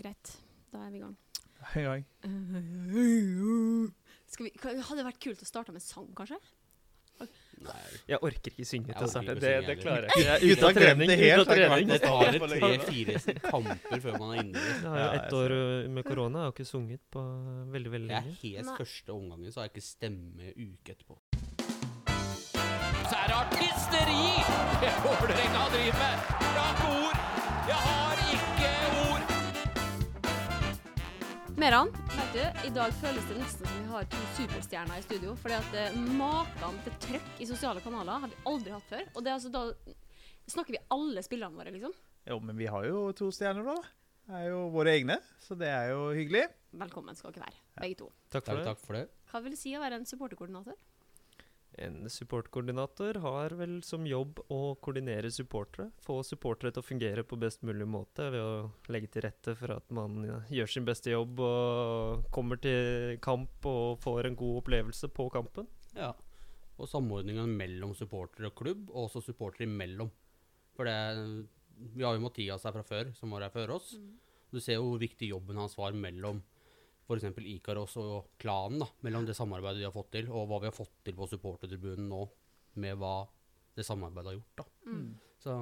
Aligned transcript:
greit. 0.00 0.34
Da 0.72 0.84
er 0.86 0.90
vi 0.90 0.98
i 0.98 1.04
gang. 1.04 1.16
Hei, 1.74 1.84
hei. 1.86 2.00
Skal 4.28 4.48
vi, 4.48 4.52
hadde 4.58 5.00
det 5.00 5.06
vært 5.06 5.22
kult 5.22 5.42
å 5.44 5.48
starte 5.48 5.72
med 5.74 5.82
sang, 5.84 6.10
kanskje? 6.18 6.38
Nei, 7.64 7.74
Jeg 8.10 8.18
orker 8.26 8.50
ikke 8.50 8.64
synge 8.66 8.90
til 8.90 9.06
å 9.06 9.08
starte. 9.08 9.36
Det, 9.38 9.52
det 9.68 9.76
klarer 9.78 10.08
jeg 10.10 10.18
ikke. 10.18 10.32
Er 10.34 10.40
Gutta 10.50 10.50
ute 10.50 10.64
av 10.64 10.66
har 10.66 10.74
glemt 10.74 10.98
trening. 10.98 11.08
det 11.08 11.18
helt, 11.22 11.52
det 11.92 11.98
tar 12.02 12.24
tre-fire 12.50 13.14
kamper 13.46 14.02
før 14.02 14.18
man 14.18 14.32
er 14.34 14.40
inne 14.42 14.64
i 14.64 14.74
det. 14.82 15.04
Ett 15.20 15.36
år 15.38 15.54
med 15.94 16.08
korona. 16.08 16.42
Jeg 16.42 16.50
har 16.50 16.56
ikke 16.56 16.68
sunget 16.68 17.02
på 17.14 17.22
veldig, 17.76 17.92
veldig 17.94 18.12
Jeg 18.12 18.18
er 18.18 18.40
helt 18.42 18.68
Nei. 18.68 18.76
første 18.82 19.14
omgangen, 19.14 19.54
så 19.54 19.62
har 19.62 19.70
jeg 19.70 19.76
ikke 19.76 19.86
stemme 19.86 20.52
uke 20.58 20.96
etterpå. 20.96 21.20
Så 23.04 23.14
er 23.20 23.30
det 23.30 23.36
artisteri 23.38 24.26
det 24.82 24.92
Vålerenga 25.06 25.68
driver 25.76 26.02
med. 26.02 26.16
Rake 26.58 26.90
ord. 26.98 27.22
Jeg 27.70 27.78
har 27.86 28.03
Meran, 31.56 31.88
vet 31.92 32.32
du, 32.34 32.66
i 32.68 32.70
dag 32.74 32.90
føles 32.98 33.26
det 33.28 33.36
nesten 33.38 33.66
som 33.68 33.76
vi 33.78 33.90
har 33.92 34.06
to 34.10 34.20
superstjerner 34.34 34.98
i 34.98 35.04
studio. 35.04 35.34
Fordi 35.38 35.54
at 35.56 35.76
eh, 35.78 35.98
maken 36.18 36.80
til 36.84 36.96
trøkk 37.06 37.42
i 37.44 37.46
sosiale 37.46 37.82
kanaler 37.84 38.24
har 38.24 38.32
vi 38.32 38.38
aldri 38.50 38.72
hatt 38.74 38.88
før. 38.90 39.04
Og 39.14 39.22
det 39.22 39.30
er 39.30 39.36
altså 39.36 39.52
da 39.54 39.62
snakker 40.50 40.74
vi 40.74 40.80
alle 40.96 41.22
spillerne 41.24 41.54
våre, 41.60 41.70
liksom. 41.74 41.94
Jo, 42.26 42.40
men 42.42 42.58
vi 42.58 42.66
har 42.70 42.88
jo 42.88 43.04
to 43.16 43.30
stjerner, 43.34 43.68
da. 43.70 43.76
Det 44.24 44.40
er 44.40 44.50
jo 44.50 44.64
våre 44.72 44.96
egne, 44.96 45.18
så 45.44 45.54
det 45.60 45.68
er 45.70 45.92
jo 45.92 46.08
hyggelig. 46.16 46.46
Velkommen 46.80 47.16
skal 47.18 47.34
dere 47.36 47.46
være, 47.46 47.58
begge 47.82 47.98
to. 48.02 48.10
Takk 48.32 48.46
for 48.48 48.50
Takk, 48.50 48.58
det. 48.58 48.66
takk 48.72 48.82
for 48.88 48.98
det. 48.98 49.04
Hva 49.30 49.42
vil 49.44 49.54
det 49.54 49.60
si 49.60 49.74
å 49.76 49.82
være 49.84 50.00
en 50.00 50.08
supporterkoordinator? 50.08 50.78
En 51.82 52.10
supportkoordinator 52.10 53.18
har 53.24 53.54
vel 53.58 53.80
som 53.82 54.04
jobb 54.06 54.38
å 54.52 54.58
koordinere 54.84 55.30
supportere. 55.34 55.88
Få 56.04 56.20
supportere 56.26 56.70
til 56.70 56.84
å 56.84 56.86
fungere 56.86 57.24
på 57.26 57.38
best 57.40 57.64
mulig 57.66 57.86
måte 57.90 58.28
ved 58.30 58.42
å 58.42 58.92
legge 58.94 59.10
til 59.14 59.24
rette 59.26 59.56
for 59.58 59.74
at 59.74 59.90
man 59.94 60.20
ja, 60.28 60.38
gjør 60.60 60.70
sin 60.70 60.86
beste 60.86 61.10
jobb 61.10 61.42
og 61.42 62.28
kommer 62.34 62.62
til 62.62 63.18
kamp 63.24 63.66
og 63.66 63.98
får 64.04 64.30
en 64.30 64.38
god 64.38 64.60
opplevelse 64.62 65.10
på 65.16 65.26
kampen. 65.34 65.66
Ja. 65.98 66.12
Og 66.78 66.90
samordningen 66.90 67.50
mellom 67.58 67.94
supporter 67.98 68.48
og 68.48 68.56
klubb, 68.58 68.86
og 68.92 69.08
også 69.08 69.24
supporter 69.28 69.66
imellom. 69.66 70.10
For 70.74 70.86
det 70.86 71.46
Vi 71.94 72.04
har 72.06 72.14
jo 72.14 72.22
Mathias 72.22 72.62
her 72.62 72.74
fra 72.74 72.86
før, 72.86 73.10
som 73.18 73.34
var 73.34 73.42
her 73.42 73.50
før 73.50 73.76
oss. 73.80 73.96
Du 74.54 74.60
ser 74.62 74.78
jo 74.78 74.92
hvor 74.92 75.00
viktig 75.02 75.32
jobben 75.32 75.58
hans 75.58 75.74
var 75.74 75.90
mellom 75.98 76.38
f.eks. 77.04 77.26
Ikaros 77.54 77.96
og 78.00 78.34
klanen. 78.40 78.80
da, 78.82 78.88
Mellom 79.06 79.26
det 79.28 79.36
samarbeidet 79.36 79.82
de 79.82 79.88
har 79.88 79.94
fått 79.94 80.12
til, 80.16 80.30
og 80.30 80.48
hva 80.50 80.60
vi 80.62 80.70
har 80.70 80.76
fått 80.76 80.94
til 81.04 81.16
på 81.18 81.28
supportertribunen 81.30 82.08
nå, 82.10 82.22
med 82.80 82.98
hva 83.00 83.16
det 83.76 83.86
samarbeidet 83.86 84.32
har 84.32 84.38
gjort. 84.38 84.62
da. 84.62 84.66
Mm. 84.90 85.10
Så 85.44 85.56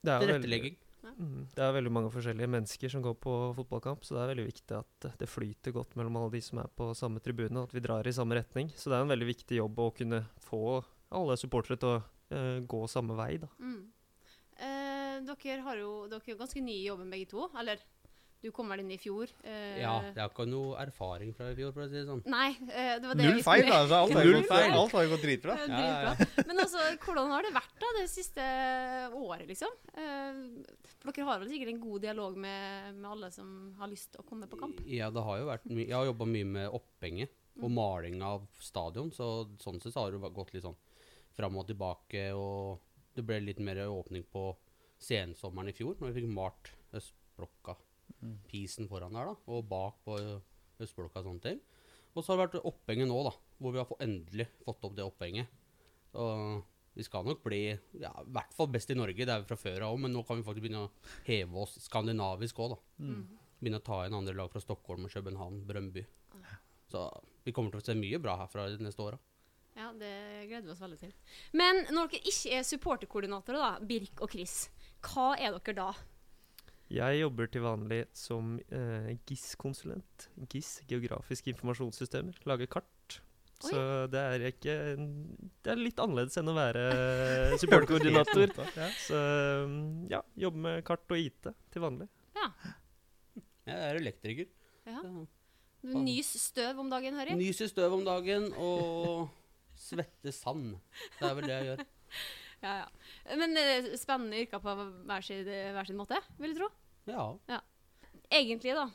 Det 0.00 0.12
er, 0.14 0.22
tilrettelegging. 0.24 0.76
mm, 1.04 1.48
det 1.54 1.64
er 1.64 1.72
veldig 1.76 1.92
mange 1.92 2.10
forskjellige 2.10 2.48
mennesker 2.48 2.88
som 2.88 3.02
går 3.04 3.18
på 3.20 3.34
fotballkamp, 3.58 4.04
så 4.04 4.16
det 4.16 4.22
er 4.22 4.30
veldig 4.34 4.46
viktig 4.46 4.78
at 4.78 5.08
det 5.20 5.28
flyter 5.28 5.74
godt 5.76 5.96
mellom 5.96 6.16
alle 6.16 6.32
de 6.32 6.40
som 6.40 6.62
er 6.62 6.70
på 6.72 6.94
samme 6.96 7.20
tribune, 7.20 7.58
og 7.60 7.68
at 7.68 7.74
vi 7.74 7.84
drar 7.84 8.06
i 8.06 8.12
samme 8.16 8.38
retning. 8.38 8.72
Så 8.76 8.88
det 8.88 8.96
er 8.96 9.04
en 9.04 9.12
veldig 9.12 9.28
viktig 9.28 9.60
jobb 9.60 9.78
å 9.78 9.92
kunne 9.92 10.24
få 10.40 10.80
alle 11.10 11.36
supportere 11.36 11.76
til 11.76 11.98
å 11.98 12.00
uh, 12.00 12.60
gå 12.64 12.86
samme 12.88 13.16
vei, 13.18 13.36
da. 13.42 13.50
Mm. 13.58 13.92
Eh, 14.60 15.20
dere 15.24 15.62
har 15.64 15.78
jo 15.80 15.92
dere 16.10 16.20
er 16.32 16.38
ganske 16.40 16.60
nye 16.64 16.82
i 16.82 16.88
jobben 16.88 17.10
begge 17.12 17.30
to. 17.32 17.48
Eller 17.58 17.80
du 18.42 18.50
kom 18.56 18.68
vel 18.72 18.80
inn 18.80 18.90
i 18.90 18.96
fjor. 18.98 19.28
eh, 19.44 19.80
Ja, 19.82 20.00
jeg 20.02 20.16
har 20.16 20.30
ikke 20.30 20.46
noe 20.48 20.76
erfaring 20.80 21.34
fra 21.36 21.50
i 21.50 21.54
fjor, 21.58 21.72
for 21.74 21.82
å 21.84 21.88
si 21.90 21.96
det 21.98 22.06
sånn. 22.08 22.22
Nei, 22.26 22.50
eh, 22.72 22.98
det 22.98 23.04
var 23.10 23.14
det 23.14 23.24
Null 23.26 23.42
feil, 23.42 23.62
skulle- 23.66 23.80
altså. 23.80 23.98
Alt 24.00 24.12
har 24.16 24.24
Null 24.24 24.42
feil. 24.48 24.72
alt 24.72 24.92
har 24.92 25.02
jo 25.04 25.10
gått 25.16 25.24
dritbra. 25.26 25.56
Eh, 25.60 25.68
Ja, 25.68 26.14
ja. 26.14 26.44
Men 26.46 26.56
altså, 26.64 26.78
hvordan 27.04 27.28
har 27.34 27.42
det 27.42 27.52
vært 27.52 27.76
da 27.84 27.90
det 27.98 28.06
siste 28.08 28.40
året, 29.12 29.46
liksom? 29.48 29.68
Eh, 29.94 30.40
for 31.00 31.12
dere 31.12 31.24
har 31.28 31.38
vel 31.40 31.48
sikkert 31.48 31.68
en 31.74 31.80
god 31.80 32.00
dialog 32.02 32.36
med, 32.36 32.94
med 32.96 33.10
alle 33.10 33.30
som 33.30 33.74
har 33.78 33.88
lyst 33.88 34.12
til 34.12 34.20
å 34.22 34.28
komme 34.28 34.48
på 34.48 34.58
kamp? 34.58 34.80
Ja, 34.86 35.10
det 35.10 35.22
har 35.22 35.38
jo 35.38 35.46
vært 35.50 35.66
mye. 35.68 35.86
Jeg 35.86 35.96
har 35.96 36.06
jobba 36.12 36.26
mye 36.26 36.46
med 36.46 36.70
opphenget 36.80 37.28
og 37.62 37.70
maling 37.70 38.22
av 38.22 38.46
stadion, 38.58 39.10
så 39.12 39.44
sånn 39.60 39.80
sett 39.82 39.92
så 39.92 40.04
har 40.06 40.12
det 40.16 40.32
gått 40.32 40.54
litt 40.54 40.62
sånn 40.64 40.76
fram 41.36 41.56
og 41.60 41.66
tilbake, 41.68 42.30
og 42.34 42.80
det 43.14 43.24
ble 43.26 43.40
litt 43.44 43.58
mer 43.60 43.76
åpning 43.86 44.24
på 44.32 44.56
sensommeren 45.00 45.68
i 45.68 45.72
fjor, 45.76 45.96
når 46.00 46.12
vi 46.12 46.20
fikk 46.22 46.30
malt 46.32 46.70
østblokka, 46.96 47.76
pisen 48.50 48.88
foran 48.90 49.16
der, 49.16 49.30
da, 49.30 49.36
og 49.50 49.68
bak 49.70 50.00
på 50.06 50.18
østblokka 50.80 51.22
og 51.22 51.28
sånne 51.28 51.44
ting. 51.44 51.62
Og 52.14 52.24
så 52.24 52.32
har 52.32 52.40
det 52.40 52.46
vært 52.46 52.68
opphenget 52.72 53.08
nå, 53.08 53.20
da, 53.28 53.32
hvor 53.60 53.74
vi 53.74 53.80
har 53.80 53.88
få, 53.88 53.98
endelig 54.02 54.48
fått 54.64 54.86
opp 54.88 54.96
det 54.98 55.06
opphenget. 55.06 55.50
Så 56.10 56.26
vi 56.96 57.06
skal 57.06 57.28
nok 57.28 57.44
bli 57.44 57.62
ja, 57.70 58.10
i 58.10 58.32
hvert 58.34 58.56
fall 58.56 58.70
best 58.74 58.90
i 58.90 58.98
Norge, 58.98 59.22
det 59.22 59.30
er 59.30 59.44
vi 59.44 59.50
fra 59.52 59.60
før 59.60 59.86
av 59.86 59.94
òg, 59.94 60.00
men 60.04 60.12
nå 60.14 60.24
kan 60.26 60.40
vi 60.40 60.46
faktisk 60.46 60.66
begynne 60.66 60.88
å 60.88 60.90
heve 61.28 61.62
oss 61.62 61.76
skandinavisk 61.84 62.58
òg, 62.64 62.74
da 62.74 63.10
begynne 63.60 63.80
å 63.80 63.84
ta 63.84 64.04
inn 64.06 64.16
andre 64.16 64.36
lag 64.36 64.50
fra 64.52 64.62
Stockholm 64.62 65.06
og 65.06 65.12
København, 65.12 65.64
Brøndby. 65.68 66.04
Så 66.90 67.04
vi 67.44 67.52
kommer 67.54 67.74
til 67.74 67.82
å 67.82 67.86
se 67.86 67.96
mye 67.98 68.20
bra 68.22 68.38
herfra 68.40 68.66
de 68.72 68.82
neste 68.82 69.04
åra. 69.04 69.18
Ja, 69.76 69.92
det 69.96 70.12
gleder 70.48 70.66
vi 70.66 70.72
oss 70.74 70.82
veldig 70.82 70.98
til. 71.00 71.12
Men 71.56 71.84
når 71.94 72.10
dere 72.10 72.32
ikke 72.32 72.56
er 72.56 72.66
supporterkoordinatorer, 72.66 73.60
da, 73.60 73.86
Birk 73.86 74.24
og 74.24 74.32
Chris, 74.32 74.54
hva 75.06 75.34
er 75.38 75.54
dere 75.54 75.76
da? 75.76 75.90
Jeg 76.90 77.20
jobber 77.20 77.46
til 77.52 77.62
vanlig 77.62 78.00
som 78.18 78.56
eh, 78.74 79.12
GIS-konsulent. 79.28 80.28
GIS, 80.50 80.80
geografiske 80.90 81.52
informasjonssystemer. 81.52 82.38
Lager 82.50 82.66
kart. 82.70 83.20
Så 83.60 83.76
det 84.08 84.16
er 84.24 84.42
ikke 84.48 84.74
Det 85.60 85.68
er 85.68 85.76
litt 85.76 85.98
annerledes 86.00 86.38
enn 86.40 86.48
å 86.48 86.54
være 86.56 86.84
supportkoordinator. 87.60 88.54
Så 89.04 89.18
ja, 90.10 90.22
jobber 90.40 90.64
med 90.64 90.80
kart 90.88 91.04
og 91.12 91.20
IT 91.20 91.50
til 91.70 91.84
vanlig. 91.84 92.08
Ja, 92.40 92.48
Jeg 93.68 93.76
er 93.90 94.00
elektriker. 94.00 94.48
ja. 94.88 95.04
Du 95.80 95.94
nys 95.96 96.28
støv 96.36 96.76
om 96.82 96.90
dagen, 96.92 97.14
hører 97.16 97.30
jeg. 97.32 97.38
Nys 97.40 97.60
i 97.64 97.68
støv 97.70 97.94
om 97.96 98.02
dagen 98.04 98.50
og 98.60 99.30
svette 99.80 100.32
sand. 100.36 100.74
Det 101.16 101.24
er 101.30 101.36
vel 101.38 101.46
det 101.48 101.54
jeg 101.56 101.68
gjør. 101.70 101.86
Ja, 102.60 102.72
ja. 102.82 103.36
Men 103.40 103.56
eh, 103.56 103.86
spennende 103.96 104.36
yrker 104.42 104.60
på 104.60 104.72
hver 105.08 105.22
sin, 105.24 105.46
hver 105.48 105.86
sin 105.88 105.96
måte, 105.96 106.18
vil 106.36 106.50
jeg 106.52 106.58
tro. 106.58 106.66
Ja. 107.06 107.60
Egentlig, 108.30 108.74
da, 108.76 108.90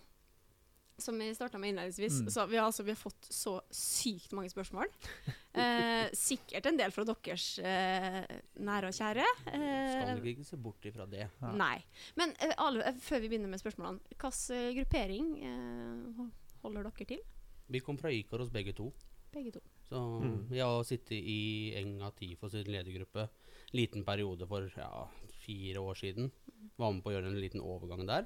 som 0.98 1.18
vi 1.20 1.34
starta 1.36 1.58
med 1.60 1.70
innledningsvis, 1.74 2.22
Mm. 2.22 2.30
så 2.32 2.46
vi 2.48 2.58
har, 2.58 2.66
altså, 2.70 2.84
vi 2.84 2.92
har 2.92 2.96
fått 3.02 3.28
så 3.30 3.62
sykt 3.72 4.32
mange 4.34 4.50
spørsmål. 4.50 4.88
Eh, 5.56 6.10
sikkert 6.12 6.66
en 6.68 6.76
del 6.76 6.92
fra 6.92 7.06
deres 7.08 7.60
eh, 7.64 8.26
nære 8.60 8.90
og 8.90 8.94
kjære. 8.98 9.24
Skal 9.48 10.20
vi 10.20 10.34
ikke 10.34 10.44
se 10.44 10.58
bort 10.60 10.84
ifra 10.84 11.06
det. 11.08 11.30
Ja. 11.40 11.52
Nei. 11.56 11.78
Men 12.20 12.34
eh, 12.44 12.52
alle, 12.60 12.84
eh, 12.90 12.98
før 13.00 13.22
vi 13.24 13.30
begynner 13.32 13.48
med 13.48 13.62
spørsmålene, 13.62 14.02
hvilken 14.12 14.76
gruppering 14.76 15.30
eh, 15.48 16.26
holder 16.62 16.90
dere 16.90 17.08
til? 17.08 17.24
Vi 17.72 17.80
kom 17.80 17.96
fra 17.98 18.12
Ikaros 18.12 18.52
begge 18.52 18.74
to. 18.76 18.90
Begge 19.32 19.54
to. 19.56 19.62
Så 19.88 19.96
Mm. 20.20 20.50
jeg 20.52 20.66
har 20.68 20.84
sittet 20.84 21.24
i 21.24 21.72
Enga 21.80 22.12
TIFO 22.20 22.50
sin 22.52 22.68
ledergruppe 22.68 23.30
liten 23.72 24.04
periode 24.04 24.46
for 24.48 24.68
ja, 24.76 25.08
fire 25.46 25.80
år 25.80 25.96
siden. 25.96 26.32
Var 26.76 26.96
med 26.96 27.04
på 27.04 27.12
å 27.12 27.16
gjøre 27.16 27.32
en 27.32 27.42
liten 27.42 27.64
overgang 27.64 28.06
der. 28.08 28.26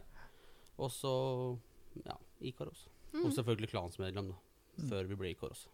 Og 0.80 0.92
så 0.94 1.12
ja, 2.06 2.16
Ikaros. 2.46 2.88
Mm. 3.14 3.26
Og 3.26 3.34
selvfølgelig 3.36 3.74
klansmedlem, 3.74 4.32
da. 4.34 4.88
Før 4.90 5.10
vi 5.10 5.18
ble 5.20 5.34
Ikaros. 5.34 5.68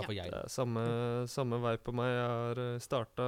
I. 0.00 0.14
Det 0.16 0.32
er 0.32 0.48
samme, 0.48 0.82
samme 1.28 1.58
vei 1.60 1.74
på 1.82 1.92
meg. 1.92 2.08
Jeg 2.14 2.28
har 2.30 2.60
starta 2.80 3.24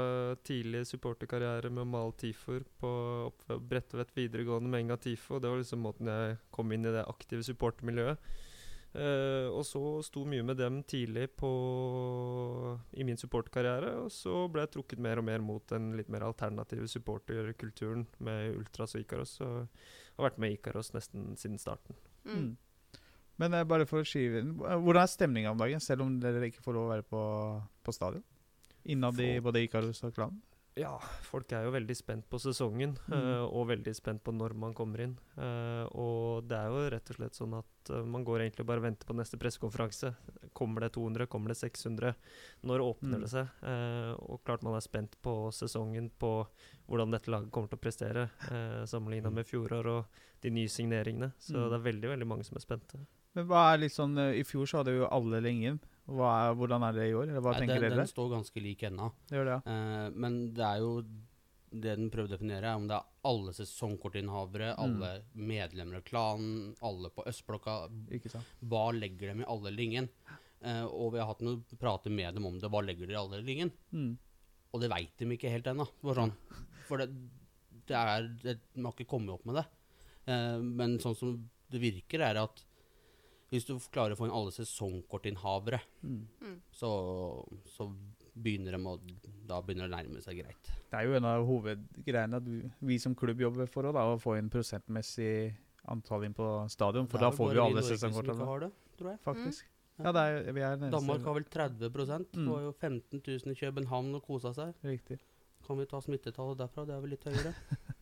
tidlig 0.47 0.87
supporterkarriere 0.89 1.69
med 1.69 1.85
å 1.85 1.91
male 1.91 2.15
TIFO-er 2.17 2.65
på 2.81 2.93
Bredtvet 3.69 4.15
videregående 4.17 4.71
med 4.73 4.87
Enga 4.87 4.97
TIFO. 5.03 5.41
Det 5.43 5.51
var 5.53 5.61
liksom 5.61 5.83
måten 5.85 6.09
jeg 6.09 6.39
kom 6.55 6.73
inn 6.73 6.89
i 6.89 6.95
det 6.95 7.05
aktive 7.11 7.45
supportermiljøet. 7.45 8.31
Eh, 8.93 9.49
og 9.49 9.65
så 9.65 9.81
sto 10.05 10.27
mye 10.29 10.45
med 10.45 10.59
dem 10.61 10.83
tidlig 10.85 11.31
på, 11.41 11.51
i 12.93 13.07
min 13.09 13.21
supportkarriere. 13.21 13.95
Og 14.05 14.13
så 14.13 14.47
ble 14.53 14.67
jeg 14.67 14.75
trukket 14.77 15.03
mer 15.03 15.23
og 15.23 15.27
mer 15.29 15.45
mot 15.45 15.65
den 15.73 15.93
litt 15.97 16.13
mer 16.13 16.27
alternative 16.27 16.89
supporterkulturen 16.93 18.05
med 18.25 18.59
Ultras 18.59 18.97
og 18.97 19.05
Ikaros. 19.05 19.39
Og 19.45 19.57
har 20.19 20.29
vært 20.29 20.43
med 20.43 20.59
Ikaros 20.59 20.93
nesten 20.97 21.33
siden 21.41 21.61
starten. 21.63 21.97
Mm. 22.29 22.37
Mm. 22.37 23.01
Men 23.41 23.57
uh, 23.57 23.65
bare 23.67 23.89
for 23.89 24.03
å 24.03 24.07
skyve 24.07 24.43
inn, 24.43 24.55
hvordan 24.61 25.03
er 25.03 25.11
stemninga 25.11 25.55
om 25.55 25.61
dagen, 25.63 25.81
selv 25.83 26.05
om 26.05 26.19
dere 26.21 26.51
ikke 26.51 26.65
får 26.65 26.77
lov 26.77 26.91
å 26.91 26.93
være 26.93 27.09
på, 27.09 27.23
på 27.83 27.97
stadion? 27.97 28.25
Innad 28.93 29.19
i 29.23 29.37
både 29.43 29.63
Ikaros 29.65 30.03
og 30.05 30.13
klanen? 30.15 30.43
Ja, 30.75 30.95
folk 31.29 31.53
er 31.53 31.67
jo 31.67 31.73
veldig 31.75 31.95
spent 31.99 32.25
på 32.33 32.39
sesongen, 32.41 32.95
Mm. 33.07 33.13
eh, 33.13 33.43
og 33.45 33.67
veldig 33.69 33.93
spent 33.95 34.23
på 34.25 34.33
når 34.33 34.55
man 34.57 34.73
kommer 34.73 35.01
inn. 35.05 35.19
Eh, 35.37 35.85
og 35.93 36.49
det 36.49 36.57
er 36.57 36.69
jo 36.73 36.89
rett 36.91 37.11
og 37.11 37.17
slett 37.17 37.35
sånn 37.37 37.59
at 37.59 37.91
eh, 37.91 38.03
man 38.09 38.25
går 38.25 38.41
egentlig 38.41 38.65
bare 38.65 38.79
og 38.81 38.85
venter 38.87 39.05
på 39.07 39.15
neste 39.15 39.37
pressekonferanse. 39.37 40.15
Kommer 40.55 40.81
det 40.81 40.93
200, 40.95 41.27
kommer 41.29 41.49
det 41.49 41.59
600? 41.59 42.15
Når 42.65 42.81
åpner 42.81 43.19
Mm. 43.19 43.21
det 43.21 43.29
seg? 43.31 43.49
Og 44.31 44.41
klart 44.45 44.63
man 44.63 44.75
er 44.75 44.81
spent 44.81 45.15
på 45.23 45.53
sesongen, 45.53 46.11
på 46.19 46.47
hvordan 46.89 47.11
dette 47.11 47.29
laget 47.31 47.51
kommer 47.51 47.69
til 47.69 47.79
å 47.79 47.83
prestere, 47.83 48.31
uh, 48.51 48.87
sammenligna 48.87 49.29
Mm. 49.29 49.35
med 49.35 49.47
fjoråret 49.47 49.87
og 49.87 50.07
de 50.41 50.51
nye 50.51 50.69
signeringene. 50.69 51.33
Så 51.39 51.53
Mm. 51.55 51.69
det 51.69 51.73
er 51.81 51.93
veldig, 51.93 52.19
veldig 52.19 52.27
mange 52.27 52.45
som 52.47 52.57
er 52.57 52.61
spente. 52.61 52.99
Men 53.35 53.47
hva 53.47 53.75
er 53.75 53.79
litt 53.79 53.93
sånn, 53.93 54.17
I 54.19 54.43
fjor 54.43 54.65
så 54.67 54.79
hadde 54.83 54.97
jo 54.97 55.07
alle 55.07 55.41
lenge 55.43 55.79
er, 56.29 56.55
hvordan 56.59 56.87
er 56.87 56.97
det 56.97 57.09
i 57.11 57.15
år? 57.17 57.29
Eller 57.31 57.45
hva 57.45 57.55
Nei, 57.55 57.61
tenker 57.63 57.81
den, 57.81 57.91
dere? 57.91 58.01
den 58.03 58.11
står 58.11 58.33
ganske 58.35 58.63
lik 58.65 58.83
ennå. 58.89 59.11
Ja. 59.33 59.59
Eh, 59.61 60.09
men 60.15 60.41
det 60.57 60.65
er 60.67 60.83
jo 60.85 60.97
det 61.73 61.95
den 61.97 62.11
prøver 62.13 62.29
å 62.29 62.35
definere, 62.35 62.69
er 62.69 62.77
om 62.77 62.87
det 62.89 62.99
er 62.99 63.29
alle 63.29 63.53
sesongkortinnehavere, 63.57 64.75
alle 64.81 65.13
medlemmer 65.33 66.01
av 66.01 66.05
klanen, 66.05 66.73
alle 66.85 67.09
på 67.15 67.25
Østblokka. 67.29 67.77
Hva 68.69 68.83
legger 68.93 69.33
dem 69.33 69.41
i 69.41 69.49
alle 69.49 69.71
eller 69.73 69.85
ingen? 69.87 70.09
Eh, 70.63 70.85
og 70.85 71.15
vi 71.15 71.23
har 71.23 71.31
hatt 71.31 71.43
noen 71.45 71.63
prater 71.81 72.13
med 72.13 72.37
dem 72.37 72.47
om 72.47 72.59
det. 72.61 72.71
Hva 72.71 72.83
legger 72.85 73.09
de 73.09 73.17
i 73.17 73.19
alle 73.19 73.39
eller 73.41 73.55
ingen? 73.55 73.73
Mm. 73.91 74.11
Og 74.73 74.83
det 74.83 74.91
veit 74.93 75.15
de 75.19 75.31
ikke 75.37 75.53
helt 75.53 75.71
ennå. 75.73 75.89
Sånn. 76.05 76.35
For 76.89 77.01
det, 77.03 77.09
det 77.89 77.97
er 77.99 78.29
det, 78.43 78.59
De 78.75 78.85
har 78.85 78.95
ikke 78.95 79.11
kommet 79.15 79.35
opp 79.35 79.49
med 79.49 79.61
det. 79.63 79.67
Eh, 80.29 80.61
men 80.61 80.99
sånn 81.03 81.17
som 81.19 81.35
det 81.73 81.81
virker, 81.83 82.21
er 82.29 82.43
at 82.43 82.63
hvis 83.53 83.67
du 83.69 83.75
klarer 83.93 84.15
å 84.17 84.19
få 84.19 84.27
inn 84.27 84.33
alle 84.35 84.51
sesongkortinnhavere, 84.57 85.81
Mm. 86.03 86.57
så, 86.73 86.89
så 87.69 87.87
begynner 88.35 88.73
de 88.73 88.81
å 88.89 88.95
Da 89.47 89.61
begynner 89.61 89.87
det 89.89 89.93
å 89.93 89.97
nærme 89.99 90.23
seg 90.25 90.39
greit. 90.41 90.71
Det 90.91 90.97
er 90.99 91.05
jo 91.07 91.17
en 91.19 91.27
av 91.29 91.45
hovedgreiene 91.47 92.39
at 92.41 92.47
vi, 92.81 92.97
som 92.99 93.15
klubb 93.15 93.41
jobber 93.45 93.69
for 93.69 93.85
å, 93.85 93.93
da, 93.93 94.07
å 94.09 94.19
få 94.23 94.39
inn 94.41 94.49
prosentmessig 94.51 95.53
antall 95.93 96.25
inn 96.25 96.35
på 96.35 96.47
stadion. 96.73 97.07
For 97.11 97.19
da 97.21 97.29
får 97.35 97.51
vi 97.53 97.59
jo 97.61 97.65
alle 97.67 97.83
sesongkortene, 97.85 98.47
har 98.49 98.61
det, 98.65 98.71
tror 98.97 99.11
jeg. 99.13 99.21
faktisk. 99.27 99.69
Ja, 100.03 100.13
det 100.17 100.23
er, 100.23 100.53
vi 100.57 100.63
er 100.65 100.77
Danmark 100.91 101.27
har 101.29 101.35
vel 101.37 101.45
30 101.45 101.79
Det 101.79 102.39
Mm. 102.39 102.49
var 102.49 102.61
jo 102.63 102.73
15 102.73 103.21
000 103.27 103.53
i 103.53 103.59
København 103.61 104.15
og 104.17 104.23
kosa 104.25 104.55
seg. 104.57 104.73
Riktig. 104.83 105.19
Kan 105.67 105.79
vi 105.79 105.85
ta 105.87 106.01
smittetallet 106.01 106.59
derfra? 106.59 106.87
Det 106.87 106.95
er 106.97 107.01
vel 107.05 107.11
litt 107.11 107.25
høyere? 107.29 107.53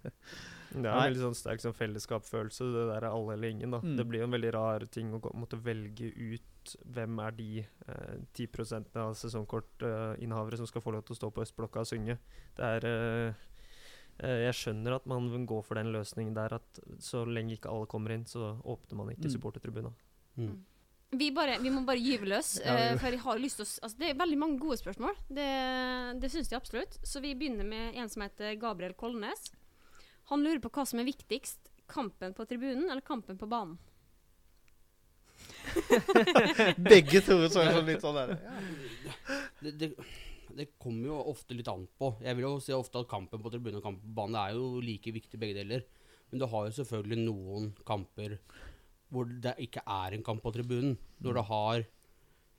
Det 0.71 0.79
er 0.79 0.83
Nei. 0.87 0.93
en 0.95 1.07
veldig 1.09 1.23
sånn 1.25 1.35
sterk 1.35 1.63
sånn 1.65 1.75
fellesskapsfølelse, 1.75 2.67
det 2.75 2.85
der 2.93 3.03
er 3.03 3.11
alle 3.11 3.35
eller 3.35 3.51
ingen. 3.51 3.73
da. 3.75 3.81
Mm. 3.83 3.97
Det 3.99 4.07
blir 4.07 4.23
jo 4.23 4.29
en 4.29 4.37
veldig 4.37 4.53
rar 4.55 4.87
ting 4.95 5.13
å 5.17 5.21
gå, 5.21 5.33
måtte 5.35 5.59
velge 5.59 6.13
ut 6.15 6.75
hvem 6.95 7.19
er 7.25 7.31
de 7.35 7.49
eh, 7.65 8.17
10 8.39 8.95
av 9.03 9.15
sesongkortinnehavere 9.19 10.61
som 10.61 10.69
skal 10.71 10.85
få 10.85 10.93
lov 10.95 11.03
til 11.09 11.17
å 11.17 11.21
stå 11.21 11.31
på 11.35 11.43
Østblokka 11.43 11.83
og 11.83 11.91
synge. 11.91 12.19
Det 12.57 12.65
er 12.77 12.87
eh, 12.87 13.45
eh, 14.23 14.39
Jeg 14.47 14.55
skjønner 14.61 14.99
at 15.01 15.07
man 15.11 15.47
går 15.49 15.63
for 15.67 15.81
den 15.81 15.91
løsningen 15.95 16.35
der 16.37 16.55
at 16.61 16.83
så 17.03 17.25
lenge 17.27 17.57
ikke 17.59 17.73
alle 17.73 17.91
kommer 17.91 18.15
inn, 18.15 18.27
så 18.27 18.57
åpner 18.63 18.97
man 19.03 19.11
ikke 19.15 19.27
Mm. 19.27 19.35
supportertribuna. 19.35 19.93
Mm. 20.37 20.59
Vi, 21.11 21.31
vi 21.35 21.71
må 21.75 21.83
bare 21.85 21.99
gyve 21.99 22.29
løs, 22.31 22.61
Ja, 22.63 22.77
vi 22.77 22.83
eh, 22.93 22.99
for 22.99 23.11
jeg 23.11 23.19
har 23.25 23.39
lyst 23.43 23.59
til 23.59 23.67
å 23.67 23.71
altså, 23.83 23.99
Det 23.99 24.11
er 24.11 24.15
veldig 24.21 24.39
mange 24.39 24.59
gode 24.63 24.77
spørsmål. 24.79 25.17
Det, 25.27 25.49
det 26.23 26.31
syns 26.31 26.51
jeg 26.53 26.61
absolutt. 26.61 27.01
Så 27.03 27.21
vi 27.21 27.35
begynner 27.35 27.67
med 27.67 27.97
en 27.99 28.09
som 28.09 28.23
heter 28.23 28.55
Gabriel 28.61 28.95
Kolnes. 28.95 29.51
Han 30.31 30.47
lurer 30.47 30.63
på 30.63 30.73
hva 30.75 30.87
som 30.87 31.03
er 31.03 31.09
viktigst. 31.09 31.71
Kampen 31.91 32.35
på 32.37 32.47
tribunen 32.47 32.87
eller 32.87 33.03
kampen 33.03 33.39
på 33.39 33.49
banen? 33.51 33.79
Begge 36.91 37.23
to 37.25 37.39
så 37.51 37.63
er 37.63 37.73
sånn 37.75 37.89
litt 37.89 38.05
sånn 38.05 38.19
der. 38.19 38.35
Ja. 38.39 39.39
det, 39.65 39.73
det, 39.81 39.89
det 40.57 40.67
kommer 40.83 41.11
jo 41.11 41.21
ofte 41.33 41.57
litt 41.57 41.71
an 41.71 41.87
på. 41.99 42.13
Jeg 42.23 42.39
vil 42.39 42.47
jo 42.47 42.53
si 42.63 42.75
ofte 42.77 43.03
at 43.03 43.11
kampen 43.11 43.43
på 43.43 43.53
tribunen 43.53 43.81
og 43.81 43.87
kampen 43.87 44.07
på 44.07 44.19
banen 44.21 44.39
er 44.41 44.57
jo 44.59 44.83
like 44.85 45.15
viktig 45.15 45.41
begge 45.41 45.61
deler. 45.63 45.87
Men 46.31 46.43
du 46.43 46.47
har 46.51 46.69
jo 46.69 46.77
selvfølgelig 46.79 47.25
noen 47.25 47.73
kamper 47.87 48.39
hvor 49.11 49.27
det 49.43 49.57
ikke 49.65 49.83
er 49.83 50.15
en 50.15 50.27
kamp 50.27 50.43
på 50.45 50.53
tribunen. 50.55 50.95
Når 51.19 51.39
du 51.39 51.43
har 51.49 51.87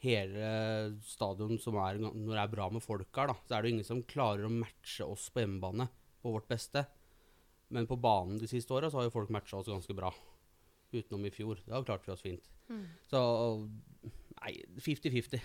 hele 0.01 0.47
stadion 1.05 1.59
som 1.61 1.77
er 1.79 1.99
Når 2.01 2.33
det 2.33 2.41
er 2.41 2.51
bra 2.51 2.67
med 2.73 2.83
folk 2.83 3.07
her, 3.15 3.31
da, 3.31 3.37
så 3.45 3.55
er 3.55 3.61
det 3.61 3.69
jo 3.69 3.75
ingen 3.77 3.87
som 3.87 4.03
klarer 4.03 4.47
å 4.47 4.53
matche 4.53 5.07
oss 5.07 5.29
på 5.31 5.43
hjemmebane 5.43 5.87
på 6.21 6.33
vårt 6.35 6.49
beste. 6.51 6.83
Men 7.71 7.87
på 7.87 7.97
banen 8.01 8.37
de 8.41 8.47
siste 8.51 8.73
åra 8.75 8.89
så 8.91 8.99
har 8.99 9.07
jo 9.07 9.13
folk 9.15 9.31
matcha 9.33 9.57
oss 9.61 9.69
ganske 9.71 9.95
bra. 9.95 10.11
Utenom 10.91 11.25
i 11.25 11.31
fjor. 11.31 11.61
Da 11.65 11.79
klarte 11.87 12.09
vi 12.09 12.15
oss 12.17 12.23
fint. 12.25 12.49
Så 13.11 13.21
Nei, 14.41 14.55
50-50. 14.81 15.37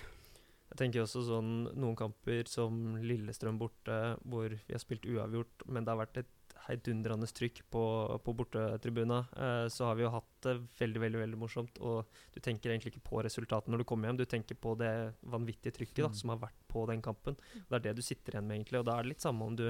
Jeg 0.67 0.78
tenker 0.81 1.02
også 1.05 1.20
sånn 1.28 1.50
noen 1.78 1.94
kamper 1.99 2.49
som 2.50 2.96
Lillestrøm 3.05 3.58
borte, 3.61 3.96
hvor 4.26 4.49
vi 4.50 4.73
har 4.75 4.82
spilt 4.82 5.05
uavgjort, 5.06 5.67
men 5.70 5.84
det 5.87 5.93
har 5.93 6.00
vært 6.00 6.20
et 6.25 6.32
heidundrende 6.67 7.28
trykk 7.31 7.61
på, 7.70 7.82
på 8.25 8.32
bortetribuna. 8.40 9.20
Eh, 9.37 9.67
så 9.70 9.87
har 9.87 9.99
vi 9.99 10.02
jo 10.06 10.11
hatt 10.11 10.32
det 10.43 10.56
veldig 10.81 11.02
veldig, 11.05 11.20
veldig 11.22 11.38
morsomt. 11.38 11.79
Og 11.87 12.08
du 12.34 12.40
tenker 12.43 12.72
egentlig 12.72 12.94
ikke 12.96 13.05
på 13.06 13.20
resultatet 13.22 13.70
når 13.70 13.84
du 13.84 13.87
kommer 13.93 14.08
hjem, 14.11 14.19
du 14.19 14.26
tenker 14.26 14.58
på 14.58 14.72
det 14.81 14.90
vanvittige 15.31 15.76
trykket 15.76 16.02
da, 16.02 16.11
Mm. 16.11 16.19
som 16.19 16.32
har 16.34 16.40
vært 16.49 16.58
på 16.72 16.87
den 16.90 17.05
kampen. 17.05 17.37
Det 17.69 17.76
er 17.79 17.84
det 17.87 17.94
du 18.00 18.02
sitter 18.02 18.34
igjen 18.34 18.49
med, 18.49 18.58
egentlig. 18.58 18.81
Og 18.82 18.88
da 18.90 18.96
er 18.99 19.02
det 19.06 19.12
litt 19.14 19.22
samme 19.29 19.46
om 19.46 19.55
du 19.61 19.69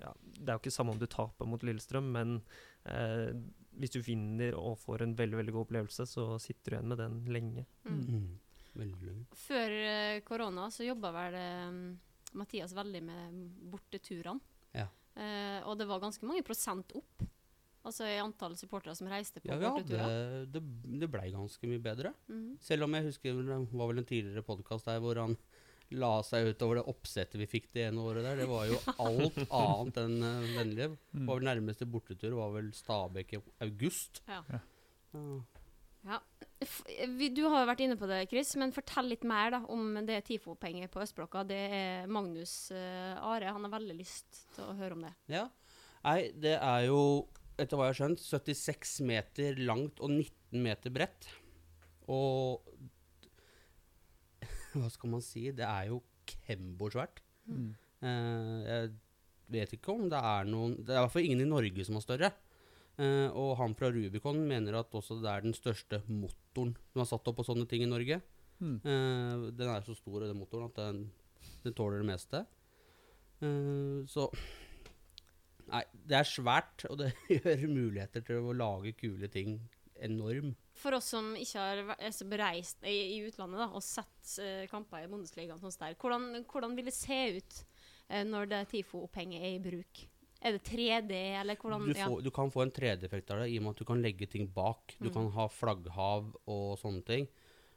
ja, 0.00 0.12
Det 0.22 0.48
er 0.48 0.56
jo 0.56 0.62
ikke 0.62 0.74
samme 0.74 0.94
om 0.94 0.98
du 1.00 1.06
taper 1.10 1.48
mot 1.48 1.62
Lillestrøm, 1.64 2.10
men 2.16 2.34
eh, 2.84 3.30
hvis 3.76 3.94
du 3.94 4.00
vinner 4.04 4.56
og 4.58 4.78
får 4.80 5.04
en 5.04 5.14
veldig 5.18 5.38
veldig 5.40 5.54
god 5.54 5.66
opplevelse, 5.66 6.06
så 6.08 6.26
sitter 6.42 6.72
du 6.72 6.76
igjen 6.76 6.90
med 6.92 7.00
den 7.02 7.16
lenge. 7.32 7.66
Mm. 7.88 8.02
Mm. 8.06 8.26
Veldig. 8.76 9.14
Før 9.46 9.76
eh, 9.78 10.18
korona 10.26 10.68
så 10.72 10.84
jobba 10.84 11.12
vel 11.14 11.38
um, 11.40 11.80
Mathias 12.36 12.74
veldig 12.76 13.00
med 13.06 13.40
borteturene. 13.72 14.40
Ja. 14.76 14.90
Eh, 15.16 15.60
og 15.64 15.78
det 15.80 15.88
var 15.88 16.02
ganske 16.02 16.28
mange 16.28 16.44
prosent 16.44 16.92
opp. 16.98 17.24
Altså 17.86 18.08
i 18.10 18.16
antall 18.18 18.56
supportere 18.58 18.96
som 18.98 19.06
reiste 19.08 19.40
på 19.40 19.48
Ja, 19.48 19.60
borteturer. 19.62 20.46
det, 20.50 20.62
det 21.00 21.08
blei 21.12 21.28
ganske 21.30 21.68
mye 21.70 21.80
bedre. 21.82 22.10
Mm. 22.26 22.56
Selv 22.60 22.88
om 22.88 22.96
jeg 22.98 23.06
husker 23.12 23.36
det 23.38 23.58
var 23.70 23.92
vel 23.92 24.02
en 24.02 24.08
tidligere 24.08 24.42
podkast 24.44 24.88
der 24.90 24.98
hvor 25.04 25.20
han 25.22 25.36
la 25.94 26.12
seg 26.26 26.50
utover 26.50 26.80
det 26.80 26.86
oppsettet 26.90 27.38
vi 27.38 27.48
fikk 27.50 27.68
det 27.76 27.86
ene 27.88 28.02
året 28.02 28.26
der. 28.26 28.40
Det 28.42 28.48
var 28.50 28.64
jo 28.70 28.78
alt 29.06 29.38
annet 29.46 30.00
enn 30.02 30.16
uh, 30.24 30.48
vennlig. 30.56 30.88
Mm. 31.12 31.26
Var 31.28 31.38
vel 31.38 31.50
Nærmeste 31.50 31.88
bortetur 31.90 32.38
var 32.38 32.56
vel 32.56 32.72
Stabekk 32.76 33.36
i 33.36 33.42
august. 33.66 34.22
Ja. 34.26 34.42
Ja. 34.50 34.62
Ja. 36.06 36.18
Du 37.34 37.42
har 37.50 37.62
jo 37.62 37.68
vært 37.68 37.82
inne 37.84 37.96
på 37.98 38.08
det, 38.08 38.20
Chris, 38.30 38.52
men 38.60 38.74
fortell 38.74 39.08
litt 39.10 39.24
mer 39.26 39.50
da, 39.56 39.60
om 39.72 39.96
det 40.06 40.20
TIFO-penget 40.28 40.92
på 40.92 41.02
Østblokka. 41.02 41.42
Det 41.48 41.62
er 41.78 42.10
Magnus 42.10 42.70
uh, 42.74 43.16
Are. 43.26 43.54
Han 43.54 43.66
har 43.66 43.74
veldig 43.78 43.96
lyst 43.98 44.44
til 44.54 44.66
å 44.66 44.76
høre 44.78 44.98
om 44.98 45.06
det. 45.08 45.14
ja. 45.38 45.46
Nei, 46.06 46.28
det 46.38 46.52
er 46.62 46.84
jo, 46.86 46.98
etter 47.58 47.74
hva 47.74 47.88
jeg 47.88 47.96
har 47.96 47.98
skjønt, 47.98 48.20
76 48.22 48.90
meter 49.08 49.56
langt 49.58 49.98
og 49.98 50.12
19 50.12 50.62
meter 50.62 50.92
bredt. 50.94 51.26
Og 52.06 52.62
Hva 54.82 54.90
skal 54.92 55.12
man 55.12 55.24
si? 55.24 55.48
Det 55.56 55.66
er 55.66 55.90
jo 55.90 56.00
kembo-svært. 56.26 57.22
Mm. 57.46 57.68
Eh, 58.02 58.56
jeg 58.66 58.90
vet 59.54 59.76
ikke 59.76 59.94
om 59.94 60.08
det 60.10 60.18
er 60.18 60.48
noen 60.50 60.72
Det 60.80 60.90
er 60.90 60.98
i 60.98 61.04
hvert 61.04 61.12
fall 61.14 61.28
ingen 61.28 61.44
i 61.44 61.48
Norge 61.48 61.86
som 61.86 61.98
er 61.98 62.04
større. 62.04 62.32
Eh, 62.96 63.28
og 63.28 63.56
han 63.60 63.76
fra 63.78 63.90
Rubicon 63.92 64.40
mener 64.48 64.80
at 64.80 64.94
også 64.96 65.20
det 65.22 65.30
er 65.32 65.44
den 65.44 65.56
største 65.56 66.00
motoren 66.08 66.74
som 66.92 67.04
er 67.04 67.08
satt 67.10 67.30
opp 67.30 67.40
på 67.40 67.46
sånne 67.46 67.68
ting 67.70 67.84
i 67.84 67.90
Norge. 67.90 68.20
Mm. 68.58 68.76
Eh, 68.80 69.48
den 69.56 69.72
er 69.72 69.86
så 69.86 69.96
stor, 69.96 70.22
den 70.24 70.38
motoren, 70.40 70.70
at 70.72 70.80
den, 70.80 71.02
den 71.64 71.76
tåler 71.76 72.02
det 72.02 72.10
meste. 72.12 72.46
Så 74.08 74.30
Nei, 75.66 75.82
det 76.06 76.14
er 76.20 76.28
svært, 76.28 76.84
og 76.88 77.00
det 77.00 77.10
gjør 77.34 77.66
muligheter 77.68 78.22
til 78.24 78.46
å 78.46 78.54
lage 78.56 78.94
kule 78.96 79.28
ting 79.32 79.58
enorm. 80.06 80.54
For 80.76 80.96
oss 80.98 81.08
som 81.14 81.30
ikke 81.38 81.62
har 81.62 81.94
er 81.96 82.28
bereist 82.28 82.82
i, 82.84 82.96
i 83.16 83.22
utlandet 83.26 83.62
da, 83.62 83.70
og 83.72 83.84
sett 83.84 84.34
uh, 84.42 84.66
kamper 84.70 85.06
i 85.06 85.08
Bundesligaen 85.10 85.60
sånn 85.62 85.96
hvordan, 85.96 86.44
hvordan 86.50 86.76
vil 86.76 86.90
det 86.90 86.94
se 86.96 87.20
ut 87.38 87.62
uh, 88.10 88.22
når 88.28 88.52
det 88.52 88.60
TIFO-opphenget 88.74 89.40
er 89.40 89.56
i 89.56 89.62
bruk? 89.64 90.04
Er 90.46 90.52
det 90.52 90.66
3D, 90.68 91.16
eller 91.40 91.56
hvordan 91.56 91.86
Du, 91.88 91.94
får, 91.96 92.20
du 92.22 92.30
kan 92.30 92.50
få 92.52 92.66
en 92.66 92.72
3D-effekt 92.76 93.32
av 93.32 93.40
det 93.42 93.48
i 93.50 93.56
og 93.58 93.64
med 93.64 93.72
at 93.72 93.80
du 93.80 93.88
kan 93.88 94.02
legge 94.04 94.28
ting 94.30 94.44
bak. 94.52 94.94
Du 95.00 95.08
Mm. 95.08 95.14
kan 95.14 95.30
ha 95.38 95.46
flagghav 95.48 96.28
og 96.46 96.76
sånne 96.78 97.04
ting. 97.08 97.26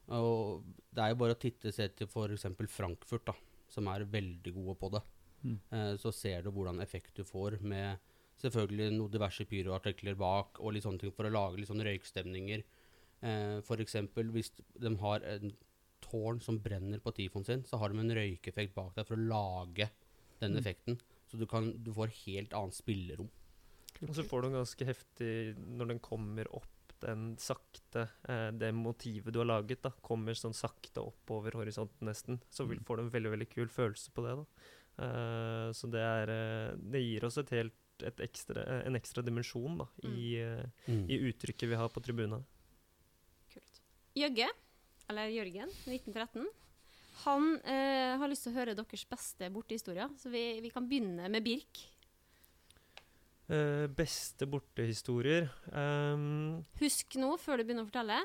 Og 0.10 0.66
det 0.92 1.04
er 1.04 1.14
jo 1.14 1.20
bare 1.22 1.38
å 1.38 1.40
titte 1.40 1.72
seg 1.74 1.96
til 1.96 2.10
f.eks. 2.10 2.46
Frankfurt, 2.74 3.26
da, 3.30 3.34
som 3.70 3.88
er 3.88 4.06
veldig 4.10 4.54
gode 4.54 4.76
på 4.82 4.92
det. 4.92 5.02
Mm. 5.46 5.58
Eh, 5.72 5.94
så 6.02 6.12
ser 6.14 6.44
du 6.44 6.52
hvordan 6.52 6.82
effekt 6.84 7.16
du 7.16 7.24
får 7.24 7.60
med 7.62 7.98
selvfølgelig 8.42 8.92
noen 8.98 9.12
diverse 9.12 9.46
pyroartikler 9.48 10.18
bak 10.20 10.60
og 10.60 10.74
litt 10.74 10.86
sånne 10.86 11.00
ting 11.00 11.14
for 11.16 11.28
å 11.28 11.34
lage 11.34 11.60
litt 11.60 11.70
sånne 11.70 11.88
røykstemninger. 11.88 12.64
Eh, 13.22 13.58
F.eks. 13.60 13.96
hvis 14.16 14.52
de 14.80 14.96
har 15.02 15.20
en 15.28 15.52
tårn 16.02 16.40
som 16.42 16.58
brenner 16.64 17.00
på 17.04 17.12
tifoen 17.14 17.46
sin, 17.46 17.64
så 17.68 17.78
har 17.82 17.90
de 17.90 18.00
en 18.00 18.16
røykeffekt 18.16 18.74
bak 18.76 18.96
der 18.96 19.04
for 19.04 19.16
å 19.20 19.28
lage 19.28 19.90
den 20.40 20.54
Mm. 20.56 20.60
effekten. 20.62 21.00
Så 21.30 21.38
du, 21.38 21.46
kan, 21.46 21.74
du 21.84 21.92
får 21.94 22.10
helt 22.26 22.54
annet 22.54 22.74
spillerom. 22.74 23.30
Og 24.08 24.16
så 24.16 24.24
får 24.24 24.42
du 24.42 24.48
en 24.48 24.54
ganske 24.64 24.86
heftig 24.88 25.58
når 25.78 25.88
den 25.90 26.00
kommer 26.00 26.48
opp 26.56 26.66
den 27.02 27.38
sakte 27.40 28.10
eh, 28.28 28.52
Det 28.52 28.74
motivet 28.76 29.32
du 29.32 29.40
har 29.40 29.46
laget, 29.48 29.82
da 29.84 29.92
kommer 30.04 30.34
sånn 30.36 30.54
sakte 30.56 31.00
oppover 31.00 31.52
horisonten 31.56 32.08
nesten. 32.08 32.42
Så 32.50 32.66
vil, 32.68 32.80
Mm. 32.80 32.84
får 32.86 32.98
du 32.98 33.04
en 33.04 33.12
veldig 33.12 33.32
veldig 33.32 33.50
kul 33.50 33.68
følelse 33.68 34.12
på 34.12 34.24
det. 34.26 34.36
da. 34.36 34.46
Eh, 35.04 35.72
så 35.72 35.90
det 35.92 36.00
er 36.02 36.28
eh, 36.30 36.76
Det 36.76 37.00
gir 37.04 37.24
oss 37.26 37.36
helt, 37.52 37.74
ekstra, 38.02 38.64
eh, 38.66 38.88
en 38.88 38.96
ekstra 38.96 39.22
dimensjon 39.24 39.78
da, 39.78 39.88
i, 40.04 40.36
mm. 40.88 41.06
i 41.10 41.20
uttrykket 41.32 41.70
vi 41.70 41.76
har 41.76 41.90
på 41.90 42.02
tribuna. 42.04 42.44
Jøgge, 44.20 44.50
eller 45.10 45.32
Jørgen, 45.34 45.72
1913, 45.88 46.50
han 47.26 47.48
eh, 47.68 48.16
har 48.20 48.32
lyst 48.32 48.46
til 48.46 48.54
å 48.54 48.60
høre 48.60 48.76
deres 48.78 49.06
beste 49.10 49.50
bortehistorier, 49.52 50.12
så 50.20 50.32
vi, 50.32 50.44
vi 50.64 50.72
kan 50.72 50.88
begynne 50.88 51.28
med 51.32 51.44
Birk. 51.44 51.82
Eh, 53.50 53.88
beste 53.98 54.46
bortehistorier 54.46 55.48
um, 55.74 56.60
Husk 56.78 57.16
nå, 57.18 57.32
før 57.42 57.58
du 57.58 57.64
begynner 57.66 57.82
å 57.82 57.90
fortelle, 57.90 58.20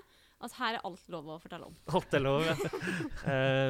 at 0.44 0.56
her 0.58 0.76
er 0.76 0.84
alt 0.84 1.06
lov 1.08 1.30
å 1.32 1.38
fortelle 1.40 1.70
om. 1.70 1.78
Alt 1.96 2.16
er 2.18 2.22
lov, 2.22 2.44
ja. 2.44 2.56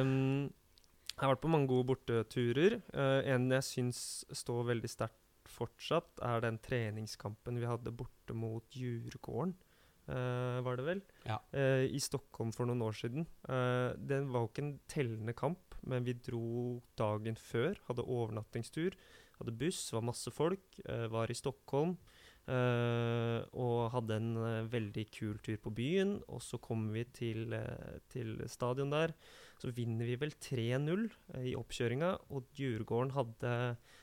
um, 0.03 0.49
jeg 1.13 1.21
har 1.21 1.31
vært 1.31 1.43
på 1.45 1.53
mange 1.53 1.71
gode 1.71 1.87
borteturer. 1.93 2.81
Uh, 2.91 3.21
en 3.31 3.47
jeg 3.55 3.69
syns 3.69 4.01
står 4.35 4.67
veldig 4.73 4.91
sterkt 4.91 5.21
fortsatt, 5.55 6.19
er 6.25 6.43
den 6.43 6.59
treningskampen 6.59 7.61
vi 7.61 7.69
hadde 7.69 7.93
borte 7.95 8.35
mot 8.35 8.75
Djurgården. 8.75 9.55
Eh, 10.09 10.59
var 10.65 10.77
det 10.79 10.85
vel? 10.87 11.01
Ja. 11.25 11.39
uh, 11.55 11.83
I 11.85 11.99
Stockholm 11.99 12.51
for 12.55 12.65
noen 12.69 12.81
år 12.85 12.95
siden. 12.97 13.27
Uh, 13.49 13.93
det 13.97 14.21
var 14.29 14.45
jo 14.45 14.49
ikke 14.51 14.63
en 14.65 14.79
tellende 14.91 15.33
kamp, 15.37 15.75
men 15.85 16.05
vi 16.07 16.13
dro 16.17 16.81
dagen 16.97 17.35
før. 17.37 17.77
Hadde 17.89 18.05
overnattingstur. 18.05 18.95
Hadde 19.39 19.51
buss, 19.59 19.89
var 19.91 20.05
masse 20.07 20.31
folk. 20.31 20.63
eh, 20.87 21.07
var 21.11 21.29
i 21.29 21.35
Stockholm. 21.35 21.97
eh, 22.47 23.41
og 23.57 23.89
hadde 23.91 24.15
en 24.15 24.37
eh, 24.37 24.67
veldig 24.69 25.03
kul 25.11 25.37
tur 25.43 25.57
på 25.57 25.73
byen. 25.75 26.15
Og 26.29 26.41
så 26.41 26.57
kommer 26.61 26.93
vi 26.93 27.03
til, 27.11 27.53
eh, 27.53 27.99
til 28.09 28.37
stadion 28.47 28.89
der. 28.93 29.13
Så 29.59 29.73
vinner 29.75 30.05
vi 30.05 30.15
vel 30.21 30.31
3-0 30.39 31.09
eh, 31.33 31.49
i 31.51 31.55
oppkjøringa, 31.57 32.13
og 32.31 32.47
Djurgården 32.55 33.11
hadde, 33.17 33.53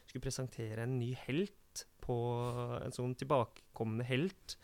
skulle 0.06 0.26
presentere 0.26 0.82
en 0.84 0.98
ny 0.98 1.14
helt 1.26 1.86
på 2.02 2.14
En 2.84 2.92
sånn 2.92 3.14
tilbakekommende 3.16 4.04
helt. 4.04 4.56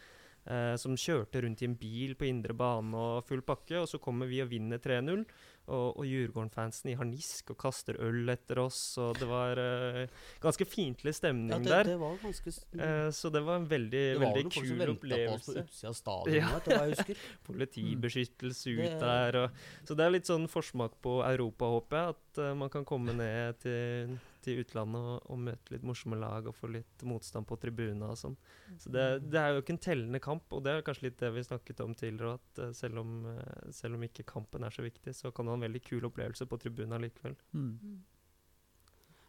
Eh, 0.49 0.76
som 0.81 0.95
kjørte 0.97 1.43
rundt 1.45 1.61
i 1.61 1.67
en 1.69 1.75
bil 1.76 2.14
på 2.17 2.25
indre 2.25 2.55
bane 2.57 2.97
og 2.97 3.26
full 3.28 3.43
pakke. 3.45 3.83
Og 3.83 3.88
så 3.90 3.99
kommer 4.00 4.31
vi 4.31 4.40
og 4.40 4.49
vinner 4.49 4.81
3-0. 4.81 5.26
Og, 5.69 5.99
og 6.00 6.07
Djurgården-fansen 6.09 6.88
i 6.88 6.95
harnisk 6.97 7.50
og 7.52 7.59
kaster 7.61 7.99
øl 8.00 8.31
etter 8.33 8.57
oss. 8.62 8.78
Og 9.05 9.19
det 9.21 9.28
var 9.28 9.61
eh, 9.61 10.07
ganske 10.40 10.64
fiendtlig 10.64 11.12
stemning 11.19 11.52
Ja, 11.52 11.59
det, 11.61 11.69
der. 11.75 11.90
det 11.93 11.99
var 12.00 12.17
ganske 12.23 12.55
Eh, 12.78 13.11
så 13.12 13.28
det 13.35 13.43
var 13.45 13.59
en 13.61 13.67
veldig, 13.69 14.05
Det 14.14 14.21
var 14.23 14.33
veldig 14.33 14.45
vel 14.45 14.52
folk 14.55 14.67
som 14.71 14.78
kul 14.78 15.12
på 15.12 15.35
oss 15.35 15.45
på 15.50 15.57
utsida 15.61 15.90
av 15.90 15.97
stadion, 15.99 16.38
Ja. 16.38 16.49
etter 16.57 16.73
hva 16.78 16.87
jeg 16.88 16.97
husker. 16.97 17.23
Politibeskyttelse 17.50 18.71
ut 18.71 18.81
Det- 18.87 19.00
der. 19.00 19.37
Og, 19.43 19.50
så 19.85 19.97
det 19.97 20.05
er 20.07 20.11
litt 20.17 20.26
sånn 20.33 20.49
forsmak 20.49 20.97
på 21.05 21.19
Europa, 21.28 21.69
håper 21.76 21.97
jeg. 22.00 22.17
At 22.17 22.38
uh, 22.40 22.55
man 22.55 22.71
kan 22.73 22.85
komme 22.88 23.12
ned 23.12 23.61
til, 23.61 24.17
til 24.49 24.64
utlandet 24.64 24.99
og, 25.12 25.31
og 25.31 25.40
møte 25.47 25.76
litt 25.76 25.87
morsomme 25.87 26.19
lag 26.19 26.49
og 26.50 26.57
få 26.59 26.73
litt 26.75 27.05
motstand 27.07 27.47
på 27.49 27.59
tribuna 27.62 28.11
og 28.14 28.19
sånn. 28.19 28.35
Så 28.81 28.90
det, 28.95 29.07
det 29.31 29.38
er 29.45 29.55
jo 29.55 29.62
ikke 29.62 29.76
en 29.76 29.83
tellende 29.87 30.21
kamp, 30.25 30.49
og 30.57 30.64
det 30.67 30.73
er 30.75 30.85
kanskje 30.88 31.07
litt 31.11 31.21
det 31.23 31.31
vi 31.37 31.45
snakket 31.47 31.85
om 31.85 31.95
tidligere. 31.99 32.37
At 32.40 32.62
eh, 32.67 32.73
selv 32.76 33.02
om, 33.05 33.14
eh, 33.37 33.73
selv 33.76 34.00
om 34.00 34.07
ikke 34.09 34.26
kampen 34.33 34.64
er 34.67 34.75
så 34.75 34.85
viktig, 34.87 35.14
så 35.17 35.31
kan 35.31 35.47
det 35.47 35.55
ha 35.55 35.61
en 35.61 35.67
veldig 35.69 35.85
kul 35.87 36.09
opplevelse 36.11 36.49
på 36.50 36.59
tribunen 36.64 37.05
likevel. 37.07 37.37
Mm. 37.52 37.99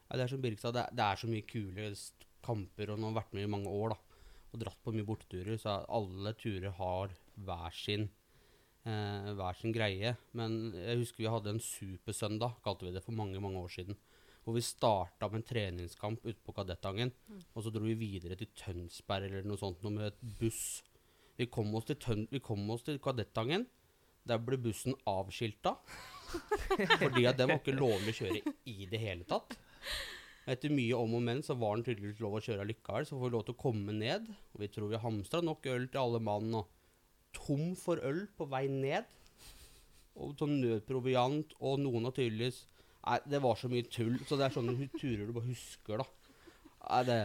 Ja, 0.09 0.17
det 0.17 0.23
er 0.25 0.31
som 0.31 0.41
Birk 0.41 0.61
sa, 0.61 0.71
det, 0.73 0.85
er- 0.87 0.95
det 0.97 1.05
er 1.05 1.19
så 1.21 1.29
mye 1.29 1.45
kule 1.45 1.89
kamper, 2.45 2.93
og 2.93 2.97
nå 3.01 3.11
har 3.11 3.19
vært 3.21 3.35
med 3.37 3.45
i 3.45 3.51
mange 3.51 3.69
år, 3.69 3.93
da. 3.93 3.99
Og 4.49 4.61
dratt 4.63 4.79
på 4.81 4.93
mye 4.95 5.05
borteturer, 5.05 5.59
så 5.61 5.75
alle 5.93 6.31
turer 6.39 6.71
har 6.79 7.11
hver 7.45 7.75
sin, 7.77 8.07
eh, 8.89 9.27
hver 9.37 9.59
sin 9.59 9.75
greie. 9.75 10.15
Men 10.33 10.71
jeg 10.73 11.03
husker 11.03 11.21
vi 11.21 11.29
hadde 11.29 11.53
en 11.53 11.61
supersøndag, 11.61 12.55
kalte 12.65 12.87
vi 12.87 12.95
det 12.95 13.03
for 13.05 13.13
mange, 13.13 13.37
mange 13.43 13.61
år 13.61 13.69
siden. 13.75 13.99
Hvor 14.49 14.55
vi 14.57 14.65
starta 14.65 15.27
med 15.29 15.43
en 15.43 15.45
treningskamp 15.45 16.23
ute 16.25 16.39
på 16.41 16.53
Kadettangen, 16.57 17.11
og 17.53 17.61
så 17.61 17.69
dro 17.69 17.83
vi 17.85 17.93
videre 17.99 18.33
til 18.33 18.49
Tønsberg 18.57 19.27
eller 19.27 19.43
noe 19.45 19.61
sånt 19.61 19.83
noe 19.85 19.93
med 19.93 20.07
et 20.07 20.23
buss. 20.39 20.79
Vi 21.37 21.45
kom 21.53 21.69
oss 21.77 21.85
til, 21.85 21.99
Tøn 22.01 22.23
vi 22.31 22.41
kom 22.41 22.63
oss 22.73 22.81
til 22.87 22.97
Kadettangen. 22.97 23.67
Der 24.25 24.41
ble 24.41 24.57
bussen 24.57 24.97
avskilta. 25.05 25.75
fordi 27.03 27.27
at 27.29 27.37
den 27.37 27.51
var 27.51 27.61
ikke 27.61 27.75
lovlig 27.77 28.15
å 28.15 28.17
kjøre 28.23 28.55
i 28.73 28.87
det 28.89 29.03
hele 29.03 29.27
tatt. 29.29 29.53
Etter 30.49 30.73
mye 30.73 30.97
om 30.97 31.13
og 31.19 31.23
men 31.27 31.45
så 31.45 31.53
var 31.61 31.77
den 31.77 31.85
tydeligvis 31.85 32.25
lov 32.25 32.39
å 32.39 32.41
kjøre 32.41 32.65
likevel, 32.71 33.05
Så 33.05 33.19
får 33.19 33.29
vi 33.29 33.35
lov 33.35 33.45
til 33.45 33.57
å 33.59 33.61
komme 33.67 33.93
ned. 33.93 34.33
Og 34.55 34.63
vi 34.63 34.71
tror 34.73 34.89
vi 34.89 35.03
hamstra 35.05 35.43
nok 35.45 35.69
øl 35.69 35.85
til 35.85 36.01
alle 36.01 36.23
mann. 36.25 36.49
Og 36.57 36.65
tom 37.37 37.75
for 37.77 38.01
øl 38.01 38.25
på 38.33 38.49
vei 38.49 38.65
ned. 38.65 39.05
Og 40.17 40.33
sånn 40.41 40.57
nødproviant. 40.63 41.53
Og 41.61 41.77
noen 41.85 42.09
har 42.09 42.17
tydeligvis 42.17 42.63
Nei, 43.07 43.17
det 43.31 43.41
var 43.43 43.59
så 43.59 43.69
mye 43.71 43.85
tull. 43.87 44.17
Så 44.27 44.37
det 44.39 44.47
er 44.47 44.55
sånne 44.55 44.89
turer 44.99 45.27
du 45.27 45.35
bare 45.35 45.49
husker, 45.49 46.01
da. 46.03 46.07
Nei, 46.89 47.03
det 47.07 47.19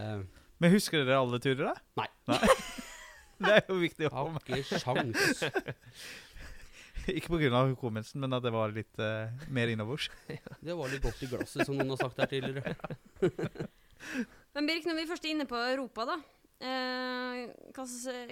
Men 0.63 0.73
husker 0.75 1.03
dere 1.03 1.21
alle 1.23 1.41
turer, 1.43 1.73
da? 1.73 2.07
Nei. 2.31 2.41
Det 3.35 3.51
er 3.51 3.65
jo 3.67 3.75
viktig 3.81 4.07
å 4.07 4.13
ha 4.13 4.21
med. 4.31 4.45
har 4.47 4.59
ikke 4.63 4.77
sjans. 4.79 5.41
Ikke 7.11 7.35
pga. 7.35 7.65
hukommelsen, 7.67 8.21
men 8.23 8.33
at 8.37 8.45
det 8.45 8.53
var 8.55 8.71
litt 8.71 9.01
uh, 9.03 9.27
mer 9.51 9.73
innoverst. 9.73 10.15
Det 10.65 10.77
var 10.77 10.87
litt 10.93 11.03
godt 11.03 11.25
i 11.25 11.29
glasset, 11.29 11.65
som 11.67 11.75
noen 11.75 11.91
har 11.91 11.99
sagt 11.99 12.21
her 12.23 12.31
tidligere. 12.31 12.71
Men 14.55 14.69
Birk, 14.69 14.87
når 14.87 15.01
vi 15.01 15.05
først 15.09 15.27
er 15.27 15.35
inne 15.35 15.49
på 15.49 15.59
Europa, 15.59 16.07
da. 16.13 16.17
Eh, 16.63 17.41
hva, 17.75 17.83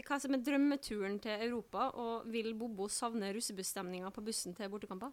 hva 0.08 0.18
som 0.24 0.36
er 0.36 0.44
drømmeturen 0.48 1.18
til 1.22 1.42
Europa, 1.50 1.90
og 2.00 2.30
vil 2.32 2.54
Bobo 2.56 2.88
savne 2.88 3.34
russebussstemninga 3.36 4.14
på 4.16 4.24
bussen 4.24 4.56
til 4.56 4.72
bortekamper? 4.72 5.12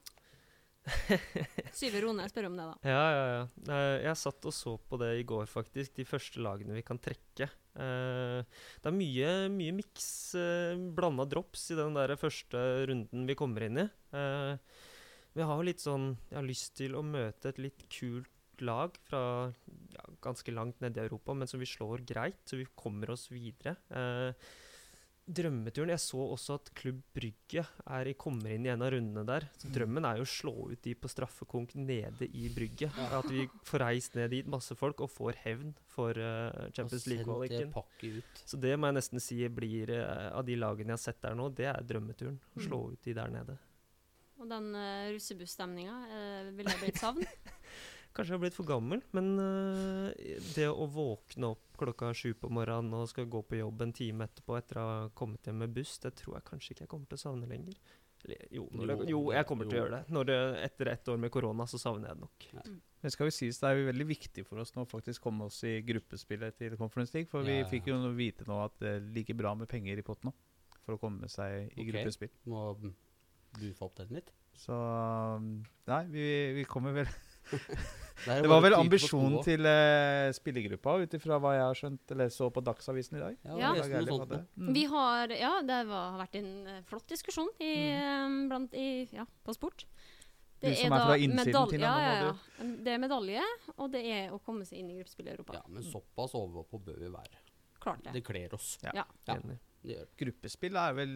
Syver 1.78 2.04
Rone 2.06 2.26
spør 2.30 2.48
om 2.50 2.56
det, 2.58 2.66
da. 2.70 2.76
Ja, 2.90 3.04
ja, 3.14 3.24
ja. 3.34 3.42
Eh, 3.76 3.96
Jeg 4.08 4.18
satt 4.20 4.46
og 4.48 4.54
så 4.56 4.74
på 4.90 4.98
det 5.00 5.10
i 5.20 5.26
går, 5.28 5.46
faktisk. 5.50 5.94
De 5.98 6.06
første 6.08 6.42
lagene 6.44 6.76
vi 6.78 6.84
kan 6.86 6.98
trekke. 7.02 7.48
Eh, 7.80 8.40
Det 8.82 8.90
er 8.90 8.96
mye, 8.96 9.30
mye 9.54 9.76
miks, 9.76 10.08
uh, 10.38 10.74
blanda 10.96 11.26
drops, 11.30 11.68
i 11.70 11.78
den 11.78 11.94
der 11.98 12.16
første 12.20 12.58
runden 12.90 13.26
vi 13.28 13.36
kommer 13.38 13.66
inn 13.68 13.84
i. 13.84 13.88
Eh, 14.16 14.56
Vi 15.38 15.46
har 15.46 15.56
jo 15.60 15.62
litt 15.68 15.78
sånn 15.78 16.16
Jeg 16.30 16.38
har 16.40 16.46
lyst 16.48 16.72
til 16.80 16.96
å 16.98 17.04
møte 17.06 17.52
et 17.52 17.58
litt 17.62 17.84
kult 17.88 18.28
lag 18.60 18.92
fra 19.08 19.20
ja, 19.94 20.02
ganske 20.20 20.52
langt 20.52 20.82
nede 20.84 20.98
i 21.00 21.06
Europa, 21.06 21.32
men 21.32 21.48
som 21.48 21.60
vi 21.62 21.68
slår 21.70 22.02
greit, 22.04 22.42
så 22.44 22.58
vi 22.60 22.66
kommer 22.76 23.08
oss 23.14 23.30
videre. 23.32 23.76
Eh, 23.88 24.34
Drømmeturen 25.30 25.92
Jeg 25.92 26.02
så 26.02 26.20
også 26.34 26.56
at 26.58 26.70
Klubb 26.74 27.00
Brygge 27.14 27.62
er 27.62 28.08
i, 28.10 28.14
kommer 28.18 28.50
inn 28.54 28.66
i 28.66 28.70
en 28.72 28.82
av 28.82 28.90
rundene 28.94 29.22
der. 29.28 29.46
Så 29.60 29.70
drømmen 29.70 30.06
er 30.08 30.18
jo 30.18 30.26
å 30.26 30.30
slå 30.30 30.54
ut 30.72 30.82
de 30.82 30.94
på 30.98 31.10
straffekonk 31.10 31.76
nede 31.78 32.26
i 32.26 32.48
Brygge. 32.54 32.90
At 32.90 33.28
vi 33.30 33.46
får 33.68 33.84
reist 33.84 34.18
ned 34.18 34.34
dit, 34.34 34.50
masse 34.50 34.74
folk, 34.78 35.04
og 35.04 35.12
får 35.12 35.38
hevn 35.44 35.72
for 35.92 36.18
uh, 36.18 36.66
Champions 36.74 37.06
League-kvaliken. 37.10 37.72
Så 38.42 38.58
det 38.60 38.74
må 38.74 38.90
jeg 38.90 38.98
nesten 38.98 39.22
si 39.22 39.38
blir 39.54 39.94
uh, 39.94 40.30
Av 40.34 40.44
de 40.46 40.58
lagene 40.58 40.94
jeg 40.94 40.98
har 40.98 41.04
sett 41.04 41.22
der 41.22 41.38
nå, 41.38 41.50
det 41.54 41.70
er 41.70 41.86
drømmeturen. 41.86 42.40
Å 42.56 42.64
slå 42.66 42.84
ut 42.94 43.06
de 43.06 43.16
der 43.16 43.30
nede. 43.34 43.58
Og 44.40 44.48
den 44.48 44.72
uh, 44.74 45.10
russebussstemninga, 45.12 45.96
uh, 46.10 46.52
ville 46.56 46.72
det 46.72 46.82
blitt 46.82 47.00
savn? 47.02 47.26
Kanskje 48.20 48.34
jeg 48.34 48.36
har 48.36 48.42
blitt 48.44 48.56
for 48.58 48.68
gammel, 48.68 49.00
men 49.16 49.30
eh, 49.40 50.36
det 50.54 50.66
å 50.68 50.84
våkne 50.92 51.54
opp 51.54 51.78
klokka 51.80 52.10
sju 52.12 52.34
på 52.36 52.50
morgenen 52.52 52.92
og 52.98 53.08
skal 53.08 53.24
gå 53.32 53.40
på 53.48 53.56
jobb 53.62 53.80
en 53.86 53.94
time 53.96 54.26
etterpå 54.28 54.58
etter 54.58 54.76
å 54.80 54.84
ha 54.84 54.98
kommet 55.16 55.48
hjem 55.48 55.62
med 55.64 55.72
buss, 55.72 55.94
det 56.04 56.12
tror 56.20 56.36
jeg 56.36 56.44
kanskje 56.50 56.74
ikke 56.74 56.84
jeg 56.84 56.92
kommer 56.92 57.08
til 57.08 57.16
å 57.16 57.22
savne 57.24 57.48
lenger. 57.48 57.78
Eller, 58.26 58.42
jo, 58.52 58.66
når 58.76 58.90
det, 58.90 58.96
Jo, 59.08 59.08
jo, 59.14 59.20
jeg 59.32 59.46
kommer 59.48 59.64
til 59.70 59.78
å 59.78 59.80
gjøre 59.80 59.94
det. 59.96 60.12
Når 60.12 60.26
det. 60.28 60.38
Etter 60.66 60.90
ett 60.92 61.08
år 61.08 61.20
med 61.22 61.32
korona, 61.32 61.64
så 61.70 61.78
savner 61.80 62.10
jeg 62.10 62.18
det 62.18 62.26
nok. 62.26 62.74
Det 63.00 63.12
skal 63.14 63.30
jo 63.30 63.32
sies, 63.32 63.56
det 63.62 63.70
er 63.70 63.78
jo 63.80 63.86
veldig 63.88 64.06
viktig 64.10 64.44
for 64.44 64.60
oss 64.60 64.74
nå 64.76 64.84
å 64.84 64.90
faktisk 64.90 65.24
komme 65.24 65.46
oss 65.48 65.62
i 65.64 65.78
gruppespillet 65.88 66.58
til 66.60 66.76
Conference 66.76 67.16
League. 67.16 67.30
For 67.32 67.40
Ja, 67.40 67.48
vi 67.48 67.56
ja. 67.62 67.70
fikk 67.70 67.88
jo 67.88 67.96
vite 68.18 68.44
nå 68.44 68.58
at 68.66 68.76
det 68.84 68.98
ligger 69.16 69.38
bra 69.40 69.54
med 69.56 69.70
penger 69.72 69.96
i 69.96 70.04
potten 70.04 70.28
nå. 70.28 70.34
For 70.84 70.98
å 70.98 71.00
komme 71.00 71.32
seg 71.32 71.70
i 71.72 71.80
Ok. 71.80 71.94
gruppespill. 71.94 72.34
Må 72.52 72.66
du 73.56 73.72
få 73.72 73.88
opp 73.88 73.96
den 74.02 74.12
litt. 74.20 74.28
Så 74.60 74.76
nei, 75.88 76.02
vi, 76.12 76.26
vi 76.60 76.64
kommer 76.68 76.92
vel 76.92 77.08
Det 78.26 78.50
var 78.50 78.62
vel 78.64 78.76
ambisjonen 78.76 79.40
til 79.46 79.66
uh, 79.66 80.28
spillergruppa, 80.36 80.96
ut 81.02 81.16
ifra 81.16 81.38
hva 81.40 81.54
jeg 81.56 81.64
har 81.64 81.80
skjønt 81.80 82.14
eller 82.14 82.32
så 82.34 82.50
på 82.52 82.62
Dagsavisen 82.64 83.18
i 83.18 83.22
dag. 83.22 83.36
Ja, 83.46 83.74
Ja. 83.80 84.04
sånt. 84.10 84.34
Mm. 84.56 84.72
Vi 84.76 84.84
har 84.90 85.34
Ja, 85.36 85.52
det 85.62 85.82
var, 85.88 86.10
har 86.14 86.22
vært 86.24 86.38
en 86.40 86.66
eh, 86.66 86.80
flott 86.88 87.06
diskusjon 87.08 87.48
i, 87.60 87.72
mm. 87.96 88.48
blant, 88.50 88.74
i, 88.74 89.08
ja, 89.14 89.24
på 89.44 89.54
sport. 89.56 89.86
Du 90.60 90.68
som 90.76 90.92
er 90.92 91.06
fra 91.06 91.16
innsiden, 91.16 91.68
til 91.70 91.80
ja, 91.80 91.92
ja, 92.04 92.12
ja. 92.20 92.32
Det 92.84 92.92
er 92.92 92.98
medalje, 93.00 93.44
og 93.78 93.88
det 93.94 94.02
er 94.04 94.34
å 94.34 94.40
komme 94.44 94.66
seg 94.68 94.82
inn 94.82 94.90
i 94.92 94.98
gruppespill 94.98 95.30
i 95.30 95.32
Europa. 95.32 95.56
Ja, 95.56 95.62
men 95.72 95.86
såpass 95.86 96.36
overpå 96.36 96.82
bør 96.84 96.98
vi 97.00 97.08
være. 97.14 97.40
Klart 97.80 98.04
det. 98.04 98.12
Det 98.18 98.24
kler 98.26 98.52
oss. 98.54 98.74
Ja. 98.84 98.92
Ja. 99.00 99.06
Det 99.80 99.94
gjør. 99.94 100.10
Gruppespill 100.20 100.76
er 100.76 100.92
vel 100.98 101.14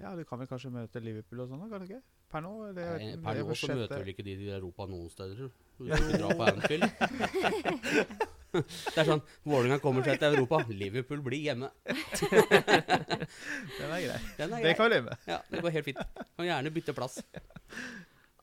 Ja, 0.00 0.16
du 0.18 0.24
kan 0.26 0.40
vel 0.42 0.50
kanskje 0.50 0.72
møte 0.74 1.02
Liverpool 1.02 1.44
og 1.44 1.52
sånn, 1.52 1.62
kan 1.70 1.84
du 1.84 1.86
ikke? 1.86 2.02
Per 2.32 2.40
nå? 2.44 2.52
Det, 2.76 2.84
Nei, 3.02 3.16
Per 3.24 3.40
nå 3.44 3.56
så 3.58 3.74
møter 3.76 4.00
vel 4.00 4.12
ikke 4.14 4.24
de 4.24 4.36
i 4.46 4.52
Europa 4.56 4.86
noen 4.88 5.10
steder. 5.12 5.50
Du 5.78 5.84
skal 5.88 6.06
ikke 6.06 6.20
dra 6.22 6.30
på 6.38 6.46
Anfield. 6.48 6.86
Det 8.52 9.00
er 9.00 9.06
sånn 9.08 9.22
Vålerenga 9.48 9.78
kommer 9.80 10.04
seg 10.04 10.18
til 10.20 10.34
Europa. 10.36 10.62
Liverpool 10.68 11.22
blir 11.24 11.40
hjemme. 11.48 11.70
Den 13.78 13.92
er 13.92 14.00
grei. 14.04 14.18
Den 14.38 14.56
er 14.56 14.66
Det 14.66 14.74
kan 14.76 14.88
vi 14.88 14.94
leve 14.94 15.06
med. 15.10 15.28
Ja, 15.28 15.38
det 15.48 15.62
går 15.64 15.76
helt 15.78 15.88
fint. 15.88 16.02
Kan 16.36 16.48
gjerne 16.48 16.72
bytte 16.74 16.96
plass. 16.96 17.20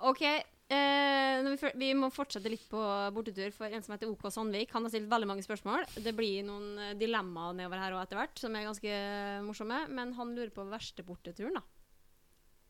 OK. 0.09 0.23
Eh, 0.69 1.35
når 1.41 1.55
vi, 1.57 1.69
vi 1.81 1.89
må 1.97 2.11
fortsette 2.13 2.49
litt 2.51 2.65
på 2.69 2.81
bortetur 3.15 3.49
for 3.55 3.73
en 3.73 3.85
som 3.85 3.95
heter 3.95 4.09
OK 4.09 4.27
Sandvik. 4.33 4.73
Han 4.75 4.85
har 4.85 4.93
stilt 4.93 5.09
veldig 5.09 5.29
mange 5.29 5.45
spørsmål. 5.45 5.85
Det 6.05 6.13
blir 6.17 6.45
noen 6.45 6.67
eh, 6.77 6.95
dilemmaer 6.97 7.57
nedover 7.57 7.81
her 7.81 7.97
og 7.97 8.03
etter 8.03 8.21
hvert, 8.21 8.37
som 8.41 8.53
er 8.57 8.67
ganske 8.69 9.01
morsomme. 9.45 9.83
Men 9.93 10.13
han 10.17 10.33
lurer 10.37 10.53
på 10.53 10.65
verste 10.69 11.05
borteturen, 11.05 11.57
da. 11.57 11.65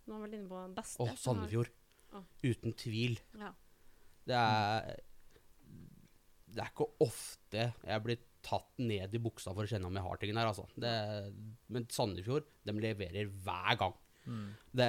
Nå 0.09 0.17
har 0.19 0.27
vi 0.31 0.39
inne 0.39 0.49
på 0.49 0.57
den 0.63 0.73
beste. 0.77 1.05
Å, 1.05 1.13
Sandefjord. 1.21 1.69
Å. 2.17 2.23
Uten 2.43 2.73
tvil. 2.79 3.19
Ja. 3.37 3.51
Det 4.29 4.37
er 4.37 4.97
Det 6.49 6.63
er 6.63 6.71
ikke 6.73 6.87
ofte 7.05 7.67
jeg 7.85 8.03
blir 8.05 8.17
tatt 8.41 8.79
ned 8.81 9.13
i 9.13 9.19
buksa 9.21 9.51
for 9.53 9.67
å 9.67 9.69
kjenne 9.69 9.85
om 9.89 9.97
jeg 9.99 10.05
har 10.05 10.17
ting 10.21 10.31
der, 10.33 10.47
altså. 10.49 10.63
Det, 10.79 10.93
men 11.75 11.85
Sandefjord, 11.93 12.47
de 12.65 12.73
leverer 12.81 13.27
hver 13.45 13.75
gang. 13.77 13.93
Det 14.73 14.87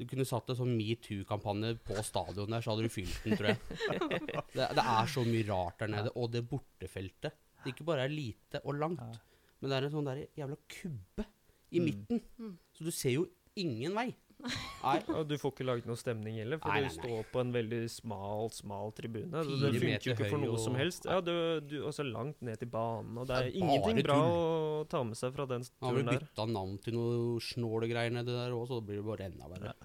Du 0.00 0.06
kunne 0.08 0.24
satt 0.24 0.48
en 0.48 0.56
sånn 0.56 0.70
metoo-kampanje 0.78 1.74
på 1.84 1.96
stadion 2.04 2.48
der, 2.52 2.62
så 2.64 2.72
hadde 2.72 2.86
du 2.88 2.92
fylt 2.92 3.16
den, 3.24 3.36
tror 3.36 3.50
jeg. 3.52 3.58
Det, 4.56 4.66
det 4.76 4.84
er 4.84 5.10
så 5.12 5.24
mye 5.28 5.44
rart 5.48 5.82
der 5.82 5.90
nede. 5.92 6.12
Og 6.16 6.30
det 6.32 6.40
bortefeltet 6.48 7.34
Det 7.64 7.74
ikke 7.74 7.84
bare 7.90 8.06
er 8.08 8.12
lite 8.12 8.62
og 8.64 8.78
langt, 8.80 9.18
men 9.60 9.68
det 9.70 9.76
er 9.76 9.86
en 9.88 9.92
sånn 9.92 10.08
der 10.08 10.22
jævla 10.40 10.56
kubbe 10.72 11.26
i 11.70 11.78
Mm. 11.78 11.84
midten. 11.86 12.22
Mm. 12.40 12.54
Så 12.74 12.82
du 12.84 12.90
ser 12.90 13.12
jo 13.14 13.26
ingen 13.56 13.94
vei. 13.94 14.10
Nei. 14.40 14.94
Og 15.12 15.26
du 15.28 15.34
får 15.36 15.52
ikke 15.52 15.64
laget 15.68 15.84
noe 15.84 15.98
stemning 16.00 16.38
heller, 16.40 16.56
for 16.62 16.72
Nei, 16.72 16.78
du 16.80 16.86
nei, 16.86 16.92
nei. 16.94 17.02
står 17.02 17.26
på 17.28 17.40
en 17.42 17.50
veldig 17.52 17.80
smal, 17.92 18.46
smal 18.56 18.92
tribune. 18.96 19.28
Det, 19.28 19.42
Fire 19.44 19.72
det 19.74 19.80
funker 19.82 20.06
jo 20.08 20.14
ikke 20.14 20.28
for 20.30 20.40
noe 20.40 20.48
noe 20.54 20.62
som 20.62 20.78
helst. 20.80 21.04
Ja, 21.10 21.18
du, 21.20 21.60
du 21.60 21.74
også 21.84 22.06
langt 22.08 22.40
ned 22.40 22.56
til 22.62 22.70
banen, 22.72 23.18
og 23.20 23.28
det 23.28 23.36
er, 23.36 23.50
Det 23.50 23.52
er 23.52 23.58
ingenting 23.60 24.00
bra 24.06 24.16
tull. 24.16 24.38
å 24.38 24.88
ta 24.88 25.02
med 25.04 25.20
seg 25.20 25.34
fra 25.36 25.44
den 25.50 25.66
turen 25.68 25.84
Han 25.84 26.00
har 26.00 26.08
der. 26.14 26.24
bytta 26.24 26.46
navn 26.54 26.78
til 26.80 26.96
noe 26.96 27.44
snålegreier 27.50 28.16
nedi 28.16 28.32
der 28.32 28.56
òg, 28.56 28.64
så 28.70 28.80
da 28.80 28.86
blir 28.88 29.02
det 29.02 29.08
bare 29.10 29.28
enda 29.28 29.52
verre. 29.52 29.76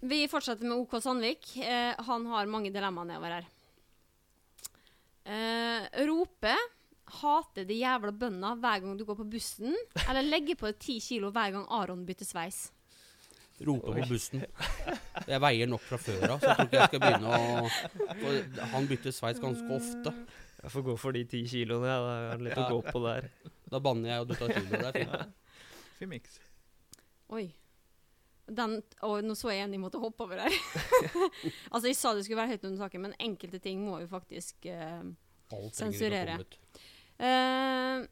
Vi 0.00 0.22
fortsetter 0.32 0.64
med 0.64 0.78
OK 0.80 0.96
Sandvik. 1.04 1.50
Eh, 1.60 1.92
han 2.08 2.24
har 2.32 2.48
mange 2.48 2.72
dilemmaer 2.72 3.04
nedover 3.12 3.36
her. 3.36 3.50
Eh, 5.28 6.06
rope 6.08 6.54
'hater 7.10 7.64
de 7.68 7.74
jævla 7.80 8.12
bøndene' 8.12 8.58
hver 8.60 8.80
gang 8.80 8.98
du 8.98 9.04
går 9.04 9.16
på 9.20 9.30
bussen, 9.30 9.76
eller 10.08 10.22
legger 10.22 10.56
på 10.56 10.72
ti 10.78 11.00
kilo 11.00 11.30
hver 11.30 11.52
gang 11.52 11.66
Aron 11.68 12.06
bytter 12.06 12.24
sveis. 12.24 12.70
Rope 13.60 13.92
på 13.92 14.06
bussen. 14.08 14.44
Jeg 15.28 15.40
veier 15.40 15.68
nok 15.68 15.82
fra 15.84 15.98
før 16.00 16.30
av, 16.32 16.38
så 16.40 16.48
jeg 16.48 16.56
tror 16.56 16.66
ikke 16.66 16.78
jeg 16.78 16.88
skal 16.88 17.02
begynne 17.02 17.28
å 17.28 18.68
Han 18.72 18.86
bytter 18.88 19.12
sveis 19.12 19.40
ganske 19.42 19.74
ofte. 19.76 20.14
Jeg 20.62 20.72
får 20.72 20.82
gå 20.86 20.94
for 21.00 21.12
de 21.16 21.24
ti 21.28 21.42
kiloene. 21.48 21.88
Ja. 21.88 21.98
Det 22.00 22.32
er 22.32 22.44
litt 22.46 22.56
Ja. 22.56 22.64
å 22.68 22.70
gå 22.72 22.92
på 22.92 23.02
der. 23.04 23.28
Da 23.70 23.78
banner 23.78 24.08
jeg, 24.10 24.20
og 24.20 24.28
du 24.28 24.34
tar 24.34 24.48
kilo. 24.48 24.70
Det 24.70 24.86
er 24.88 24.92
fint. 25.04 25.34
Fin 25.98 26.08
miks. 26.08 26.40
Oi. 27.36 27.54
Den, 28.50 28.80
og 29.06 29.20
nå 29.22 29.36
så 29.38 29.52
jeg 29.52 29.62
en 29.62 29.72
jeg 29.76 29.80
måtte 29.80 30.00
hoppe 30.02 30.24
over 30.24 30.40
her. 30.42 30.56
altså, 31.72 31.86
jeg 31.86 31.96
sa 31.96 32.14
det 32.14 32.24
skulle 32.24 32.40
være 32.40 32.56
høyt 32.56 32.64
under 32.64 32.82
taket, 32.82 33.00
men 33.04 33.14
enkelte 33.20 33.60
ting 33.62 33.84
må 33.84 34.00
jo 34.00 34.08
faktisk 34.10 34.66
uh, 34.66 35.04
Sensurere. 35.76 36.38
Ut. 37.20 38.06
eh, 38.06 38.08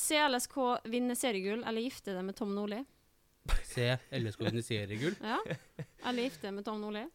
CLSK 0.00 0.56
vinner 0.88 1.14
seriegull, 1.18 1.64
eller 1.66 1.82
gifte 1.84 2.14
det 2.16 2.22
med 2.24 2.36
Tom 2.38 2.54
Nordli? 2.54 2.82
Se 3.64 3.96
LSK 4.14 4.40
vinne 4.46 4.62
seriegull. 4.62 5.16
Ja. 5.20 5.38
Eller 6.06 6.22
gifte 6.28 6.46
det 6.48 6.52
med 6.54 6.64
Tom 6.64 6.80
Nordli? 6.80 7.06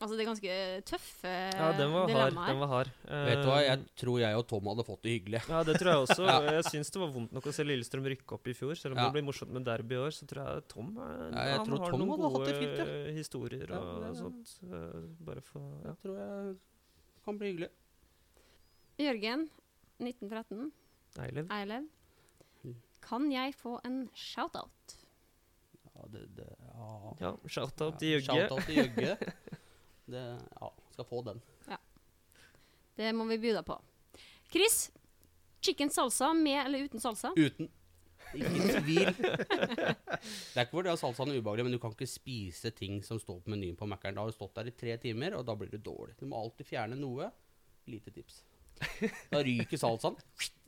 Altså, 0.00 0.16
det 0.16 0.22
er 0.24 0.28
ganske 0.30 0.52
tøffe 0.88 1.30
Ja, 1.52 1.72
den 1.76 1.90
var 1.92 2.08
hard. 2.08 2.32
Den 2.48 2.60
var 2.62 2.68
hard. 2.70 2.90
Vet 3.04 3.42
du 3.42 3.48
hva, 3.50 3.58
Eh, 3.60 3.66
jeg 3.66 3.82
tror 4.00 4.18
jeg 4.22 4.34
og 4.38 4.46
Tom 4.48 4.64
hadde 4.70 4.84
fått 4.88 5.02
det 5.04 5.12
hyggelig. 5.12 5.42
Ja, 5.48 5.58
det 5.62 5.74
tror 5.76 5.90
jeg 5.92 6.04
også. 6.06 6.24
Ja. 6.30 6.54
Jeg 6.56 6.64
syns 6.70 6.90
det 6.94 7.00
var 7.02 7.10
vondt 7.12 7.32
nok 7.36 7.44
å 7.44 7.52
se 7.52 7.66
Lillestrøm 7.68 8.06
rykke 8.08 8.32
opp 8.38 8.48
i 8.48 8.54
fjor. 8.56 8.72
Selv 8.80 8.96
om 8.96 8.98
Ja. 9.02 9.04
det 9.10 9.18
blir 9.18 9.26
morsomt 9.28 9.52
med 9.52 9.64
derby 9.68 9.98
i 9.98 10.00
år, 10.00 10.08
så 10.16 10.24
tror 10.30 10.40
jeg 10.48 10.64
Tom 10.72 10.96
er, 10.96 11.18
Ja, 11.36 11.44
jeg 11.50 11.58
han 11.58 11.66
tror 11.68 11.78
har 11.84 11.90
Tom 11.92 12.00
noen 12.00 12.16
hatt 12.16 12.32
gode 12.32 12.46
det 12.48 12.56
fint, 12.62 12.78
ja. 12.80 12.86
eh, 12.88 13.12
historier 13.18 13.68
Ja, 13.68 13.76
og 13.80 14.00
det- 14.06 14.16
sånt. 14.22 14.54
Uh, 14.64 15.04
bare 15.20 15.42
for 15.44 15.60
ja. 15.84 15.92
Jeg 15.92 15.96
tror 16.00 16.16
jeg 16.16 16.56
kan 17.28 17.38
bli 17.38 17.52
hyggelig. 17.52 17.70
Jørgen, 19.00 19.48
1913, 20.00 20.72
Eilev. 21.20 21.50
Eilev. 21.52 21.88
Mm. 22.62 22.76
Kan 23.04 23.30
jeg 23.32 23.54
få 23.58 23.78
en 23.84 24.02
shout-out? 24.14 24.96
Ja, 25.94 26.06
det, 26.12 26.26
det, 26.36 26.48
ja. 26.68 27.14
Ja, 27.20 27.32
shout-out 27.46 27.98
til 28.00 28.16
Jøgge. 28.16 28.28
Shout-out 28.30 28.66
til 28.66 28.82
Jøgge. 28.82 29.16
Det, 30.10 30.20
ja, 30.60 30.68
skal 30.90 31.04
få 31.06 31.20
den. 31.22 31.40
Ja. 31.70 31.76
Det 32.98 33.12
må 33.14 33.28
vi 33.30 33.36
by 33.38 33.52
deg 33.54 33.62
på. 33.62 33.76
Chris, 34.50 34.88
chicken 35.62 35.92
salsa 35.94 36.32
med 36.34 36.64
eller 36.64 36.88
uten 36.88 37.02
salsa? 37.02 37.30
Uten. 37.38 37.68
Ikke 38.34 38.80
tvil. 38.80 39.10
Det 39.14 40.58
er 40.58 40.64
ikke 40.64 40.74
fordi 40.74 40.96
salsaen 40.98 41.32
er 41.32 41.38
ubehagelig, 41.38 41.66
men 41.66 41.74
du 41.74 41.80
kan 41.82 41.94
ikke 41.94 42.10
spise 42.10 42.70
ting 42.74 43.00
som 43.06 43.18
står 43.22 43.40
på 43.44 43.54
menyen 43.54 43.78
på 43.78 43.86
Mækkern. 43.90 44.18
Da 44.18 44.24
har 44.24 44.30
du 44.30 44.36
stått 44.36 44.58
der 44.58 44.70
i 44.70 44.74
tre 44.82 44.96
timer, 45.02 45.38
og 45.38 45.46
da 45.46 45.56
blir 45.58 45.70
du 45.72 45.78
dårlig. 45.78 46.16
Du 46.20 46.26
må 46.30 46.38
alltid 46.42 46.68
fjerne 46.68 46.98
noe. 46.98 47.30
Lite 47.90 48.12
tips. 48.14 48.42
Da 49.32 49.42
ryker 49.44 49.80
salsaen 49.80 50.16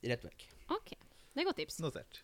rett 0.08 0.28
vekk. 0.28 0.44
OK, 0.74 0.92
det 0.94 1.42
er 1.42 1.48
godt 1.48 1.60
tips. 1.62 1.80
Notert. 1.84 2.22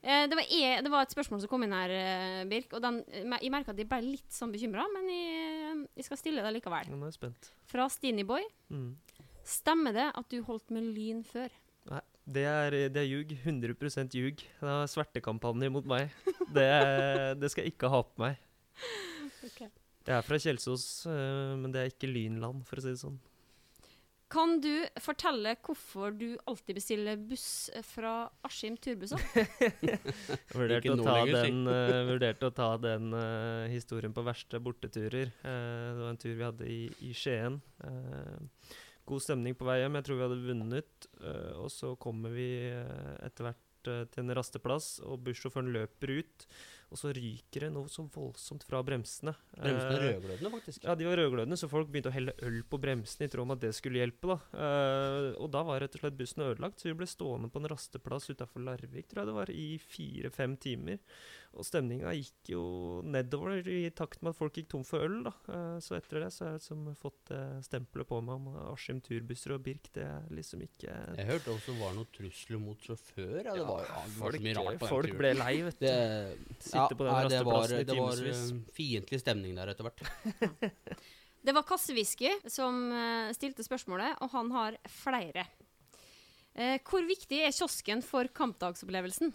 Eh, 0.00 0.24
det, 0.28 0.36
var 0.36 0.46
e 0.48 0.80
det 0.80 0.90
var 0.90 1.04
et 1.04 1.12
spørsmål 1.12 1.42
som 1.42 1.50
kom 1.50 1.64
inn 1.66 1.74
her, 1.76 1.92
eh, 1.92 2.42
Birk. 2.48 2.72
Og 2.76 2.82
den, 2.82 3.02
eh, 3.12 3.26
jeg 3.42 3.52
merka 3.52 3.74
at 3.74 3.80
jeg 3.80 3.88
ble 3.88 4.00
litt 4.06 4.32
sånn 4.32 4.52
bekymra, 4.52 4.86
men 4.94 5.08
jeg, 5.12 5.88
jeg 6.00 6.06
skal 6.08 6.20
stille 6.20 6.44
det 6.44 6.54
likevel. 6.56 6.88
Nå 6.88 7.02
er 7.04 7.12
jeg 7.12 7.18
spent. 7.18 7.50
Fra 7.68 7.88
Stiniboy. 7.92 8.46
Mm. 8.72 8.94
Stemmer 9.44 9.96
det 9.96 10.08
at 10.08 10.32
du 10.32 10.40
holdt 10.46 10.72
med 10.72 10.88
Lyn 10.96 11.20
før? 11.26 11.52
Nei, 11.90 12.00
det 12.24 12.46
er, 12.48 12.78
det 12.92 13.02
er 13.02 13.08
ljug. 13.10 13.34
100 13.42 14.16
ljug. 14.16 14.40
Det 14.40 14.72
er 14.72 14.92
svertekampanje 14.92 15.72
mot 15.72 15.84
meg. 15.88 16.14
Det, 16.50 16.70
det 17.40 17.50
skal 17.52 17.66
jeg 17.66 17.76
ikke 17.76 17.92
ha 17.92 18.04
på 18.06 18.26
meg. 18.26 18.40
Okay. 19.40 19.70
Jeg 20.04 20.12
er 20.18 20.24
fra 20.26 20.36
Kjelsås, 20.36 21.06
men 21.08 21.72
det 21.72 21.80
er 21.80 21.88
ikke 21.88 22.10
Lynland, 22.10 22.60
for 22.68 22.76
å 22.76 22.82
si 22.84 22.90
det 22.92 23.00
sånn. 23.00 23.14
Kan 24.30 24.60
du 24.62 24.84
fortelle 25.02 25.56
hvorfor 25.66 26.12
du 26.14 26.36
alltid 26.46 26.76
bestiller 26.78 27.18
buss 27.18 27.70
fra 27.88 28.12
Askim 28.46 28.76
Turbusser? 28.78 29.18
Jeg 29.82 29.98
vurderte 30.54 30.94
å 30.94 31.00
ta 31.02 31.16
den, 31.26 31.64
uh, 31.66 31.96
vurderte 32.06 32.50
å 32.50 32.54
ta 32.54 32.68
den 32.78 33.10
uh, 33.16 33.66
historien 33.72 34.14
på 34.14 34.22
verste 34.26 34.60
borteturer. 34.62 35.32
Uh, 35.42 35.50
det 35.50 36.04
var 36.04 36.12
en 36.14 36.20
tur 36.22 36.36
vi 36.36 36.46
hadde 36.46 36.70
i, 36.70 36.80
i 37.08 37.10
Skien. 37.16 37.58
Eh, 37.82 38.70
god 39.10 39.22
stemning 39.24 39.56
på 39.58 39.66
vei 39.66 39.80
hjem. 39.82 39.98
Jeg 39.98 40.06
tror 40.06 40.18
vi 40.20 40.26
hadde 40.28 40.44
vunnet. 40.44 41.08
eh, 41.24 41.52
og 41.58 41.70
så 41.74 41.94
kommer 42.00 42.30
vi 42.34 42.48
eh, 42.70 43.16
etter 43.26 43.48
hvert 43.48 43.58
eh, 43.58 43.69
til 43.84 44.22
en 44.24 44.34
rasteplass, 44.36 44.98
og 45.06 45.22
bussjåføren 45.24 45.72
løper 45.74 46.18
ut. 46.20 46.46
Og 46.90 46.98
så 46.98 47.12
ryker 47.14 47.62
det 47.66 47.68
noe 47.70 47.86
så 47.86 48.02
voldsomt 48.10 48.64
fra 48.66 48.80
bremsene. 48.82 49.30
Bremsene 49.54 49.92
er 49.94 50.00
Eh, 50.00 50.06
rødglødende, 50.16 50.50
faktisk. 50.56 50.82
Ja, 50.84 50.96
de 50.98 51.06
var 51.06 51.20
rødglødende, 51.20 51.58
så 51.60 51.68
folk 51.70 51.86
begynte 51.88 52.10
å 52.10 52.16
helle 52.16 52.34
øl 52.42 52.62
på 52.66 52.80
bremsene 52.82 53.28
i 53.28 53.30
tråd 53.30 53.46
med 53.46 53.60
at 53.60 53.66
det 53.68 53.74
skulle 53.78 54.02
hjelpe. 54.02 54.26
da. 54.26 54.38
Eh, 54.58 55.28
og 55.38 55.52
da 55.54 55.62
var 55.62 55.80
rett 55.80 55.94
og 55.94 56.02
slett 56.02 56.18
bussen 56.18 56.42
ødelagt, 56.42 56.80
så 56.80 56.90
vi 56.90 56.96
ble 56.98 57.06
stående 57.06 57.50
på 57.50 57.62
en 57.62 57.70
rasteplass 57.70 58.26
utafor 58.30 58.64
Larvik 58.66 59.06
tror 59.06 59.22
jeg 59.22 59.30
det 59.30 59.38
var, 59.38 59.50
i 59.54 59.78
fire-fem 59.78 60.56
timer. 60.58 60.98
Og 61.58 61.66
stemninga 61.66 62.12
gikk 62.14 62.52
jo 62.52 62.62
nedover 63.02 63.66
i 63.66 63.88
takt 63.90 64.20
med 64.22 64.30
at 64.30 64.38
folk 64.38 64.54
gikk 64.54 64.68
tom 64.70 64.84
for 64.86 65.02
øl. 65.02 65.16
da. 65.26 65.32
Eh, 65.50 65.78
så 65.82 65.96
etter 65.96 66.22
det 66.22 66.28
så 66.30 66.44
har 66.44 66.52
jeg 66.52 66.60
liksom 66.60 66.84
fått 67.00 67.32
uh, 67.34 67.58
stempelet 67.66 68.06
på 68.06 68.20
meg 68.22 68.36
om 68.38 68.60
Askim 68.70 69.00
Turbusser 69.02 69.56
og 69.56 69.64
Birk. 69.66 69.90
Det 69.96 70.04
er 70.06 70.28
liksom 70.30 70.62
ikke 70.62 70.94
Jeg 71.18 71.26
hørte 71.32 71.54
også 71.56 71.74
det 71.74 71.82
var 71.82 71.96
noen 71.98 72.10
trusler 72.14 72.62
mot 72.62 72.86
sjåfør. 72.86 73.40
Ja, 73.42 73.56
det 73.58 73.66
var, 73.66 73.82
ja, 73.82 74.04
det 74.06 74.14
var 74.14 74.26
folk, 74.26 74.38
så 74.38 74.46
mye 74.46 74.56
rart 74.60 74.70
på 74.70 74.86
den 74.86 74.94
folk 74.94 75.16
ble 75.22 75.32
lei, 75.40 75.54
vet 75.66 75.80
du. 75.80 75.86
det, 75.88 75.96
Sitte 76.68 77.00
på 77.00 77.08
den 77.08 77.16
nei, 77.16 77.24
det 77.34 77.42
var, 77.50 77.74
i 77.74 77.82
det 77.90 77.98
var 77.98 78.22
eh, 78.30 78.46
fiendtlig 78.78 79.22
stemning 79.24 79.58
der 79.58 79.74
etter 79.74 79.90
hvert. 79.90 80.06
Det 81.40 81.54
var 81.56 81.64
Kassewhisky 81.64 82.34
som 82.52 82.90
eh, 82.92 83.30
stilte 83.32 83.64
spørsmålet, 83.64 84.18
og 84.20 84.28
han 84.34 84.50
har 84.52 84.74
flere. 84.92 85.46
Eh, 86.52 86.76
hvor 86.84 87.06
viktig 87.08 87.38
er 87.46 87.54
kiosken 87.54 88.04
for 88.04 88.28
kampdagsopplevelsen? 88.36 89.32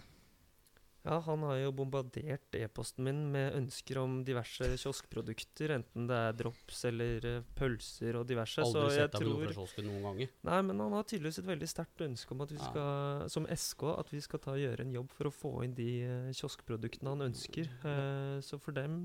Ja, 1.05 1.19
han 1.21 1.43
har 1.45 1.59
jo 1.61 1.71
bombardert 1.77 2.55
e-posten 2.57 3.03
min 3.05 3.19
med 3.29 3.53
ønsker 3.59 3.99
om 4.01 4.23
diverse 4.25 4.71
kioskprodukter, 4.81 5.75
enten 5.75 6.07
det 6.09 6.17
er 6.17 6.37
drops 6.39 6.79
eller 6.89 7.27
eh, 7.29 7.43
pølser 7.59 8.17
og 8.17 8.25
diverse. 8.25 8.63
Aldri 8.63 8.79
så 8.81 8.85
jeg 8.89 9.03
sett 9.03 9.13
deg 9.13 9.21
med 9.21 9.29
noe 9.29 9.35
tror 9.37 9.51
fra 9.51 9.57
kiosken 9.59 9.85
noen 9.85 10.07
ganger. 10.07 10.31
Nei, 10.49 10.57
men 10.65 10.81
han 10.81 10.95
har 10.97 11.05
tydeligvis 11.05 11.37
et 11.43 11.49
veldig 11.51 11.69
sterkt 11.69 12.01
ønske 12.07 12.33
om 12.33 12.41
at 12.41 12.53
vi 12.55 12.57
Ja. 12.57 12.69
skal, 12.71 13.29
som 13.29 13.45
SK, 13.53 13.83
at 13.99 14.09
vi 14.15 14.21
skal 14.25 14.39
ta 14.41 14.55
og 14.55 14.63
gjøre 14.63 14.81
en 14.81 14.95
jobb 14.97 15.11
for 15.13 15.29
å 15.29 15.33
få 15.35 15.51
inn 15.67 15.75
de 15.77 15.89
eh, 16.07 16.31
kioskproduktene 16.33 17.13
han 17.13 17.21
ønsker. 17.29 17.69
Eh, 17.85 18.41
så 18.41 18.57
for 18.59 18.73
dem, 18.73 18.97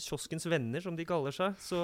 kioskens 0.00 0.48
venner 0.48 0.80
som 0.80 0.96
de 0.96 1.04
kaller 1.04 1.36
seg, 1.36 1.60
så, 1.60 1.82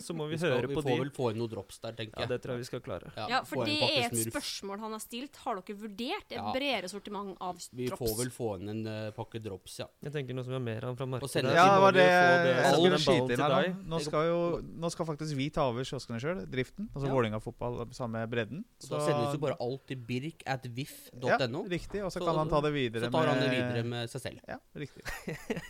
så 0.00 0.16
må 0.16 0.30
vi, 0.32 0.38
skal, 0.40 0.56
høre 0.56 0.72
vi 0.72 0.78
på 0.78 0.82
får 0.86 0.90
de. 0.94 0.98
vel 1.04 1.12
få 1.20 1.28
inn 1.34 1.42
noe 1.44 1.52
drops 1.52 1.78
der, 1.84 1.92
tenker 2.00 2.16
jeg. 2.22 2.24
Ja, 2.24 2.32
det 2.32 2.40
tror 2.40 2.56
jeg 2.56 2.64
vi 2.64 2.70
skal 2.72 2.84
klare. 2.88 3.12
Ja, 3.20 3.28
ja 3.36 3.42
for 3.44 3.68
det 3.68 3.76
er 3.84 4.08
et 4.08 4.16
smurf. 4.16 4.32
spørsmål 4.32 4.80
han 4.86 4.96
har 4.96 5.04
stilt. 5.04 5.36
Har 5.44 5.60
dere 5.60 5.76
vurdert 5.84 6.32
et 6.32 6.38
Ja. 6.40 6.48
bredere 6.56 6.88
sortiment 6.88 7.36
av 7.40 7.54
drops? 7.60 7.68
Vi 7.76 7.88
får 7.92 8.16
vel 8.24 8.32
få 8.32 8.50
inn 8.60 8.68
en 8.72 8.82
pakke 9.16 9.40
drops, 9.42 9.78
ja. 9.80 9.86
Jeg 10.04 10.12
tenker 10.14 10.36
noe 10.36 10.44
som 10.46 10.54
er 10.56 10.62
mer 10.64 10.84
av 10.88 10.96
fra 10.98 11.06
markedet. 11.08 11.42
Ja, 11.56 11.64
det 11.74 11.82
var 11.84 11.96
det 11.96 12.04
jeg 12.06 12.72
skulle 12.74 12.98
skyte 13.02 13.34
inn 13.36 13.42
her 13.44 13.54
deg. 13.56 13.74
nå. 13.78 13.84
Nå 13.94 14.00
skal, 14.06 14.26
jo, 14.30 14.38
nå 14.84 14.90
skal 14.94 15.08
faktisk 15.10 15.38
vi 15.38 15.48
ta 15.54 15.66
over 15.70 15.86
kioskene 15.88 16.20
sjøl, 16.22 16.42
driften. 16.50 16.88
Altså 16.94 17.08
Ja. 17.08 17.12
Vålerenga 17.14 17.40
fotball, 17.44 17.80
samme 17.96 18.22
bredden. 18.30 18.64
Så 18.82 18.94
da 18.94 19.02
sendes 19.06 19.34
jo 19.36 19.42
bare 19.44 19.56
alt 19.60 19.84
til 19.90 19.96
birk 20.10 20.42
at 20.46 20.64
viff.no. 20.66 21.28
Ja, 21.28 21.38
riktig. 21.76 22.04
Og 22.04 22.10
så 22.12 22.18
Så- 22.20 22.26
kan 22.26 22.36
han 22.42 22.48
ta 22.48 22.60
det 22.60 22.72
videre 22.74 23.06
så 23.06 23.12
tar 23.12 23.26
han 23.32 23.40
det 23.44 23.50
videre 23.50 23.84
med 23.84 24.10
seg 24.10 24.20
selv. 24.20 24.40
Ja, 24.48 24.58
riktig. 24.74 25.04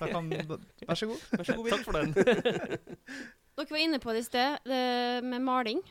Da 0.00 0.06
kan, 0.08 0.30
da, 0.30 0.58
vær 0.86 0.94
så 0.98 1.06
god. 1.10 1.20
Vær 1.38 1.44
så 1.44 1.56
god, 1.56 1.70
Takk 1.70 1.84
for 1.84 1.92
den. 1.92 2.14
Dere 3.54 3.70
var 3.70 3.78
inne 3.78 4.00
på 4.02 4.10
det 4.14 4.24
i 4.24 4.26
sted, 4.26 4.58
det 4.66 5.24
med 5.24 5.42
maling. 5.46 5.82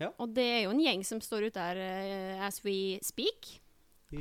Ja. 0.00 0.08
Og 0.18 0.30
det 0.32 0.44
er 0.48 0.62
jo 0.64 0.70
en 0.72 0.80
gjeng 0.80 1.02
som 1.04 1.20
står 1.20 1.50
ute 1.50 1.60
her 1.60 1.76
uh, 1.76 2.46
as 2.46 2.62
we 2.64 2.96
speak. 3.04 3.60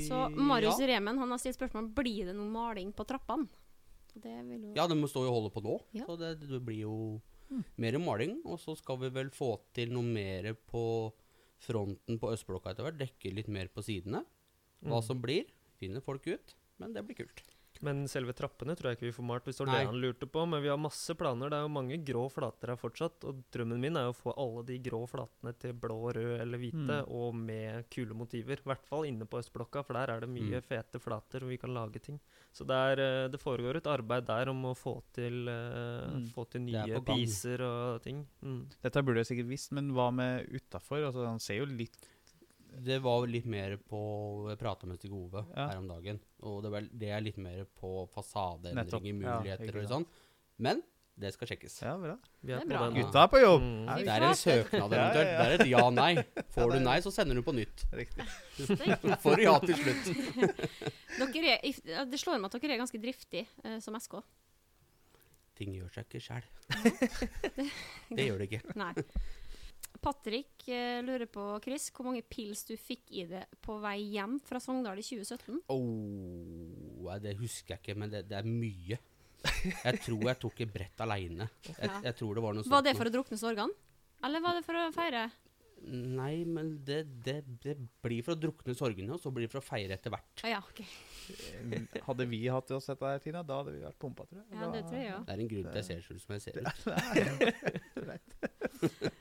Så 0.06 0.30
Marius 0.36 0.80
ja. 0.80 0.88
Remen 0.94 1.18
han 1.18 1.32
har 1.34 1.40
stilt 1.42 1.58
spørsmål 1.58 1.88
blir 1.98 2.28
det 2.30 2.36
noe 2.38 2.50
maling 2.54 2.92
på 2.94 3.06
trappene. 3.10 3.48
Det 4.14 4.36
vil 4.46 4.68
jo 4.70 4.74
ja, 4.76 4.86
de 4.90 4.96
må 4.98 5.08
stå 5.10 5.24
og 5.26 5.34
holde 5.34 5.52
på 5.54 5.62
nå. 5.66 5.76
Ja. 5.98 6.06
Så 6.06 6.18
det, 6.20 6.36
det 6.42 6.60
blir 6.66 6.84
jo 6.84 6.96
mer 7.82 7.98
maling. 8.02 8.40
Og 8.46 8.60
så 8.62 8.76
skal 8.78 9.00
vi 9.02 9.10
vel 9.16 9.30
få 9.34 9.56
til 9.74 9.94
noe 9.96 10.06
mer 10.06 10.52
på 10.70 10.84
fronten 11.60 12.20
på 12.22 12.32
østblokka 12.34 12.74
etter 12.74 12.86
hvert. 12.88 13.00
Dekke 13.02 13.34
litt 13.36 13.50
mer 13.52 13.68
på 13.74 13.84
sidene. 13.86 14.24
Hva 14.84 15.00
Mm. 15.02 15.08
som 15.10 15.22
blir, 15.22 15.50
finner 15.80 16.02
folk 16.02 16.26
ut. 16.28 16.54
Men 16.80 16.94
det 16.94 17.04
blir 17.08 17.18
kult. 17.24 17.42
Men 17.82 18.02
selve 18.12 18.34
trappene 18.36 18.76
tror 18.76 18.90
jeg 18.92 18.98
ikke 18.98 19.08
vi 19.08 19.16
får 19.16 19.24
malt, 19.30 19.46
hvis 19.48 19.56
det 19.58 19.66
var 19.66 19.78
det 19.78 19.86
han 19.88 20.00
lurte 20.04 20.28
på. 20.28 20.42
Men 20.52 20.62
vi 20.62 20.68
har 20.68 20.78
masse 20.78 21.16
planer. 21.16 21.50
Det 21.50 21.56
er 21.60 21.64
jo 21.64 21.72
mange 21.72 21.98
grå 22.04 22.24
flater 22.32 22.74
her 22.74 22.80
fortsatt. 22.82 23.24
Og 23.30 23.44
drømmen 23.56 23.80
min 23.80 23.96
er 23.96 24.10
å 24.10 24.16
få 24.16 24.34
alle 24.36 24.66
de 24.68 24.78
grå 24.84 25.00
flatene 25.08 25.54
til 25.58 25.74
blå, 25.80 26.00
rød 26.14 26.42
eller 26.42 26.58
hvite, 26.60 26.98
Mm. 27.00 27.08
og 27.08 27.36
med 27.36 27.90
kule 27.90 28.14
motiver. 28.14 28.60
I 28.60 28.68
hvert 28.74 28.84
fall 28.86 29.06
inne 29.08 29.26
på 29.26 29.40
Østblokka, 29.40 29.86
for 29.86 29.94
der 29.94 30.12
er 30.12 30.20
det 30.20 30.30
mye 30.30 30.60
Mm. 30.60 30.68
fete 30.68 31.00
flater, 31.00 31.44
og 31.44 31.50
vi 31.50 31.58
kan 31.58 31.74
lage 31.74 32.02
ting. 32.02 32.20
Så 32.52 32.66
det, 32.68 32.76
er, 32.76 33.00
eh, 33.00 33.28
det 33.30 33.40
foregår 33.40 33.78
et 33.78 33.84
arbeid 33.88 34.26
der 34.26 34.50
om 34.50 34.62
å 34.64 34.76
få 34.76 35.02
til, 35.14 35.48
uh, 35.48 36.10
Mm. 36.20 36.28
få 36.36 36.50
til 36.50 36.62
nye 36.62 37.00
piser 37.02 37.62
og 37.62 38.02
ting. 38.04 38.28
Mm. 38.44 38.68
Dette 38.84 39.02
burde 39.04 39.24
jeg 39.24 39.28
sikkert 39.38 39.48
visst, 39.50 39.72
men 39.72 39.92
hva 39.94 40.12
med 40.14 40.50
utafor? 40.50 41.06
Altså, 41.06 41.26
han 41.26 41.40
ser 41.40 41.60
jo 41.60 41.66
litt 41.66 41.96
Det 42.86 43.00
var 43.04 43.26
litt 43.28 43.48
mer 43.50 43.76
på 43.90 44.00
Jeg 44.50 44.60
prata 44.62 44.88
med 44.88 45.00
Stig 45.00 45.12
Ove 45.16 45.46
Ja. 45.56 45.68
her 45.72 45.82
om 45.82 45.90
dagen, 45.90 46.20
og 46.44 46.62
det, 46.64 46.72
var, 46.74 46.88
det 47.04 47.10
er 47.16 47.26
litt 47.26 47.38
mer 47.42 47.66
på 47.80 48.08
fasadeendringer, 48.14 49.20
muligheter 49.20 49.76
ja, 49.76 49.84
og 49.84 49.92
sånn. 49.94 50.08
Men 50.60 50.82
det 51.20 51.34
skal 51.36 51.50
sjekkes. 51.52 51.74
Ja, 51.84 51.98
bra. 52.00 52.14
Vi 52.40 52.54
er, 52.54 52.62
Det 52.64 52.64
er 52.64 52.70
bra. 52.72 52.86
Gutta 52.96 53.24
er 53.26 53.32
på 53.32 53.40
jobb! 53.42 53.64
Mm. 53.66 53.90
Det 54.00 54.14
er 54.14 54.26
en 54.30 54.38
søknad 54.40 54.94
eventuelt. 54.96 55.32
Det 55.34 55.46
er 55.46 55.56
et 55.58 55.68
ja-nei. 55.68 56.12
Får 56.56 56.72
du 56.72 56.78
nei, 56.86 56.98
så 57.04 57.12
sender 57.12 57.36
du 57.36 57.44
på 57.44 57.56
nytt. 57.58 57.84
Riktig. 57.92 58.28
Får 59.26 59.36
du 59.36 59.44
ja 59.44 59.56
til 59.66 59.76
slutt. 59.82 60.12
Dere 61.36 61.58
er, 61.58 62.06
det 62.08 62.22
slår 62.22 62.40
meg 62.40 62.48
at 62.48 62.56
dere 62.62 62.78
er 62.78 62.82
ganske 62.86 63.02
driftige 63.04 63.50
eh, 63.66 63.82
som 63.84 63.98
SK. 64.00 64.22
Ting 65.60 65.76
gjør 65.76 65.92
seg 65.92 66.08
ikke 66.08 66.24
sjæl. 66.24 66.48
Det 68.16 68.30
gjør 68.30 68.40
det 68.40 68.48
ikke. 68.48 68.62
Nei. 68.80 68.94
Patrick 70.00 70.68
eh, 70.72 71.02
lurer 71.04 71.28
på, 71.32 71.44
Chris, 71.64 71.90
hvor 71.96 72.08
mange 72.08 72.24
pils 72.24 72.64
du 72.70 72.76
fikk 72.80 73.10
i 73.20 73.26
det 73.30 73.44
på 73.66 73.80
vei 73.84 73.98
hjem 74.14 74.38
fra 74.46 74.62
Sogndal 74.64 75.02
i 75.02 75.06
2017? 75.06 75.60
Oh, 75.74 77.10
det 77.20 77.36
husker 77.40 77.76
jeg 77.76 77.84
ikke, 77.84 77.98
men 78.00 78.14
det, 78.14 78.26
det 78.30 78.40
er 78.40 78.48
mye. 78.48 79.00
Jeg 79.84 80.02
tror 80.04 80.26
jeg 80.28 80.40
tok 80.40 80.64
et 80.66 80.72
brett 80.72 81.04
aleine. 81.04 81.50
Jeg, 81.68 81.92
jeg 82.06 82.16
tror 82.20 82.38
det 82.38 82.44
var 82.44 82.56
noe. 82.56 82.70
Var 82.70 82.88
det 82.88 82.96
for 83.00 83.10
å 83.10 83.14
drukne 83.14 83.40
sorgene? 83.40 83.76
Eller 84.28 84.44
var 84.44 84.58
det 84.58 84.66
for 84.68 84.76
å 84.76 84.90
feire? 84.96 85.30
Nei, 85.80 86.44
men 86.44 86.74
det, 86.84 87.06
det, 87.24 87.38
det 87.64 87.76
blir 88.04 88.24
for 88.26 88.36
å 88.36 88.40
drukne 88.40 88.76
sorgene, 88.76 89.14
og 89.16 89.22
så 89.24 89.32
blir 89.32 89.48
det 89.48 89.54
for 89.54 89.62
å 89.62 89.64
feire 89.64 89.96
etter 89.96 90.12
hvert. 90.12 90.44
Ah, 90.44 90.50
ja, 90.52 90.60
ok. 90.60 90.82
Hadde 92.04 92.28
vi 92.28 92.42
hatt 92.52 92.74
oss 92.76 92.90
dette 92.92 93.14
her, 93.14 93.22
Tina, 93.24 93.46
da 93.48 93.62
hadde 93.62 93.78
vi 93.78 93.84
vært 93.86 94.00
pumpa, 94.02 94.28
tror 94.28 94.42
jeg. 94.42 94.50
Ja, 94.60 94.68
det 94.76 94.84
tror 94.90 95.00
jeg 95.00 95.08
ja. 95.08 95.20
Det 95.24 95.36
er 95.36 95.44
en 95.46 95.52
grunn 95.54 95.70
til 95.70 95.80
jeg 95.80 95.88
ser 95.88 96.00
ut 96.12 96.24
som 96.26 96.36
jeg 96.36 96.42
ser 96.44 96.54
ut. 96.60 96.68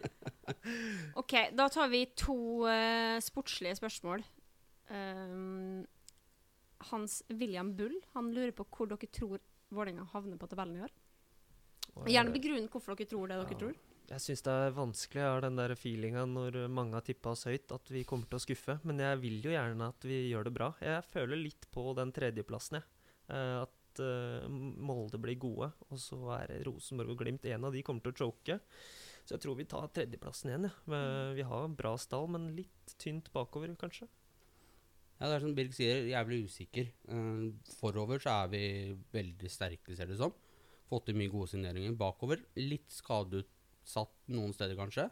OK, 1.28 1.50
da 1.52 1.66
tar 1.68 1.90
vi 1.92 2.06
to 2.16 2.64
uh, 2.64 3.18
sportslige 3.20 3.76
spørsmål. 3.76 4.22
Um, 4.88 5.82
Hans 6.88 7.18
William 7.28 7.74
Bull 7.76 7.98
han 8.14 8.30
lurer 8.32 8.54
på 8.56 8.64
hvor 8.72 8.88
dere 8.88 9.10
tror 9.12 9.42
Vålerenga 9.68 10.06
havner 10.14 10.38
på 10.40 10.48
tabellen 10.48 10.78
i 10.78 10.86
år. 10.86 10.94
Gjerne 12.08 12.32
begrunn 12.32 12.70
hvorfor 12.72 12.96
dere 12.96 13.10
tror 13.10 13.28
det 13.28 13.36
dere 13.36 13.52
Ja. 13.52 13.58
tror. 13.60 13.74
Jeg 14.08 14.24
syns 14.24 14.42
det 14.46 14.54
er 14.54 14.72
vanskelig. 14.72 15.20
Jeg 15.20 15.28
har 15.34 15.44
den 15.44 15.60
der 15.60 15.74
feelinga 15.76 16.22
når 16.24 16.56
mange 16.72 16.96
har 16.96 17.04
tippa 17.04 17.34
oss 17.34 17.44
høyt, 17.44 17.68
at 17.76 17.92
vi 17.92 18.06
kommer 18.08 18.24
til 18.24 18.38
å 18.38 18.46
skuffe. 18.46 18.78
Men 18.88 19.04
jeg 19.04 19.20
vil 19.20 19.42
jo 19.44 19.52
gjerne 19.52 19.88
at 19.92 20.00
vi 20.00 20.30
gjør 20.30 20.48
det 20.48 20.54
bra. 20.54 20.70
Jeg 20.80 21.04
føler 21.12 21.36
litt 21.36 21.68
på 21.70 21.92
den 21.92 22.10
tredjeplassen, 22.16 22.80
jeg. 22.80 22.88
Uh, 23.28 23.66
at 23.66 24.00
uh, 24.00 24.48
Molde 24.48 25.20
blir 25.20 25.36
gode, 25.36 25.74
og 25.90 26.00
så 26.00 26.22
er 26.38 26.64
Rosenborg 26.64 27.12
og 27.12 27.20
Glimt 27.20 27.44
en 27.44 27.68
av 27.68 27.76
de 27.76 27.84
kommer 27.84 28.00
til 28.00 28.16
å 28.16 28.18
choke. 28.24 28.62
Så 29.28 29.36
jeg 29.36 29.44
tror 29.44 29.58
vi 29.58 29.66
tar 29.68 29.90
tredjeplassen 29.92 30.48
igjen, 30.48 30.70
Ja. 30.88 31.34
Vi 31.36 31.44
har 31.44 31.68
bra 31.76 31.92
stall, 32.00 32.30
men 32.32 32.56
litt 32.56 32.94
tynt 32.96 33.28
bakover, 33.34 33.68
kanskje. 33.76 34.08
Ja, 35.18 35.26
det 35.26 35.34
er 35.34 35.42
som 35.42 35.54
Birk 35.54 35.74
sier, 35.74 36.06
jævlig 36.08 36.46
usikker. 36.46 36.88
Eh, 37.10 37.52
forover 37.76 38.22
så 38.22 38.44
er 38.46 38.48
vi 38.48 38.62
veldig 39.12 39.50
sterke, 39.50 39.94
ser 39.94 40.06
det 40.06 40.16
som. 40.16 40.32
Fått 40.88 41.10
til 41.10 41.18
mye 41.18 41.28
gode 41.28 41.50
signeringer. 41.50 41.92
Bakover 41.98 42.40
litt 42.56 42.88
skadeutsatt 42.88 44.14
noen 44.32 44.54
steder, 44.54 44.78
kanskje. 44.78 45.10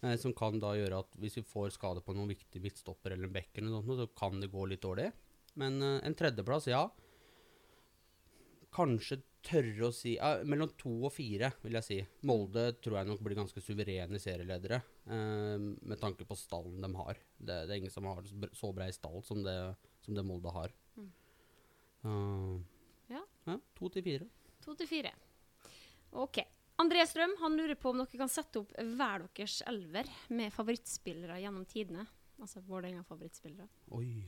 Eh, 0.00 0.16
som 0.16 0.32
kan 0.32 0.56
da 0.62 0.72
gjøre 0.78 1.02
at 1.02 1.18
hvis 1.20 1.36
vi 1.40 1.44
får 1.50 1.74
skade 1.76 2.00
på 2.00 2.14
noen 2.16 2.32
viktige 2.32 2.62
midtstopper 2.64 3.12
eller 3.12 3.28
sånt, 3.28 3.98
så 3.98 4.08
kan 4.16 4.40
det 4.40 4.52
gå 4.54 4.64
litt 4.70 4.80
dårlig. 4.80 5.12
Men 5.60 5.82
eh, 5.82 6.00
en 6.06 6.14
tredjeplass, 6.14 6.70
ja. 6.72 6.88
Kanskje 8.74 9.20
tørre 9.44 9.88
å 9.88 9.92
si 9.94 10.14
ja, 10.16 10.38
Mellom 10.48 10.72
to 10.80 10.92
og 11.04 11.12
fire, 11.14 11.50
vil 11.62 11.76
jeg 11.78 11.86
si. 11.86 11.98
Molde 12.28 12.70
tror 12.82 12.98
jeg 12.98 13.10
nok 13.10 13.22
blir 13.24 13.36
ganske 13.38 13.62
suverene 13.62 14.20
serieledere, 14.22 14.80
eh, 15.06 15.58
med 15.60 16.00
tanke 16.00 16.26
på 16.26 16.38
stallen 16.38 16.80
de 16.82 16.90
har. 16.96 17.20
Det, 17.36 17.58
det 17.68 17.74
er 17.74 17.82
ingen 17.82 17.92
som 17.94 18.08
har 18.08 18.24
så 18.56 18.72
brei 18.76 18.88
stall 18.96 19.20
som 19.26 19.44
det, 19.44 19.58
som 20.06 20.16
det 20.16 20.24
Molde 20.26 20.54
har. 20.54 20.74
Mm. 20.96 21.12
Uh, 22.04 22.56
Ja. 23.12 23.22
ja. 23.46 23.58
To 23.78 23.88
til 23.92 24.04
fire. 24.04 24.28
To 24.64 24.74
til 24.76 24.88
fire. 24.88 25.12
OK. 26.16 26.40
André 26.80 27.04
Strøm 27.06 27.36
han 27.38 27.56
lurer 27.58 27.76
på 27.78 27.92
om 27.92 28.00
dere 28.00 28.18
kan 28.18 28.32
sette 28.32 28.58
opp 28.58 28.72
hver 28.74 29.28
deres 29.36 29.60
elver 29.70 30.08
med 30.34 30.52
favorittspillere 30.54 31.36
gjennom 31.42 31.66
tidene. 31.70 32.06
Altså 32.42 32.64
Vålerenga-favorittspillere. 32.66 33.68
Oi. 33.94 34.24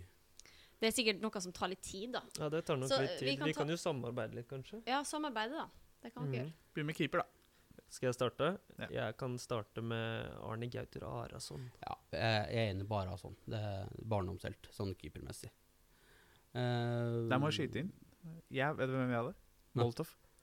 Det 0.80 0.88
er 0.88 0.92
sikkert 0.92 1.20
noe 1.22 1.40
som 1.40 1.52
tar 1.56 1.68
litt 1.72 1.82
tid, 1.82 2.12
da. 2.12 2.20
Ja, 2.38 2.48
det 2.52 2.64
tar 2.68 2.76
nok 2.76 2.88
Så, 2.90 2.98
litt 3.00 3.20
vi 3.20 3.30
tid. 3.30 3.38
kan 3.38 3.46
Vi 3.48 3.52
kan 3.56 3.68
jo 3.68 3.76
samarbeide 3.80 4.34
litt, 4.34 4.48
kanskje. 4.48 4.82
Ja, 4.86 5.02
samarbeide, 5.02 5.52
da. 5.56 5.68
Det 6.02 6.12
kan 6.14 6.30
vi 6.30 6.36
Mhm. 6.38 6.44
gjøre. 6.44 6.52
Begynn 6.74 6.86
med 6.86 6.96
keeper, 6.96 7.18
da. 7.18 7.24
Skal 7.88 8.08
jeg 8.08 8.14
starte? 8.16 8.58
Ja. 8.78 8.86
Jeg 8.90 9.16
kan 9.16 9.38
starte 9.38 9.80
med 9.82 10.30
Arne 10.42 10.66
Gauter 10.68 11.04
Arason. 11.04 11.70
Ja, 11.86 11.94
jeg 12.12 12.20
er 12.52 12.74
enig 12.74 12.86
bare 12.88 13.08
av 13.12 13.18
sånn. 13.20 13.36
Det 13.48 13.54
er 13.58 13.88
barndomshelt, 14.04 14.68
sånn 14.70 14.94
keepermessig. 14.96 15.50
Uh, 16.54 17.28
Der 17.28 17.38
må 17.38 17.50
jeg 17.52 17.68
skyte 17.70 17.76
inn. 17.84 17.92
Jeg, 18.50 18.76
vet 18.76 18.88
du 18.88 18.92
hvem 18.96 19.10
jeg 19.12 19.20
hadde? 19.20 19.34
Nei. 19.76 19.84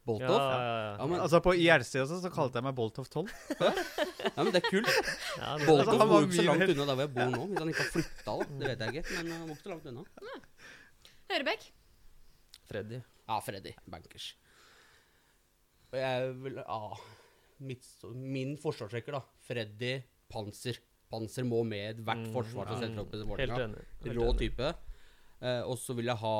Boltoff. 0.05 0.27
Boltoff? 0.27 0.51
Ja, 0.51 0.59
Ja, 0.59 0.63
ja, 0.63 0.83
ja. 0.83 0.95
Ja, 0.99 1.05
men- 1.07 1.19
Altså 1.23 1.39
På 1.39 1.53
IRC 1.55 1.93
også, 2.03 2.17
så 2.21 2.29
kalte 2.33 2.59
jeg 2.59 2.63
meg 2.63 2.75
Boltoff 2.75 3.07
12. 3.09 3.29
men 4.35 4.51
det 4.51 4.59
er 4.59 4.67
kult. 4.69 4.89
Ja, 5.39 5.57
det- 5.57 5.67
Boltoff 5.67 5.93
Altså, 5.93 6.07
bor 6.09 6.19
jo 6.19 6.27
ikke 6.27 6.39
så 6.41 6.45
langt 6.49 6.63
unna 6.73 6.85
der 6.85 6.95
hvor 6.95 7.05
jeg 7.05 7.13
bor 7.15 7.29
nå. 7.31 7.45
Hvis 7.47 7.59
han 7.63 7.71
ikke 7.71 7.83
har 7.85 7.91
flytta. 7.95 8.35
Det 8.59 8.67
vet 8.67 8.79
jeg 8.83 8.93
ikke. 8.93 9.23
Men 9.23 9.31
han 9.31 9.47
bor 9.47 9.55
ikke 9.55 9.63
så 9.63 9.73
langt 9.73 9.85
unna. 9.93 10.03
Høyrebekk. 11.31 11.67
Freddy. 12.69 12.99
Ja, 13.29 13.39
Freddy. 13.39 13.71
Bankers. 13.89 14.27
Og 15.93 15.99
jeg 15.99 16.33
vil 16.43 16.55
Ja. 16.67 16.79
Mitt, 17.63 17.85
min 18.13 18.57
forsvarsrekker, 18.57 19.13
da. 19.15 19.21
Freddy, 19.47 20.01
Panser. 20.29 20.79
Panser 21.13 21.45
må 21.47 21.61
med 21.63 22.01
hvert 22.03 22.25
Mm, 22.27 22.33
forsvar 22.33 22.67
som 22.67 22.81
ja. 22.81 22.87
setter 22.87 22.99
opp 23.05 23.13
i 23.13 23.17
Helt 23.17 23.29
Vålerenga. 23.29 23.83
Rå 24.17 24.33
type. 24.37 24.73
Eh, 25.41 25.61
og 25.63 25.77
så 25.77 25.93
vil 25.95 26.05
jeg 26.11 26.17
ha 26.17 26.35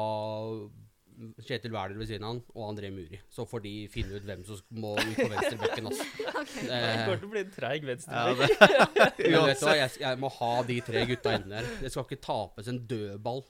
Kjetil 1.43 1.73
Wæler 1.73 1.97
ved 1.99 2.10
siden 2.10 2.26
av 2.26 2.34
han, 2.34 2.41
og 2.56 2.65
André 2.71 2.89
Muri. 2.93 3.19
Så 3.34 3.45
får 3.49 3.63
de 3.65 3.73
finne 3.93 4.17
ut 4.17 4.26
hvem 4.28 4.43
som 4.47 4.60
må 4.82 4.93
ut 4.97 5.15
på 5.19 5.28
venstrebekken. 5.32 5.89
Altså. 5.91 6.08
okay. 6.41 6.65
Det 6.69 6.80
går 6.80 7.04
kommer 7.04 7.21
til 7.21 7.28
å 7.28 7.32
bli 7.36 7.43
en 7.43 7.54
treig 7.58 7.80
Ja, 7.84 7.89
venstrebekk. 7.91 8.65
Ja, 8.78 8.88
men 8.95 9.47
vet 9.52 9.62
du 9.62 9.67
hva, 9.67 9.76
jeg, 9.80 9.93
jeg 10.04 10.21
må 10.23 10.32
ha 10.39 10.52
de 10.69 10.80
tre 10.89 11.06
gutta 11.10 11.36
inne 11.38 11.54
der. 11.58 11.69
Det 11.84 11.93
skal 11.93 12.08
ikke 12.10 12.21
tapes 12.28 12.71
en 12.73 12.82
dødball. 12.89 13.43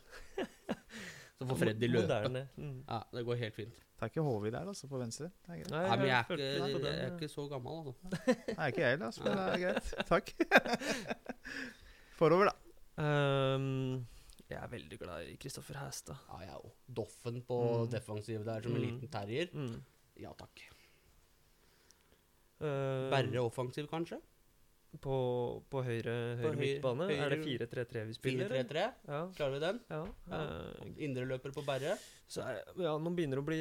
Så 1.44 1.48
får 1.50 1.60
Freddy 1.64 1.90
løpe. 1.92 2.46
Mm. 2.56 2.76
Ja, 2.88 3.00
Det 3.14 3.26
går 3.28 3.42
helt 3.42 3.56
fint. 3.58 3.74
det 3.74 4.08
er 4.08 4.12
ikke 4.12 4.24
HV 4.28 4.50
der, 4.52 4.68
altså, 4.68 4.88
på 4.92 5.00
venstre. 5.02 5.30
Det. 5.48 5.64
Nei, 5.72 5.98
men 5.98 6.08
jeg 6.08 6.18
er, 6.18 6.24
ikke, 6.28 6.44
jeg 6.44 7.06
er 7.08 7.14
ikke 7.16 7.32
så 7.32 7.48
gammel, 7.52 7.80
altså. 7.80 7.94
Nei, 8.58 8.68
ikke 8.70 8.84
jeg 8.84 8.90
heller, 8.98 9.06
altså, 9.10 9.24
men 9.24 9.38
det 9.38 9.46
er 9.48 9.62
greit. 9.66 9.94
Takk. 10.10 10.34
Forover, 12.20 12.52
da. 12.52 12.56
Ehm, 13.04 14.06
jeg 14.50 14.60
er 14.62 14.68
veldig 14.70 15.00
glad 15.00 15.28
i 15.32 15.38
Kristoffer 15.38 15.76
Hæstad. 15.80 16.18
Ja, 16.30 16.40
jeg 16.46 16.56
òg. 16.60 16.72
Doffen 16.94 17.42
på 17.48 17.58
Mm. 17.86 17.90
defensiv 17.92 18.44
der 18.46 18.62
som 18.62 18.76
en 18.76 18.82
Mm. 18.82 18.86
liten 18.88 19.08
terrier. 19.10 19.48
Mm. 19.54 19.82
Ja 20.18 20.34
takk. 20.34 20.62
Uh, 22.62 23.10
Berre 23.12 23.42
offensiv, 23.44 23.88
kanskje? 23.92 24.22
på, 25.02 25.64
på 25.74 25.82
høyre, 25.82 26.14
høyre 26.38 26.52
høyre- 26.54 26.58
midtbane. 26.60 27.06
Er 27.18 27.30
det 27.34 27.40
4-3-3 27.42 28.04
vi 28.06 28.14
spiller? 28.14 28.48
4-3-3. 28.48 28.84
Ja. 29.08 29.22
Klarer 29.34 29.54
vi 29.56 29.60
den? 29.64 29.80
ja. 29.90 30.02
Ja. 30.30 30.42
Eh, 30.44 30.92
Indreløper 31.08 31.52
på 31.52 31.64
Berre. 31.66 31.96
så 32.30 32.44
er, 32.46 32.60
ja, 32.78 32.92
nå 33.02 33.10
begynner 33.16 33.40
det 33.40 33.42
å 33.42 33.46
bli 33.48 33.58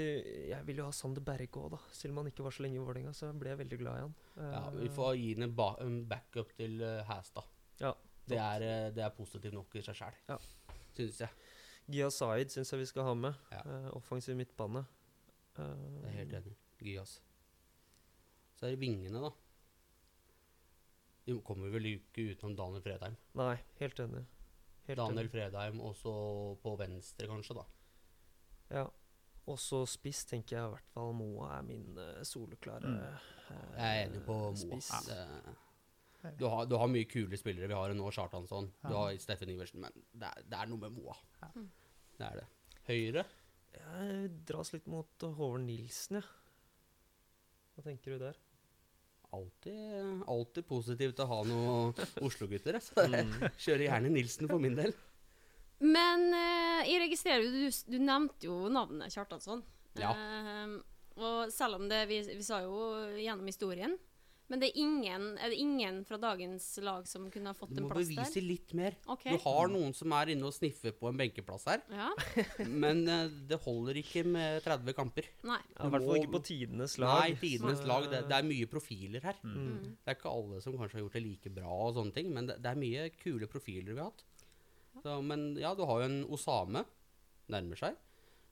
Jeg 0.50 0.66
vil 0.66 0.76
jo 0.76 0.84
ha 0.84 0.90
Sander 0.92 1.22
Berge 1.24 1.48
òg, 1.56 1.70
da. 1.70 1.78
Selv 1.90 2.12
om 2.12 2.18
han 2.22 2.30
ikke 2.30 2.44
var 2.44 2.50
så 2.52 2.60
lenge 2.66 2.76
i 2.76 2.84
Vålerenga, 2.84 3.14
så 3.16 3.32
ble 3.32 3.48
jeg 3.48 3.58
veldig 3.62 3.78
glad 3.80 3.96
i 3.96 4.00
han. 4.04 4.14
Ja, 4.36 4.60
Eh, 4.68 4.76
Vi 4.82 4.88
får 4.88 5.16
gi 5.16 5.32
ham 5.34 5.42
en, 5.48 5.54
ba 5.56 5.70
en 5.80 6.04
backup 6.04 6.52
til 6.54 6.82
uh, 6.82 7.02
Hæstad. 7.08 7.44
Ja, 7.80 7.94
Det 8.28 8.36
er, 8.38 8.62
eh, 8.62 8.90
det 8.90 9.02
er 9.02 9.10
positivt 9.16 9.54
nok 9.54 9.74
i 9.74 9.80
seg 9.80 9.94
sjæl, 9.96 10.12
Ja. 10.28 10.36
Syns 10.96 11.20
jeg. 11.24 11.28
Gia 11.92 12.08
Zaid 12.14 12.52
syns 12.54 12.70
jeg 12.72 12.80
vi 12.82 12.86
skal 12.86 13.04
ha 13.08 13.14
med. 13.18 13.34
Ja. 13.52 13.62
Uh, 13.66 13.88
offensiv 13.98 14.36
midtbane. 14.38 14.84
Uh, 15.58 15.64
Jeg 16.04 16.08
er 16.12 16.18
helt 16.20 16.36
enig. 16.40 16.54
Gyas. 16.82 17.16
Så 18.58 18.66
er 18.66 18.70
det 18.76 18.80
vingene, 18.80 19.20
da. 19.22 19.30
De 21.26 21.36
kommer 21.46 21.70
vel 21.70 21.86
ikke 21.92 22.32
utenom 22.32 22.56
Daniel 22.58 22.82
Fredheim. 22.82 23.16
Nei, 23.38 23.56
helt 23.78 24.00
enig. 24.02 24.24
Helt 24.88 24.98
Daniel 24.98 25.24
enig. 25.26 25.30
Fredheim 25.34 25.80
også 25.86 26.12
på 26.62 26.72
venstre, 26.80 27.28
kanskje, 27.30 27.54
da. 27.60 27.66
Ja. 28.72 28.86
Og 29.50 29.58
så 29.58 29.82
spiss 29.90 30.24
tenker 30.30 30.56
jeg 30.56 30.66
i 30.68 30.72
hvert 30.76 30.90
fall 30.94 31.12
Moa 31.18 31.48
er 31.56 31.64
min 31.66 31.96
uh, 31.98 32.20
soleklare 32.26 32.90
eh, 32.94 33.24
Jeg 33.50 33.86
er 33.86 34.04
enig 34.06 34.20
på 34.26 34.36
Moa. 34.38 34.54
spiss. 34.58 34.90
Det- 35.08 35.56
Du 36.38 36.44
har, 36.46 36.66
du 36.70 36.76
har 36.78 36.90
mye 36.90 37.08
kule 37.10 37.38
spillere. 37.38 37.66
Vi 37.70 37.76
har 37.76 37.90
en 37.90 37.98
nå, 37.98 38.10
Kjartansson. 38.14 38.68
Du 38.84 38.92
har 38.94 39.14
Steffen 39.22 39.50
Iversen. 39.50 39.82
Men 39.82 40.04
det 40.12 40.28
er, 40.28 40.44
det 40.46 40.60
er 40.60 40.70
noe 40.70 40.84
med 40.84 40.94
Moa. 40.94 41.16
Ja. 41.40 41.50
Mm. 41.56 41.68
Det 42.18 42.28
er 42.28 42.38
det. 42.42 42.46
Høyre 42.86 43.24
Jeg 43.72 44.30
dras 44.46 44.72
litt 44.74 44.88
mot 44.90 45.24
Håvard 45.24 45.62
Nilsen, 45.64 46.18
jeg. 46.20 46.30
Hva 47.72 47.84
tenker 47.86 48.14
du 48.14 48.24
der? 48.26 48.38
Alltid, 49.32 50.24
alltid 50.28 50.66
positiv 50.68 51.14
til 51.16 51.24
å 51.24 51.30
ha 51.30 51.38
noen 51.48 51.94
Oslo-gutter. 52.26 52.76
Så 52.84 53.06
jeg 53.08 53.26
kjører 53.64 53.86
gjerne 53.86 54.12
Nilsen 54.12 54.50
for 54.50 54.62
min 54.62 54.76
del. 54.76 54.92
Men 55.82 56.28
eh, 56.36 56.90
jeg 56.92 57.02
registrerer 57.06 57.46
jo, 57.46 57.64
du, 57.64 57.80
du 57.94 57.98
nevnte 58.02 58.46
jo 58.46 58.58
navnet 58.70 59.14
Kjartansson. 59.14 59.64
Ja. 59.98 60.12
Eh, 60.12 60.76
og 61.22 61.52
selv 61.52 61.80
om 61.80 61.88
det 61.90 62.04
vi, 62.10 62.20
vi 62.28 62.44
sa 62.44 62.60
jo 62.64 62.76
gjennom 63.18 63.48
historien 63.48 63.96
Men 64.52 64.60
det 64.60 64.68
er 64.68 64.82
ingen, 64.82 65.22
er 65.40 65.48
det 65.48 65.56
ingen 65.62 66.02
fra 66.04 66.18
dagens 66.20 66.66
lag 66.84 67.06
som 67.08 67.30
kunne 67.32 67.48
ha 67.48 67.56
fått 67.56 67.70
en 67.72 67.86
plass 67.88 68.02
der? 68.04 68.04
Du 68.04 68.10
må 68.12 68.18
bevise 68.20 68.34
der? 68.36 68.44
litt 68.44 68.74
mer. 68.76 68.98
Okay. 69.14 69.32
Du 69.32 69.46
har 69.46 69.70
noen 69.72 69.94
som 69.96 70.12
er 70.12 70.32
inne 70.34 70.44
og 70.44 70.52
sniffer 70.52 70.92
på 70.98 71.08
en 71.08 71.16
benkeplass 71.16 71.64
her, 71.70 71.80
Ja? 71.88 72.10
men 72.84 73.00
uh, 73.08 73.32
det 73.48 73.56
holder 73.64 74.02
ikke 74.02 74.26
med 74.28 74.60
30 74.66 74.96
kamper. 74.98 75.30
Nei. 75.48 75.56
Ja, 75.72 75.86
I 75.86 75.94
hvert 75.94 76.04
fall 76.04 76.20
ikke 76.20 76.34
på 76.36 76.42
tidenes 76.50 76.98
lag. 77.00 77.22
Nei, 77.22 77.38
tidenes 77.40 77.80
Så- 77.80 77.88
lag. 77.88 78.10
Det, 78.12 78.20
det 78.28 78.36
er 78.42 78.48
mye 78.50 78.68
profiler 78.76 79.24
her. 79.30 79.40
Mm. 79.40 79.96
Det 80.04 80.12
er 80.12 80.20
ikke 80.20 80.34
alle 80.36 80.60
som 80.60 80.76
kanskje 80.76 81.00
har 81.00 81.06
gjort 81.06 81.16
det 81.16 81.24
like 81.30 81.54
bra, 81.56 81.72
og 81.88 81.96
sånne 81.96 82.16
ting, 82.20 82.28
men 82.36 82.52
det, 82.52 82.60
det 82.60 82.74
er 82.74 82.82
mye 82.84 83.08
kule 83.24 83.48
profiler 83.48 83.96
vi 83.96 84.02
har 84.04 84.12
hatt. 84.12 84.24
Så, 85.00 85.16
men 85.24 85.54
ja, 85.56 85.72
du 85.72 85.86
har 85.88 86.04
jo 86.04 86.10
en 86.12 86.20
Osame. 86.28 86.84
Nærmer 87.52 87.80
seg. 87.80 87.96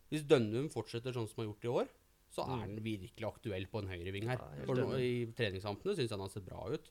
Hvis 0.09 0.25
Dønnum 0.27 0.73
fortsetter 0.73 1.13
sånn 1.13 1.29
som 1.29 1.43
han 1.43 1.45
har 1.45 1.53
gjort 1.53 1.69
i 1.69 1.75
år, 1.85 1.93
så 2.31 2.45
er 2.47 2.62
han 2.62 2.77
virkelig 2.85 3.27
aktuell 3.27 3.66
på 3.71 3.83
en 3.83 3.90
høyreving 3.90 4.29
her. 4.31 4.38
Ja, 4.38 4.64
For 4.69 4.79
nå. 4.79 4.95
I 5.03 5.27
treningskampene 5.37 5.97
syns 5.97 6.07
jeg 6.09 6.14
han 6.16 6.23
har 6.25 6.33
sett 6.33 6.47
bra 6.47 6.62
ut. 6.71 6.90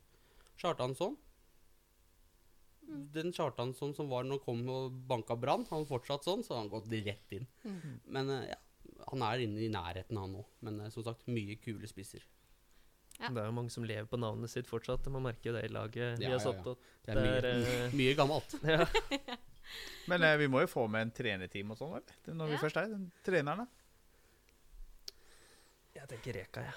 Kjartansson. 0.60 1.16
Den 3.16 3.32
Kjartansson 3.36 3.94
som 3.96 4.10
var 4.12 4.26
når 4.26 4.40
han 4.40 4.44
kom 4.44 4.74
og 4.74 4.98
banka 5.08 5.38
Brann, 5.40 5.64
han 5.70 5.86
fortsatt 5.88 6.26
sånn, 6.28 6.44
så 6.44 6.56
har 6.56 6.64
han 6.66 6.72
gått 6.74 6.90
rett 6.92 7.38
inn. 7.38 7.48
Men 8.10 8.34
eh, 8.34 8.50
ja, 8.52 8.58
han 9.12 9.24
er 9.30 9.46
inne 9.46 9.64
i 9.64 9.72
nærheten, 9.72 10.18
han 10.20 10.34
nå. 10.36 10.44
Men 10.66 10.82
eh, 10.84 10.92
som 10.94 11.06
sagt, 11.06 11.28
mye 11.32 11.56
kule 11.62 11.88
spisser. 11.88 12.26
Ja. 13.20 13.30
Det 13.36 13.42
er 13.42 13.50
jo 13.50 13.56
mange 13.56 13.72
som 13.74 13.84
lever 13.84 14.08
på 14.10 14.20
navnet 14.20 14.52
sitt 14.52 14.68
fortsatt. 14.70 15.08
Man 15.12 15.26
merker 15.26 15.52
jo 15.52 15.56
det 15.58 15.66
i 15.68 15.72
laget 15.76 16.20
vi 16.22 16.28
har 16.32 16.40
satt 16.44 16.62
ja. 16.64 16.74
opp. 16.74 16.90
Det 17.06 17.14
er 17.14 17.20
mye, 17.20 17.40
der, 17.44 17.48
er, 17.52 17.86
eh, 17.88 17.96
mye 18.02 18.16
gammelt. 18.18 18.56
Men 20.10 20.24
eh, 20.26 20.38
vi 20.42 20.48
må 20.50 20.64
jo 20.64 20.70
få 20.72 20.88
med 20.90 21.08
en 21.08 21.12
trenerteam 21.14 21.76
og 21.76 21.80
sånn, 21.80 21.94
vel? 21.98 22.14
Når 22.32 22.48
Ja. 22.48 22.52
vi 22.56 22.62
først 22.64 22.80
er 22.82 22.94
da. 22.96 23.68
Jeg 26.00 26.08
tenker 26.14 26.38
Reka, 26.40 26.64
jeg. 26.64 26.74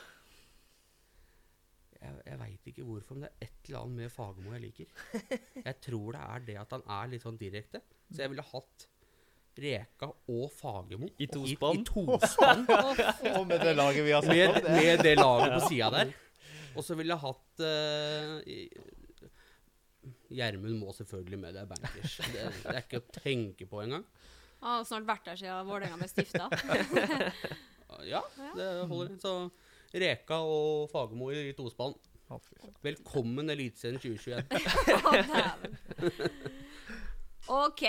Jeg, 2.02 2.14
jeg 2.26 2.38
veit 2.40 2.64
ikke 2.72 2.82
hvorfor, 2.86 3.14
men 3.14 3.22
det 3.28 3.30
er 3.30 3.46
et 3.46 3.68
eller 3.68 3.84
annet 3.84 4.00
med 4.02 4.10
Fagermo 4.10 4.54
jeg 4.56 4.62
liker. 4.64 4.88
Jeg 5.62 5.76
tror 5.86 6.16
det 6.16 6.22
er 6.26 6.46
det 6.48 6.56
at 6.64 6.72
han 6.74 6.82
er 6.96 7.12
litt 7.12 7.22
sånn 7.22 7.38
direkte. 7.38 7.78
Så 8.10 8.24
jeg 8.24 8.32
ville 8.32 8.44
hatt 8.48 8.86
Reka 9.62 10.08
og 10.32 10.46
Fagermo 10.56 11.10
I 11.22 11.28
tospann? 11.30 11.84
I, 11.84 11.84
i 11.84 13.34
Og 13.38 13.44
med 13.46 13.62
det 13.62 13.74
laget 13.78 14.02
vi 14.08 14.14
har 14.16 14.24
sett 14.26 14.32
med, 14.34 14.58
det- 14.64 14.74
med 14.80 15.04
det 15.06 15.14
laget 15.20 15.54
på 15.58 15.62
sida 15.68 15.90
der. 15.94 16.12
Og 16.72 16.82
så 16.86 16.96
ville 16.98 17.12
jeg 17.12 17.20
hatt 17.22 17.62
eh, 17.68 18.30
Gjermund 20.32 20.78
må 20.80 20.92
selvfølgelig 20.96 21.38
med, 21.38 21.54
det 21.54 21.62
er 21.62 21.68
bankers. 21.70 22.14
Det, 22.32 22.46
det 22.64 22.72
er 22.72 22.80
ikke 22.82 23.02
å 23.02 23.08
tenke 23.20 23.68
på 23.70 23.82
engang. 23.84 24.06
Han 24.62 24.78
har 24.80 24.86
snart 24.88 25.06
vært 25.06 25.26
der 25.28 25.38
siden 25.38 25.68
Vålerenga 25.68 25.98
ble 26.00 26.08
stifta. 26.10 26.48
Ja, 28.08 28.22
det 28.56 28.68
holder. 28.90 29.18
Så 29.22 29.34
Reka 29.92 30.40
og 30.46 30.88
Fagermo 30.92 31.30
i, 31.32 31.48
i 31.50 31.54
tospann. 31.56 31.94
Velkommen 32.82 33.52
Eliteserien 33.52 34.00
2021. 34.00 34.44
OK. 37.62 37.84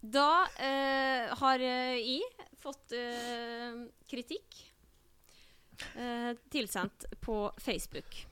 Da 0.00 0.30
uh, 0.46 1.38
har 1.42 1.60
I 1.60 2.16
jeg 2.20 2.48
fått 2.60 2.94
uh, 2.94 3.82
kritikk 4.08 4.60
uh, 5.96 6.32
tilsendt 6.52 7.08
på 7.20 7.42
Facebook. 7.58 8.22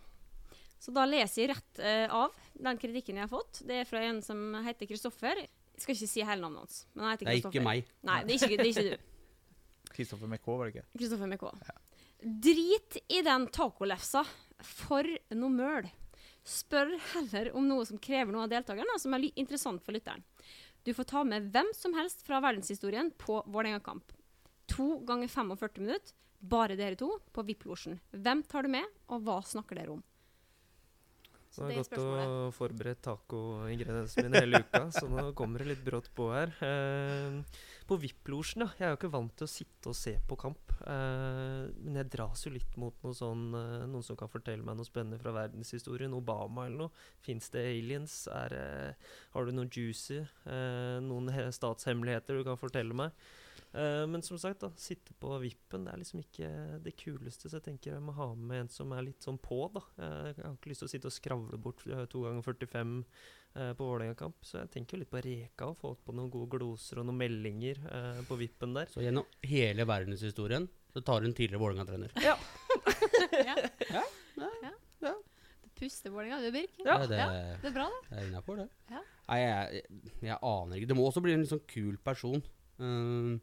Så 0.78 0.94
da 0.94 1.04
leser 1.08 1.42
jeg 1.42 1.50
rett 1.50 1.80
eh, 1.82 2.06
av 2.14 2.34
den 2.54 2.78
kritikken 2.78 3.18
jeg 3.18 3.26
har 3.26 3.32
fått. 3.32 3.62
Det 3.66 3.80
er 3.82 3.88
fra 3.88 4.00
en 4.06 4.20
som 4.22 4.38
heter 4.64 4.86
Kristoffer. 4.86 5.40
Jeg 5.42 5.82
skal 5.82 5.96
ikke 5.96 6.10
si 6.10 6.22
hele 6.22 6.42
navnet 6.44 6.64
hans. 6.64 6.76
Men 6.94 7.04
han 7.04 7.16
heter 7.16 7.26
Det 7.26 7.32
er 7.34 7.40
ikke 7.42 7.64
meg. 7.66 7.90
Nei, 8.06 8.18
det 8.26 8.36
er 8.36 8.38
ikke, 8.38 8.60
det 8.60 8.66
er 8.66 8.70
ikke 8.70 8.84
du. 8.86 9.17
Kristoffer 9.98 10.30
MK, 10.30 10.46
var 10.46 10.68
det 10.68 10.74
ikke? 10.76 10.86
Kristoffer 10.98 11.32
MK. 11.32 11.46
Drit 12.48 12.98
i 13.08 13.22
den 13.26 13.48
tacolefsa. 13.54 14.22
For 14.58 15.06
noe 15.34 15.54
møl. 15.54 15.88
Spør 16.48 16.94
heller 17.12 17.50
om 17.58 17.66
noe 17.68 17.84
som 17.86 18.00
krever 18.02 18.32
noe 18.32 18.46
av 18.46 18.52
deltakerne, 18.52 18.94
og 18.94 19.02
som 19.02 19.14
er 19.14 19.26
interessant 19.34 19.82
for 19.84 19.94
lytteren. 19.94 20.24
Du 20.86 20.94
får 20.96 21.08
ta 21.10 21.24
med 21.26 21.50
hvem 21.52 21.68
som 21.76 21.94
helst 21.98 22.22
fra 22.26 22.40
verdenshistorien 22.40 23.10
på 23.20 23.42
Vålerenga-kamp. 23.46 24.14
To 24.72 25.00
ganger 25.08 25.28
45 25.28 25.82
minutter, 25.82 26.14
bare 26.38 26.78
dere 26.78 26.96
to, 26.96 27.10
på 27.34 27.44
VIP-losjen. 27.44 27.98
Hvem 28.14 28.44
tar 28.48 28.64
du 28.64 28.72
med, 28.72 28.86
og 29.10 29.26
hva 29.26 29.40
snakker 29.44 29.80
dere 29.80 29.98
om? 29.98 30.04
Så 31.50 31.64
det 31.66 31.78
har 31.78 31.82
er 31.82 31.88
gått 31.88 31.98
å 31.98 32.50
forberede 32.54 33.00
tacoingrediensene 33.02 34.28
mine 34.28 34.42
hele 34.44 34.60
uka, 34.62 34.82
så 34.94 35.08
nå 35.10 35.30
kommer 35.36 35.64
det 35.64 35.72
litt 35.72 35.84
brått 35.84 36.10
på 36.14 36.28
her. 36.30 36.52
Eh, 36.64 37.40
på 37.88 37.96
VIP-losjen, 38.02 38.64
ja. 38.64 38.68
Jeg 38.78 38.86
er 38.86 38.92
jo 38.92 38.98
ikke 38.98 39.10
vant 39.14 39.32
til 39.38 39.46
å 39.46 39.50
sitte 39.50 39.90
og 39.90 39.96
se 39.96 40.14
på 40.28 40.36
kamp. 40.40 40.74
Uh, 40.82 41.68
men 41.82 41.98
jeg 41.98 42.10
dras 42.12 42.44
jo 42.44 42.52
litt 42.54 42.76
mot 42.80 42.94
noe 43.04 43.16
sånn, 43.16 43.48
uh, 43.56 43.86
noen 43.88 44.04
som 44.04 44.18
kan 44.18 44.30
fortelle 44.30 44.64
meg 44.64 44.76
noe 44.78 44.88
spennende 44.88 45.20
fra 45.22 45.32
verdenshistorien. 45.36 46.16
Obama 46.16 46.66
eller 46.68 46.84
noe. 46.84 47.06
Fins 47.24 47.50
det 47.54 47.64
aliens? 47.70 48.20
Er, 48.34 48.54
uh, 48.54 49.12
har 49.34 49.48
du 49.48 49.54
noe 49.56 49.72
juicy? 49.72 50.20
Noen 51.04 51.32
statshemmeligheter 51.54 52.38
du 52.38 52.46
kan 52.46 52.60
fortelle 52.60 52.96
meg? 52.96 53.16
Eh, 53.72 54.04
men 54.10 54.22
som 54.24 54.38
sagt, 54.40 54.60
da, 54.64 54.70
sitte 54.80 55.14
på 55.20 55.32
vippen 55.42 55.86
det 55.86 55.92
er 55.94 56.00
liksom 56.02 56.22
ikke 56.22 56.50
det 56.84 56.94
kuleste. 57.00 57.48
Så 57.48 57.58
jeg 57.58 57.66
tenker 57.68 57.94
jeg 57.96 58.04
må 58.04 58.14
ha 58.16 58.30
med 58.34 58.64
en 58.64 58.70
som 58.72 58.92
er 58.96 59.06
litt 59.08 59.24
sånn 59.24 59.40
på, 59.42 59.60
da. 59.74 59.82
Jeg 59.98 60.38
har 60.42 60.54
ikke 60.56 60.72
lyst 60.72 60.84
til 60.84 60.88
å 60.90 60.92
sitte 60.94 61.10
og 61.10 61.16
skravle 61.16 61.60
bort 61.62 61.84
to 61.84 62.24
ganger 62.24 62.44
45 62.46 62.94
eh, 63.54 63.72
på 63.78 63.88
Vålerenga-kamp. 63.88 64.40
Så 64.46 64.60
jeg 64.62 64.72
tenker 64.74 64.96
jo 64.96 65.02
litt 65.04 65.12
på 65.12 65.22
Reka 65.24 65.70
og 65.72 65.78
få 65.80 65.94
på 66.04 66.16
noen 66.16 66.30
gode 66.32 66.52
gloser 66.56 67.00
og 67.02 67.08
noen 67.08 67.20
meldinger 67.20 67.80
eh, 67.90 68.20
på 68.28 68.38
vippen 68.40 68.76
der. 68.76 68.90
Så 68.92 69.04
gjennom 69.04 69.26
hele 69.46 69.86
verdenshistorien 69.88 70.68
så 70.94 71.02
tar 71.04 71.26
hun 71.26 71.34
tidligere 71.36 71.62
Vålerenga-trener. 71.62 72.14
Ja. 72.24 72.38
Ja, 73.38 73.54
ja. 74.62 74.70
ja. 75.00 75.12
Det 75.62 75.70
puster 75.78 76.10
Vålerenga, 76.10 76.40
du, 76.42 76.50
Birk. 76.52 76.74
Ja, 76.84 76.98
det, 77.06 77.18
Det 77.62 77.70
er 77.70 77.74
bra, 77.74 77.86
det. 77.86 78.08
det 78.10 78.18
er 78.18 78.26
innafor, 78.28 78.60
det. 78.62 78.66
Ja. 78.90 79.02
Nei, 79.28 79.38
jeg, 79.42 79.80
jeg, 79.82 80.12
jeg 80.28 80.38
aner 80.50 80.78
ikke. 80.78 80.88
Det 80.90 80.96
må 80.98 81.06
også 81.08 81.22
bli 81.24 81.34
en 81.36 81.42
litt 81.44 81.52
sånn 81.52 81.64
kul 81.70 81.98
person. 82.04 82.42
Um, 82.78 83.38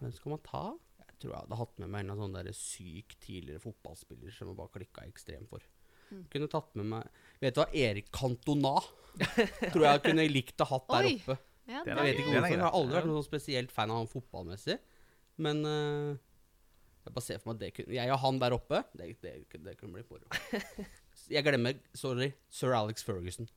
hvem 0.00 0.12
skal 0.14 0.34
man 0.34 0.42
ta? 0.46 0.64
Jeg 1.04 1.16
tror 1.22 1.32
jeg 1.32 1.40
hadde 1.44 1.60
hatt 1.60 1.80
med 1.82 1.92
meg 1.92 2.04
en 2.04 2.12
av 2.14 2.20
sånne 2.22 2.54
syk 2.56 3.16
tidligere 3.22 3.62
fotballspiller 3.62 4.34
som 4.34 4.50
jeg 4.50 4.58
bare 4.58 4.74
klikka 4.76 5.06
ekstremt 5.08 5.50
for. 5.50 5.64
Mm. 6.10 6.24
Kunne 6.32 6.50
tatt 6.52 6.74
med 6.76 6.88
meg 6.90 7.22
Vet 7.40 7.56
du 7.56 7.62
hva, 7.62 7.68
Erik 7.72 8.10
Cantona 8.12 8.74
tror 9.72 9.86
jeg 9.86 10.02
kunne 10.04 10.26
likt 10.28 10.60
å 10.60 10.68
hatt 10.68 10.90
der 10.90 11.08
oppe. 11.14 11.36
Ja, 11.64 11.80
Jeg 11.80 11.94
er 11.94 12.02
vet 12.02 12.18
ikke 12.18 12.28
hvorfor. 12.28 12.50
Jeg 12.52 12.60
har 12.60 12.76
aldri 12.76 12.96
vært 12.98 13.08
noen 13.08 13.18
sånn 13.22 13.30
spesielt 13.30 13.72
fan 13.72 13.92
av 13.92 14.02
han 14.02 14.10
fotballmessig. 14.10 14.76
Men 15.44 15.62
uh, 15.64 16.12
jeg 17.04 17.14
bare 17.14 17.24
ser 17.24 17.40
for 17.40 17.50
meg 17.50 17.56
at 17.56 17.62
det 17.62 17.70
kunne 17.76 17.96
Jeg 17.96 18.12
og 18.14 18.20
han 18.22 18.40
der 18.42 18.56
oppe, 18.56 18.82
det, 18.96 19.08
det, 19.24 19.32
det 19.64 19.76
kunne 19.80 19.96
bli 19.96 20.04
moro. 20.08 20.28
Jeg 21.32 21.46
glemmer, 21.46 21.78
sorry, 21.96 22.32
sir 22.52 22.74
Alex 22.76 23.04
Ferguson. 23.06 23.48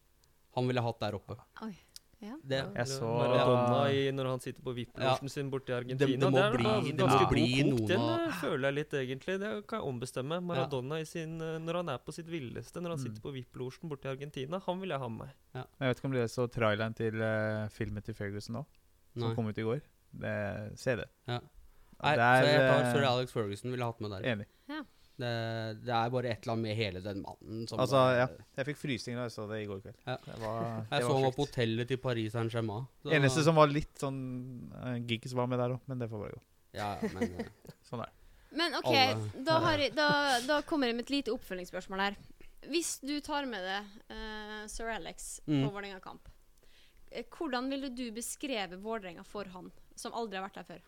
Han 0.56 0.70
ville 0.70 0.82
hatt 0.82 1.02
der 1.02 1.18
oppe. 1.18 1.36
Oi. 1.66 1.74
Ja. 2.20 2.34
Det, 2.42 2.58
Jeg 2.76 2.88
så- 2.88 3.06
Maradona 3.20 3.92
i, 3.94 4.12
når 4.12 4.26
han 4.32 4.40
sitter 4.42 4.62
på 4.66 4.74
VIP-losjen 4.74 5.30
sin 5.30 5.52
borte 5.52 5.70
i 5.70 5.74
Argentina. 5.78 6.08
det 6.18 6.32
må 6.34 6.40
er 6.42 6.52
bli- 6.58 6.92
det 6.98 7.06
må 7.06 7.30
bli 7.30 7.64
noen 7.64 7.86
Den 7.88 8.00
eh, 8.02 8.32
føler 8.42 8.64
jeg 8.72 8.74
litt, 8.74 8.94
egentlig. 8.94 9.40
Det 9.40 9.68
kan 9.68 9.80
jeg 9.82 9.88
ombestemme. 9.88 10.40
Maradona 10.44 11.00
i 11.00 11.04
sin, 11.06 11.40
eh, 11.40 11.60
når 11.60 11.74
han 11.76 11.90
er 11.90 11.98
på 12.00 12.12
sitt 12.14 12.26
villeste, 12.26 12.82
når 12.82 12.90
han 12.90 12.98
Mm. 12.98 13.04
sitter 13.06 13.22
på 13.22 13.34
VIP-losjen 13.34 13.88
borte 13.90 14.06
i 14.06 14.16
Argentina, 14.16 14.60
han 14.66 14.80
vil 14.82 14.90
jeg 14.90 15.00
ha 15.00 15.08
med. 15.10 15.30
Jeg 15.54 15.66
vet 15.80 15.98
ikke 16.00 16.06
om 16.06 16.12
dere 16.12 16.28
så 16.28 16.48
traileren 16.50 16.96
til 16.96 17.22
uh, 17.22 17.68
filmen 17.70 18.02
til 18.04 18.16
Ferguson 18.16 18.56
nå, 18.56 18.66
som 19.18 19.28
nei. 19.30 19.36
kom 19.36 19.48
ut 19.48 19.58
i 19.58 19.62
går. 19.62 19.82
Det, 20.18 20.78
se 20.80 20.96
det. 20.96 21.06
Ja. 21.28 21.40
Ja, 21.40 21.40
Nei, 22.04 22.16
der, 22.16 22.42
så 22.44 22.48
jeg 22.48 22.72
tar 22.72 22.94
sir 22.94 23.04
Alex 23.06 23.32
Ferguson 23.32 23.72
ville 23.72 23.84
hatt 23.86 24.00
med 24.02 24.12
der. 24.12 24.22
Enig. 24.34 24.46
Det, 25.18 25.30
det 25.82 25.94
er 25.98 26.10
bare 26.14 26.30
et 26.30 26.44
eller 26.44 26.54
annet 26.54 26.64
med 26.68 26.76
hele 26.78 27.00
den 27.02 27.22
mannen 27.24 27.64
som 27.68 27.80
Altså, 27.82 27.98
bare- 27.98 28.18
ja. 28.20 28.28
Jeg 28.60 28.68
fikk 28.68 28.78
frysninger 28.84 29.18
da 29.18 29.24
jeg 29.26 29.34
så 29.34 29.46
det 29.50 29.58
i 29.64 29.66
går 29.66 29.80
kveld. 29.82 29.96
Ja. 30.06 30.18
Det 30.28 30.36
var, 30.44 30.60
det 30.92 31.00
Jeg 31.00 31.02
så 31.02 31.08
var 31.08 31.16
han 31.18 31.24
var 31.26 31.32
på 31.38 31.46
hotellet 31.48 31.88
til 31.90 31.98
Paris 32.04 32.32
Saint-Germain. 32.36 32.86
så- 33.02 33.14
Eneste 33.18 33.44
som 33.48 33.56
var 33.58 33.68
litt 33.72 33.98
sånn 34.04 34.20
uh, 34.76 34.98
Giggis 35.10 35.34
var 35.34 35.48
med 35.50 35.58
der 35.64 35.74
òg, 35.74 35.82
men 35.90 35.98
det 36.04 36.10
får 36.12 36.22
bare 36.26 36.36
gå. 36.38 36.42
Ja, 36.78 36.90
ja, 37.02 37.10
men 37.16 37.34
eh, 37.42 37.50
Sånn 37.90 38.04
er 38.06 38.12
det. 38.12 38.14
Men 38.58 38.76
OK, 38.78 38.94
da, 39.46 39.58
har 39.66 39.78
jeg, 39.82 39.96
da, 39.98 40.08
da 40.52 40.62
kommer 40.70 40.88
jeg 40.92 40.96
med 41.00 41.08
et 41.08 41.16
lite 41.18 41.34
oppfølgingsspørsmål 41.34 42.00
her. 42.06 42.16
Hvis 42.70 43.00
du 43.06 43.16
tar 43.26 43.46
med 43.50 43.64
deg 43.66 43.90
uh, 44.14 44.62
sir 44.70 44.90
Alex 44.94 45.40
på 45.46 45.52
Mm. 45.58 45.66
Vålerenga-kamp, 45.72 46.30
eh, 47.12 47.26
hvordan 47.34 47.70
ville 47.74 47.90
du 47.96 48.06
beskreve 48.14 48.78
Vålerenga 48.84 49.24
for 49.26 49.46
han, 49.54 49.72
som 49.96 50.14
aldri 50.14 50.38
har 50.38 50.46
vært 50.46 50.62
der 50.62 50.70
før? 50.76 50.86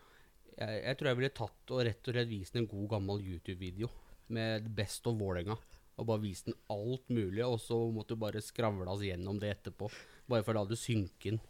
jeg, 0.60 0.80
jeg 0.84 0.98
tror 1.00 1.08
jeg 1.08 1.18
ville 1.18 1.30
tatt 1.38 1.72
og 1.72 1.82
rett 1.88 2.08
og 2.10 2.14
slett 2.14 2.28
vist 2.28 2.56
en 2.60 2.66
god 2.68 2.88
gammel 2.92 3.22
YouTube-video 3.24 3.88
med 4.34 4.70
Best 4.78 5.08
of 5.10 5.18
Vålerenga. 5.20 5.58
Og 6.00 6.08
bare 6.08 6.24
vist 6.24 6.48
den 6.48 6.56
alt 6.72 7.10
mulig, 7.12 7.44
og 7.44 7.58
så 7.60 7.78
måtte 7.92 8.16
du 8.16 8.22
bare 8.22 8.44
skravle 8.44 8.88
oss 8.88 9.04
gjennom 9.04 9.40
det 9.42 9.52
etterpå. 9.58 9.90
Bare 10.32 10.46
for 10.48 10.56
å 10.56 10.62
la 10.62 10.70
det 10.70 10.80
synke 10.80 11.34
inn. 11.34 11.42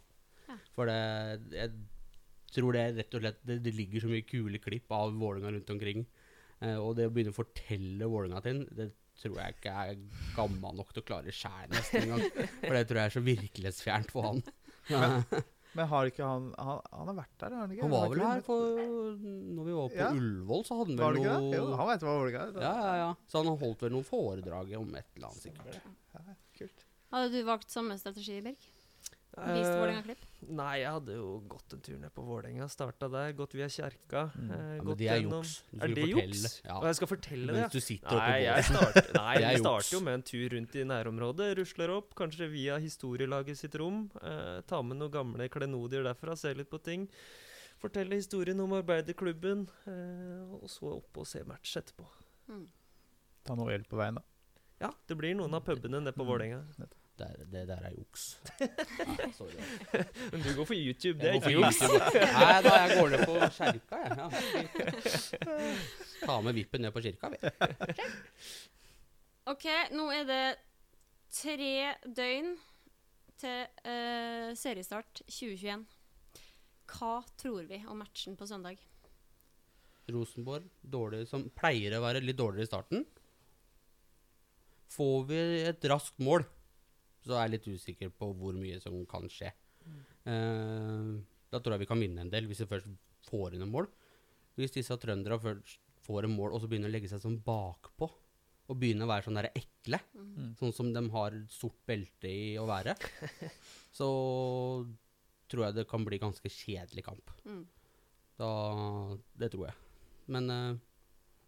Ja. 0.48 0.56
For 0.74 0.90
det 0.90 0.98
jeg, 1.54 1.74
tror 2.50 2.74
det 2.74 2.88
rett 2.96 3.14
og 3.14 3.22
slett 3.22 3.44
Det, 3.46 3.60
det 3.62 3.72
ligger 3.76 4.02
så 4.02 4.08
mye 4.10 4.26
kule 4.26 4.58
klipp 4.58 4.90
av 4.90 5.14
Vålerenga 5.14 5.54
rundt 5.54 5.70
omkring. 5.76 6.02
Eh, 6.60 6.76
og 6.76 6.96
det 6.98 7.06
å 7.06 7.14
begynne 7.14 7.34
å 7.34 7.38
fortelle 7.38 8.10
Vålerenga 8.10 8.42
til 8.44 8.64
det 8.74 8.90
tror 9.20 9.36
jeg 9.36 9.56
ikke 9.56 9.72
er 9.84 9.98
gammel 10.36 10.76
nok 10.78 10.92
til 10.94 11.02
å 11.02 11.06
klare 11.06 11.34
sjæl 11.34 11.70
nesten 11.74 12.06
engang. 12.06 12.22
For 12.62 12.76
det 12.76 12.84
tror 12.88 13.00
jeg 13.00 13.10
er 13.10 13.16
så 13.16 13.24
virkelighetsfjernt 13.26 14.14
for 14.14 14.30
han. 14.30 14.44
Men 15.78 15.86
har 15.86 16.08
ikke 16.10 16.26
han 16.26 16.48
Han, 16.58 16.80
han 16.90 17.10
har 17.12 17.16
vært 17.20 17.34
der, 17.38 17.54
har 17.54 17.60
han 17.62 17.70
ikke? 17.74 17.82
Han 17.86 17.92
var 17.94 18.08
vel 18.10 18.22
her 18.24 18.40
for 18.42 18.80
Når 19.20 19.68
vi 19.68 19.76
var 19.76 19.92
på 19.92 20.00
Ja. 20.00 20.08
Ullevål, 20.16 20.64
så 20.66 20.78
hadde 20.80 20.96
han 20.96 21.02
vel 21.04 21.20
det? 21.20 21.30
noe 21.30 21.54
Jo, 21.54 21.64
han 21.78 21.90
vet 21.92 22.04
hva 22.06 22.14
Vålerenga 22.18 22.42
er. 22.48 22.60
Ja, 22.64 22.74
ja, 22.88 22.94
ja. 23.04 23.10
Så 23.30 23.42
han 23.44 23.52
holdt 23.62 23.84
vel 23.86 23.94
noen 23.94 24.08
foredrag 24.08 24.74
om 24.80 24.94
et 24.98 25.06
eller 25.16 25.30
annet, 25.30 25.44
sikkert. 25.46 25.80
Ja, 26.16 26.24
kult. 26.58 26.86
Hadde 27.14 27.30
du 27.34 27.40
valgt 27.46 27.70
samme 27.70 27.96
strategi, 27.98 28.40
Birk? 28.44 28.66
Vist 29.30 29.70
Eh, 29.70 29.76
Vålerenga-klipp? 29.78 30.22
Nei, 30.50 30.78
jeg 30.80 30.90
hadde 30.90 31.14
jo 31.14 31.26
gått 31.48 31.72
en 31.76 31.80
tur 31.80 31.98
ned 32.02 32.10
på 32.12 32.22
Vålerenga. 32.26 32.66
Starta 32.68 33.08
der, 33.08 33.32
gått 33.38 33.52
via 33.54 33.68
kjerka. 33.70 34.24
Mm. 34.34 34.50
Uh, 34.50 34.76
Ja, 34.76 34.82
gått 34.82 34.98
det 34.98 35.06
er 35.08 35.20
gjennom- 35.20 35.44
juks. 35.44 35.62
Du 35.70 35.78
Er 35.84 35.88
det 35.88 36.02
fortelle. 36.04 36.26
juks? 36.34 36.62
Ja. 36.64 36.74
Og 36.80 36.84
jeg 36.84 36.94
skal 36.98 37.08
fortelle 37.08 37.46
det? 37.46 37.54
Mens 37.60 37.72
du 37.72 37.80
sitter 37.80 38.06
oppe 38.08 38.16
Nei, 38.18 38.40
på 38.40 38.44
jeg 38.44 38.64
starter, 38.64 39.12
nei, 39.22 39.34
Det 39.38 39.50
juks. 39.52 39.60
starter 39.60 39.92
jo 39.96 40.00
med 40.00 40.14
en 40.14 40.22
tur 40.22 40.48
rundt 40.56 40.74
i 40.74 40.84
nærområdet. 40.84 41.48
Rusler 41.60 41.90
opp, 41.96 42.14
kanskje 42.18 42.50
via 42.50 42.78
historielaget 42.82 43.56
sitt 43.56 43.74
rom. 43.78 44.10
Uh, 44.20 44.60
ta 44.66 44.82
med 44.82 44.96
noen 44.98 45.12
gamle 45.12 45.48
klenodier 45.48 46.02
derfra, 46.02 46.36
se 46.36 46.52
litt 46.54 46.68
på 46.70 46.82
ting. 46.82 47.06
Fortelle 47.80 48.12
historien 48.18 48.58
om 48.60 48.70
arbeiderklubben. 48.72 49.68
uh, 49.86 50.54
og 50.58 50.66
så 50.68 50.96
opp 50.98 51.16
og 51.22 51.26
se 51.26 51.44
match 51.44 51.76
etterpå. 51.76 52.04
Mm. 52.50 52.66
Ta 53.44 53.54
noe 53.54 53.70
øl 53.72 53.84
på 53.88 53.96
veien, 53.96 54.16
da. 54.18 54.22
Ja, 54.80 54.90
det 55.06 55.16
blir 55.16 55.34
noen 55.36 55.54
av 55.54 55.62
pubene 55.64 56.00
nede 56.02 56.12
på 56.12 56.24
Mm. 56.24 56.28
Vålerenga. 56.28 56.64
Det, 57.20 57.26
er- 57.28 57.48
det 57.52 57.62
der 57.68 57.82
er 57.84 57.92
juks. 57.98 58.22
Men 60.32 60.40
du 60.44 60.50
går 60.56 60.64
for 60.70 60.76
YouTube, 60.76 61.18
det 61.20 61.28
er 61.28 61.36
går 61.36 61.42
ikke 61.42 61.52
juks. 61.58 61.80
Nei 62.40 62.56
da, 62.64 62.72
jeg 62.80 62.96
går 62.96 63.08
ned 63.12 63.24
på 63.28 63.34
kjerka, 63.58 64.00
jeg. 64.00 64.10
Ja. 64.16 64.26
Ta 66.24 66.38
med 66.46 66.56
vippen 66.56 66.84
ned 66.86 66.94
på 66.96 67.02
kirka, 67.04 67.30
vi. 67.34 67.38
OK, 69.52 69.66
nå 69.96 70.08
er 70.14 70.24
det 70.28 70.42
tre 71.34 71.72
døgn 72.08 72.52
til 73.40 73.62
uh, 73.86 74.50
seriestart 74.58 75.22
2021. 75.26 75.84
Hva 76.90 77.12
tror 77.40 77.68
vi 77.70 77.78
om 77.88 78.00
matchen 78.02 78.36
på 78.36 78.48
søndag? 78.48 78.80
Rosenborg, 80.10 80.64
dårlig, 80.82 81.26
som 81.30 81.44
pleier 81.54 81.94
å 81.98 82.02
være 82.02 82.22
litt 82.24 82.38
dårligere 82.40 82.66
i 82.66 82.70
starten. 82.70 83.04
Får 84.90 85.20
vi 85.28 85.38
et 85.70 85.84
raskt 85.92 86.18
mål, 86.26 86.42
så 87.26 87.36
er 87.36 87.46
jeg 87.48 87.54
litt 87.56 87.68
usikker 87.76 88.12
på 88.16 88.30
hvor 88.38 88.56
mye 88.56 88.78
som 88.82 88.96
kan 89.10 89.26
skje. 89.30 89.50
Eh, 90.28 91.10
da 91.50 91.58
tror 91.60 91.74
jeg 91.76 91.82
vi 91.84 91.90
kan 91.90 92.00
vinne 92.02 92.24
en 92.24 92.32
del, 92.32 92.46
hvis 92.50 92.62
vi 92.64 92.70
først 92.70 92.88
får 93.30 93.54
inn 93.56 93.64
en 93.66 93.72
mål. 93.72 93.88
Hvis 94.58 94.74
disse 94.76 94.96
trønderne 95.00 95.40
først 95.42 95.78
får 96.06 96.26
en 96.26 96.34
mål, 96.36 96.54
og 96.54 96.62
så 96.62 96.68
begynner 96.70 96.90
å 96.90 96.94
legge 96.94 97.10
seg 97.10 97.22
sånn 97.22 97.40
bakpå, 97.44 98.08
og 98.70 98.78
begynner 98.78 99.08
å 99.08 99.10
være 99.10 99.26
sånn 99.26 99.38
der 99.40 99.50
ekle, 99.58 99.98
Mm. 100.14 100.54
sånn 100.60 100.72
som 100.76 100.92
de 100.92 101.00
har 101.10 101.34
sort 101.48 101.78
belte 101.88 102.28
i 102.28 102.56
å 102.60 102.66
være, 102.68 102.94
så 103.98 104.08
tror 105.50 105.64
jeg 105.66 105.74
det 105.80 105.88
kan 105.90 106.04
bli 106.06 106.18
ganske 106.22 106.46
kjedelig 106.48 107.04
kamp. 107.04 107.32
Mm. 107.44 107.64
Da, 108.38 108.50
det 109.40 109.50
tror 109.52 109.66
jeg. 109.68 109.74
Men 110.30 110.50
uh, 110.50 110.78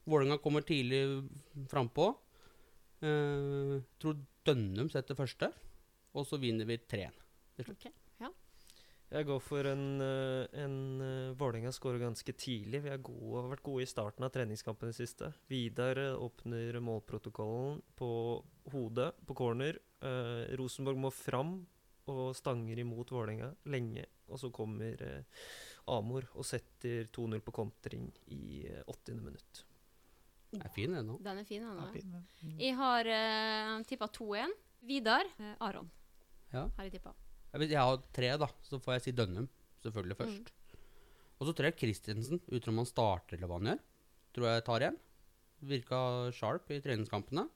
Vålerenga 0.04 0.40
kommer 0.42 0.64
tidlig 0.66 1.04
frampå. 1.70 2.08
Uh, 3.02 3.78
tror 4.02 4.18
Dønnum 4.46 4.88
setter 4.90 5.18
første, 5.18 5.50
og 6.18 6.26
så 6.26 6.38
vinner 6.42 6.66
vi 6.68 6.78
3-1. 6.78 7.18
Ok, 7.62 7.84
Jeg 9.12 9.26
går 9.28 9.40
for 9.44 9.68
en, 9.68 10.00
eh, 10.00 10.46
en 10.64 10.76
uh, 11.04 11.34
Vålerenga 11.36 11.70
skårer 11.72 12.00
ganske 12.00 12.32
tidlig. 12.32 12.80
Vi 12.82 12.90
er 12.90 13.02
gode, 13.04 13.42
har 13.42 13.50
vært 13.52 13.66
gode 13.66 13.84
i 13.84 13.90
starten 13.90 14.24
av 14.24 14.32
treningskampen 14.32 14.88
i 14.88 14.94
det 14.94 14.98
siste. 14.98 15.28
Vidar 15.52 16.00
eh, 16.00 16.16
åpner 16.16 16.80
målprotokollen 16.80 17.82
på 17.94 18.08
hodet, 18.72 19.12
på 19.28 19.36
corner. 19.36 19.78
Eh, 20.00 20.56
Rosenborg 20.56 20.98
må 21.04 21.12
fram 21.12 21.58
og 22.10 22.32
stanger 22.34 22.80
imot 22.82 23.12
Vålerenga 23.12 23.52
lenge. 23.70 24.06
Og 24.32 24.40
så 24.40 24.50
kommer 24.54 25.04
eh, 25.04 25.44
Amor 25.92 26.26
og 26.34 26.46
setter 26.46 27.08
2-0 27.12 27.44
på 27.44 27.54
kontring 27.54 28.08
i 28.32 28.64
eh, 28.70 28.82
80. 28.88 29.20
minutt. 29.20 29.64
Det 30.52 30.66
er 30.68 30.72
fin, 30.74 30.92
den 30.92 31.06
nå. 31.08 31.16
Den 31.24 31.38
er 31.40 31.48
fin, 31.48 31.62
den. 31.64 31.78
Ja, 31.80 32.22
Mm. 32.42 32.56
Jeg 32.60 32.74
har 32.76 33.08
uh, 33.08 33.82
tippa 33.88 34.08
2-1. 34.12 34.52
Vidar. 34.82 35.28
Uh, 35.38 35.54
Aron 35.64 35.90
Ja. 36.52 36.66
har 36.76 36.84
jeg 36.84 36.92
tippa. 36.98 37.14
Jeg, 37.52 37.70
jeg 37.70 37.78
har 37.80 38.02
tre, 38.12 38.32
da, 38.40 38.48
så 38.66 38.80
får 38.82 38.96
jeg 38.98 39.02
si 39.06 39.12
Dønnum 39.16 39.48
selvfølgelig 39.84 40.16
først. 40.18 40.52
Og 41.40 41.46
så 41.48 41.54
tror 41.56 41.68
jeg 41.70 41.78
Christensen, 41.78 42.40
uten 42.52 42.72
om 42.72 42.82
han 42.82 42.86
starter 42.86 43.36
eller 43.36 43.48
hva 43.50 43.58
han 43.58 43.70
gjør, 43.72 43.80
tror 44.34 44.48
jeg 44.50 44.64
tar 44.68 44.84
igjen. 44.84 44.98
Virka 45.72 45.98
sharp 46.34 46.70
i 46.74 46.80
treningskampene. 46.82 47.46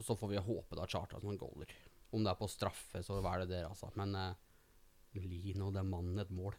Og 0.00 0.06
så 0.06 0.16
får 0.16 0.30
vi 0.32 0.40
håpe 0.40 0.78
da 0.78 0.86
Charta 0.88 1.20
som 1.20 1.36
goaler. 1.36 1.70
Om 2.10 2.24
det 2.24 2.30
er 2.32 2.38
på 2.40 2.48
straffe, 2.50 3.02
så 3.04 3.20
hva 3.20 3.36
er 3.36 3.44
det 3.44 3.50
der, 3.52 3.68
altså. 3.68 3.90
Men 4.00 4.14
uh, 4.16 4.32
Lino, 5.20 5.70
den 5.74 5.90
mannen, 5.90 6.18
et 6.22 6.30
mål. 6.30 6.54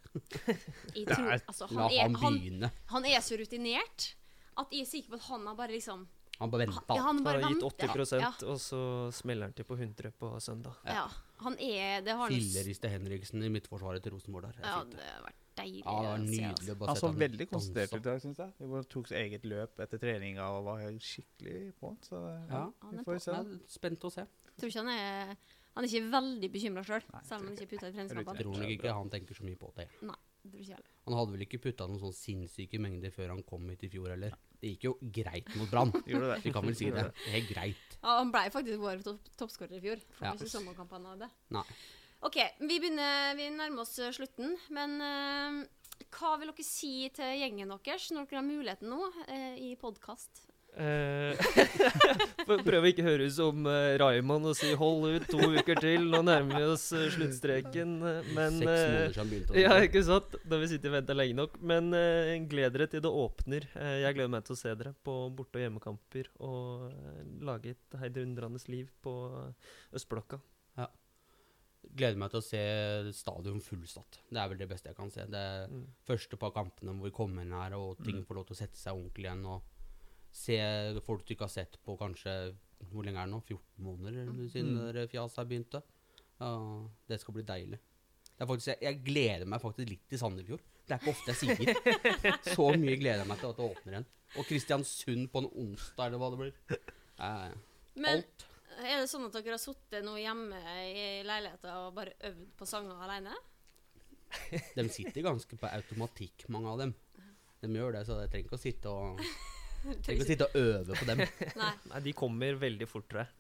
Jeg 0.94 1.08
tror, 1.10 1.32
altså, 1.50 1.68
han, 1.72 1.78
La 1.80 1.88
han, 1.90 2.16
er, 2.38 2.68
han 2.68 2.72
han 2.94 3.08
er 3.10 3.24
så 3.26 3.40
rutinert 3.40 4.12
at 4.58 4.68
jeg 4.72 4.82
er 4.82 4.86
sikker 4.90 5.10
på 5.10 5.16
at 5.16 5.22
han 5.30 5.46
har 5.48 5.56
bare 5.56 5.72
liksom 5.72 6.08
Han 6.42 6.50
bare 6.50 6.66
venta. 6.66 6.96
ja, 6.96 7.02
han 7.06 7.24
bare 7.24 7.42
har 7.44 7.52
gitt 7.54 7.64
80 7.64 8.20
ja, 8.20 8.32
og 8.50 8.58
så 8.60 9.12
smeller 9.14 9.44
han 9.50 9.54
til 9.54 9.64
på 9.66 9.76
100 9.78 10.12
på 10.18 10.32
søndag. 10.42 10.74
ja, 10.86 11.08
han 11.44 11.54
er 11.60 12.02
Det 12.02 12.16
har 12.18 12.28
Filleriste 12.30 12.90
Henriksen 12.90 13.44
i 13.44 13.50
midtforsvaret 13.50 14.02
til 14.04 14.12
Rosenborg 14.14 14.44
der. 14.44 14.58
Er 14.64 14.68
Ja, 14.68 14.84
det 14.84 14.98
det. 14.98 15.06
har 15.06 15.22
vært 15.28 15.36
deilig. 15.58 15.84
Ja, 15.86 16.02
det 16.02 16.10
var 16.10 16.18
nydelig. 16.18 16.50
altså. 16.50 16.76
å 16.82 16.88
Han 16.88 16.96
så 16.96 17.12
veldig 17.20 17.50
konsentrert 17.50 17.94
ut 17.94 18.00
i 18.00 18.04
dag, 18.10 18.22
syns 18.22 18.38
jeg. 18.38 18.54
Han 18.60 18.84
tok 18.86 19.08
sitt 19.08 19.18
eget 19.18 19.44
løp 19.46 19.80
etter 19.80 19.98
treninga 20.02 20.50
og 20.50 20.66
var 20.66 20.80
helt 20.82 21.02
skikkelig 21.02 21.74
på. 21.80 21.96
Så 22.02 22.18
Ja, 22.50 22.72
han 22.82 22.94
er 22.94 22.98
vi 22.98 23.04
får 23.06 23.14
på. 23.14 23.20
se. 23.22 23.32
Jeg 23.32 23.46
er 23.46 23.60
spent 23.68 24.00
å 24.04 24.12
se. 24.12 24.26
Tror 24.58 24.70
ikke 24.70 24.84
han 24.86 24.90
er 24.90 25.38
Han 25.74 25.84
er 25.86 25.88
ikke 25.88 26.12
veldig 26.12 26.52
bekymra 26.52 26.82
sjøl, 26.84 27.00
selv, 27.02 27.24
selv 27.24 27.42
om 27.42 27.48
han 27.48 27.56
ikke 27.56 27.70
putta 27.70 27.88
i 27.88 27.94
Jeg 27.96 28.10
tror 28.10 28.58
nok 28.60 28.70
ikke 28.76 28.94
han 28.94 29.10
tenker 29.10 29.34
så 29.36 29.44
mye 29.46 29.56
på 29.56 29.72
det. 29.76 29.88
Nei, 30.02 30.16
Han 30.42 31.18
hadde 31.18 31.36
vel 31.36 31.46
ikke 31.46 31.60
putta 31.62 31.88
noen 31.90 32.02
sånn 32.02 32.16
sinnssyke 32.16 32.80
mengder 32.82 33.14
før 33.14 33.36
han 33.36 33.44
kom 33.48 33.68
hit 33.70 33.86
i 33.86 33.92
fjor 33.94 34.14
heller. 34.14 34.36
Det 34.62 34.76
gikk 34.76 34.86
jo 34.86 34.94
greit 35.02 35.50
mot 35.58 35.70
Brann. 35.72 35.92
Det. 36.06 36.38
Vi 36.44 36.54
kan 36.54 36.66
vel 36.66 36.78
si 36.78 36.92
det. 36.94 37.08
Det 37.10 37.30
er 37.30 37.36
helt 37.40 37.50
greit. 37.50 37.98
Ja, 38.02 38.20
han 38.20 38.32
ble 38.34 38.44
faktisk 38.54 38.82
vår 38.82 39.02
topp 39.06 39.32
toppskårer 39.42 39.80
i 39.80 39.82
fjor. 39.84 40.04
For 40.18 40.30
Ja. 40.30 40.34
ikke 40.38 40.52
sommerkampene 40.54 41.16
av 41.16 41.24
det. 41.24 41.30
Nei. 41.58 41.66
OK, 42.22 42.38
vi 42.62 42.78
begynner 42.78 43.36
Vi 43.38 43.50
nærmer 43.50 43.82
oss 43.82 43.98
eh, 43.98 44.14
slutten, 44.14 44.54
men 44.70 44.98
uh, 45.02 45.62
hva 46.14 46.36
vil 46.38 46.52
dere 46.52 46.66
si 46.66 47.10
til 47.16 47.40
gjengen 47.42 47.74
deres 47.74 48.12
når 48.14 48.30
dere 48.30 48.42
har 48.42 48.46
muligheten 48.46 48.94
nå 48.94 49.02
uh, 49.10 49.56
i 49.58 49.74
podkast? 49.82 50.46
Eh, 50.72 51.36
for- 52.48 52.62
å 52.64 52.88
ikke 52.88 53.04
ut 53.04 53.28
som 53.36 53.66
uh, 53.68 53.98
Raymond 54.00 54.46
og 54.52 54.56
si 54.56 54.70
'hold 54.80 55.04
ut 55.18 55.26
to 55.28 55.38
uker 55.52 55.76
til', 55.84 56.06
nå 56.10 56.22
nærmer 56.24 56.58
vi 56.62 56.64
oss 56.72 56.86
eh, 56.96 57.10
sluttstreken. 57.12 57.98
Men 58.34 58.56
Seks 58.56 58.66
måneder 58.70 59.12
siden 59.18 59.30
begynte. 59.34 59.58
Ja, 59.66 59.74
ikke 59.84 60.04
sant? 60.08 60.38
Da 60.48 60.58
vi 60.62 60.70
sittet 60.72 60.88
og 60.92 60.96
venta 60.96 61.14
lenge 61.18 61.36
nok. 61.36 61.60
Men 61.62 61.92
uh, 61.94 62.32
gled 62.48 62.72
dere 62.78 62.88
til 62.88 63.04
det 63.04 63.12
åpner. 63.12 63.68
Jeg 63.76 64.16
gleder 64.16 64.32
meg 64.32 64.46
til 64.48 64.56
å 64.56 64.62
se 64.62 64.74
dere 64.76 64.96
på 65.04 65.18
borte- 65.36 65.60
og 65.60 65.66
hjemmekamper 65.66 66.32
og 66.40 66.92
lage 67.44 67.76
et 67.76 68.00
heidundrende 68.00 68.60
liv 68.72 68.88
på 69.04 69.14
østblokka. 69.94 70.40
østblokka. 70.40 70.42
Gleder 71.98 72.16
meg 72.22 72.30
til 72.32 72.40
å 72.40 72.46
se 72.46 72.60
stadion 73.18 73.60
fullsatt. 73.60 74.20
Det 74.30 74.38
er 74.40 74.48
vel 74.52 74.60
det 74.62 74.68
beste 74.70 74.88
jeg 74.92 74.96
kan 74.96 75.10
se. 75.12 75.26
Det 75.26 75.68
Mm. 75.68 75.88
første 76.08 76.38
par 76.38 76.52
kampene 76.56 76.94
hvor 76.94 77.10
vi 77.10 77.12
kommer 77.12 77.42
inn 77.42 77.52
her 77.52 77.74
og 77.76 77.98
ting 78.06 78.22
Mm. 78.22 78.26
får 78.28 78.36
lov 78.38 78.46
til 78.48 78.54
å 78.56 78.60
sette 78.60 78.78
seg 78.78 78.94
ordentlig 78.94 79.26
igjen. 79.26 79.46
Og 79.46 79.62
se 80.32 80.58
folk 81.06 81.26
du 81.28 81.34
ikke 81.36 81.46
har 81.48 81.54
sett 81.54 81.78
på 81.86 81.98
kanskje 82.00 82.34
Hvor 82.91 83.04
lenge 83.06 83.20
er 83.22 83.28
det 83.30 83.34
nå? 83.36 83.41
14 83.46 83.84
måneder 83.86 84.50
siden 84.50 84.72
Mm. 84.78 85.08
fjaset 85.12 85.48
begynte. 85.48 85.82
Ja, 86.41 86.52
det 87.08 87.20
skal 87.22 87.34
bli 87.36 87.44
deilig. 87.46 87.78
Det 88.38 88.41
er 88.41 88.50
faktisk, 88.50 88.67
jeg, 88.72 88.80
jeg 88.82 89.04
gleder 89.06 89.46
meg 89.46 89.62
faktisk 89.62 89.89
litt 89.91 90.08
til 90.10 90.17
Sandefjord. 90.17 90.63
Det 90.88 90.96
er 90.96 91.04
ikke 91.04 91.13
ofte 91.13 91.36
jeg 91.36 91.38
sier. 91.38 91.76
Så 92.56 92.65
mye 92.82 92.98
gleder 92.98 93.22
jeg 93.22 93.28
meg 93.30 93.38
til 93.44 93.52
at 93.52 93.60
det 93.60 93.67
åpner 93.67 93.94
igjen. 93.94 94.08
Og 94.39 94.48
Kristiansund 94.50 95.28
på 95.30 95.44
en 95.44 95.50
onsdag, 95.62 96.08
eller 96.08 96.17
hva 96.24 96.32
det 96.34 96.39
blir. 96.41 96.82
Eh, 97.22 97.54
Men 98.02 98.17
alt. 98.24 98.46
er 98.82 98.98
det 99.04 99.10
sånn 99.12 99.28
at 99.28 99.38
dere 99.38 99.54
har 99.54 99.62
sittet 99.62 100.04
nå 100.08 100.15
hjemme 100.17 100.58
i 100.88 101.22
leiligheten 101.28 101.70
og 101.84 101.93
bare 101.99 102.16
øvd 102.32 102.47
på 102.58 102.66
sanger 102.72 102.97
alene? 103.06 103.36
De 104.76 104.88
sitter 104.89 105.22
ganske 105.28 105.58
på 105.60 105.70
automatikk, 105.70 106.47
mange 106.49 106.72
av 106.72 106.80
dem. 106.82 106.93
De 107.62 107.68
gjør 107.78 107.93
det, 107.99 108.06
så 108.08 108.18
jeg 108.24 108.32
trenger 108.34 108.47
ikke 108.49 108.58
å 108.58 108.66
sitte 108.66 108.89
og, 108.89 109.22
ikke 110.12 110.22
å 110.24 110.28
sitte 110.28 110.48
og 110.50 110.58
øve 110.62 110.98
på 111.00 111.08
dem. 111.10 111.24
Nei. 111.58 111.72
Nei, 111.92 112.00
de 112.08 112.14
kommer 112.18 112.60
veldig 112.62 112.88
fort, 112.90 113.08
tror 113.12 113.24
jeg. 113.26 113.32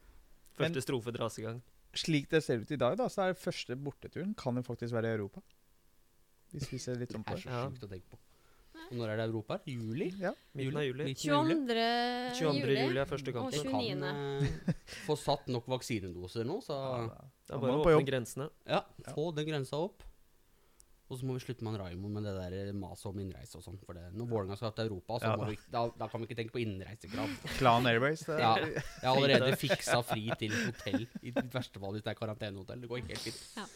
Men- 0.57 0.67
Første 0.71 0.83
strofe 0.87 1.13
dras 1.15 1.37
i 1.39 1.45
gang. 1.47 1.61
Slik 1.97 2.29
det 2.31 2.39
ser 2.45 2.61
ut 2.63 2.69
i 2.71 2.77
dag, 2.79 2.95
da, 2.99 3.09
så 3.11 3.25
er 3.29 3.33
første 3.35 3.75
borteturen 3.75 4.33
kan 4.39 4.55
jo 4.55 4.61
faktisk 4.63 4.93
være 4.95 5.09
i 5.11 5.15
Europa. 5.17 5.41
Hvis 6.53 6.69
vi 6.71 6.77
ser 6.83 6.99
litt 6.99 7.11
om 7.15 7.23
på 7.23 7.33
er 7.33 7.39
det. 7.39 7.43
så 7.45 7.49
Ja. 7.51 7.63
sjukt 7.69 7.83
å 7.87 7.89
tenke 7.91 8.07
på. 8.11 8.19
Og 8.91 8.97
når 8.97 9.09
er 9.13 9.17
det 9.21 9.25
Europa? 9.29 9.57
Juli? 9.67 10.07
Ja. 10.19 10.31
Midten 10.55 10.77
av 10.79 10.83
juli. 10.83 11.03
Av 11.03 11.07
juli. 11.07 11.15
22. 11.15 11.75
22. 12.39 12.75
juli. 12.75 12.99
er 12.99 13.05
første 13.07 13.31
Og 13.31 13.35
kampen. 13.37 13.51
Det 13.51 13.71
29.. 13.71 13.99
kan 13.99 14.03
uh, 14.67 14.73
få 15.05 15.15
satt 15.19 15.47
nok 15.47 15.67
vaksinedoser 15.71 16.47
nå, 16.47 16.57
så 16.65 16.75
Ja, 16.75 17.19
Det 17.47 17.55
er 17.55 17.61
bare 17.61 17.75
å 17.75 17.81
åpne 17.83 17.93
jobb. 17.97 18.07
grensene. 18.09 18.49
ja, 18.67 18.81
få 19.15 19.27
den 19.35 19.47
grensa 19.47 19.79
opp. 19.79 20.03
Og 21.11 21.19
så 21.19 21.27
må 21.27 21.35
vi 21.35 21.41
slutte 21.43 21.65
med 21.67 21.75
Raymond 21.75 22.15
med 22.15 22.23
det 22.23 22.33
der 22.39 22.69
maset 22.77 23.09
om 23.09 23.17
innreise 23.19 23.57
og 23.59 23.65
sånn. 23.65 23.79
For 23.83 23.97
det, 23.97 24.05
når 24.15 24.29
Vålerenga 24.31 24.55
skal 24.55 24.71
til 24.77 24.87
Europa, 24.87 25.17
så 25.19 25.33
Ja, 25.33 25.49
vi, 25.49 25.57
da, 25.73 25.81
da 25.99 26.07
kan 26.07 26.23
vi 26.23 26.29
ikke 26.29 26.37
tenke 26.39 26.55
på 26.55 26.61
innreisekrav. 26.63 27.33
Clan 27.57 27.89
Airways. 27.91 28.23
Det, 28.29 28.37
Ja, 28.39 28.53
jeg 28.63 29.03
har 29.03 29.19
allerede 29.19 29.57
fiksa 29.65 29.99
fri 30.07 30.29
til 30.39 30.55
hotell, 30.55 31.03
i 31.19 31.33
verste 31.35 31.83
fall 31.83 31.97
hvis 31.97 32.05
det 32.07 32.13
er 32.13 32.19
karantenehotell. 32.21 32.85
Det 32.85 32.91
går 32.93 33.03
helt 33.11 33.25
fint. 33.27 33.75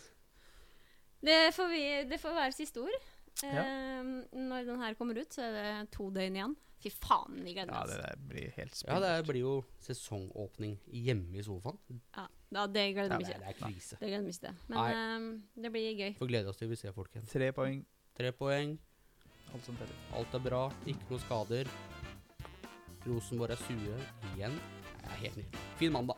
Det 1.25 1.41
får, 1.57 1.69
vi, 1.73 1.83
det 2.07 2.21
får 2.21 2.38
være 2.38 2.55
siste 2.55 2.86
ord. 2.86 3.11
Ja. 3.43 3.65
Eh, 3.65 4.11
når 4.31 4.69
den 4.69 4.79
her 4.79 4.95
kommer 4.95 5.19
ut, 5.19 5.33
så 5.36 5.43
er 5.49 5.55
det 5.57 5.67
to 5.95 6.07
døgn 6.15 6.39
igjen. 6.39 6.55
Fy 6.84 6.89
faen, 6.91 7.38
vi 7.45 7.53
gleder 7.55 7.71
ja, 7.73 7.84
det 7.89 7.95
der 8.03 8.17
blir 8.30 8.51
helt 8.57 8.82
Ja, 8.88 8.97
det 9.01 9.13
blir 9.28 9.39
jo 9.41 9.53
sesongåpning 9.82 10.76
hjemme 10.91 11.39
i 11.39 11.43
sofaen. 11.45 11.78
Ja, 12.15 12.26
ja, 12.53 12.65
det 12.67 12.84
gleder 12.93 13.17
vi 13.17 13.23
det, 13.23 13.32
ikke. 13.32 13.39
det 13.39 13.47
er 13.53 13.59
krise. 13.61 13.97
Det 14.01 14.09
gleder 14.11 14.26
vi 14.28 14.34
ikke 14.36 14.43
til. 14.47 14.59
Men 14.67 14.78
eh, 14.91 15.61
det 15.63 15.71
blir 15.73 15.88
gøy. 16.01 16.11
Får 16.19 16.30
glede 16.34 16.51
oss 16.51 16.57
til 16.61 16.69
vi 16.69 16.76
ser 16.80 16.93
folk 16.95 17.15
igjen. 17.15 17.26
Tre 17.32 17.51
poeng. 17.57 17.82
Tre 18.15 18.32
poeng, 18.32 18.78
Alt 19.55 19.65
som 19.65 19.76
teller. 19.80 19.97
alt 20.19 20.34
er 20.36 20.43
bra, 20.43 20.61
ikke 20.86 21.09
noe 21.09 21.19
skader. 21.23 21.69
Rosenborg 23.05 23.51
er 23.55 23.59
sure 23.61 23.97
igjen. 24.36 24.55
Det 25.01 25.09
er 25.11 25.19
helt 25.23 25.36
nydelig. 25.38 25.59
Fin 25.80 25.91
mandag. 25.93 26.14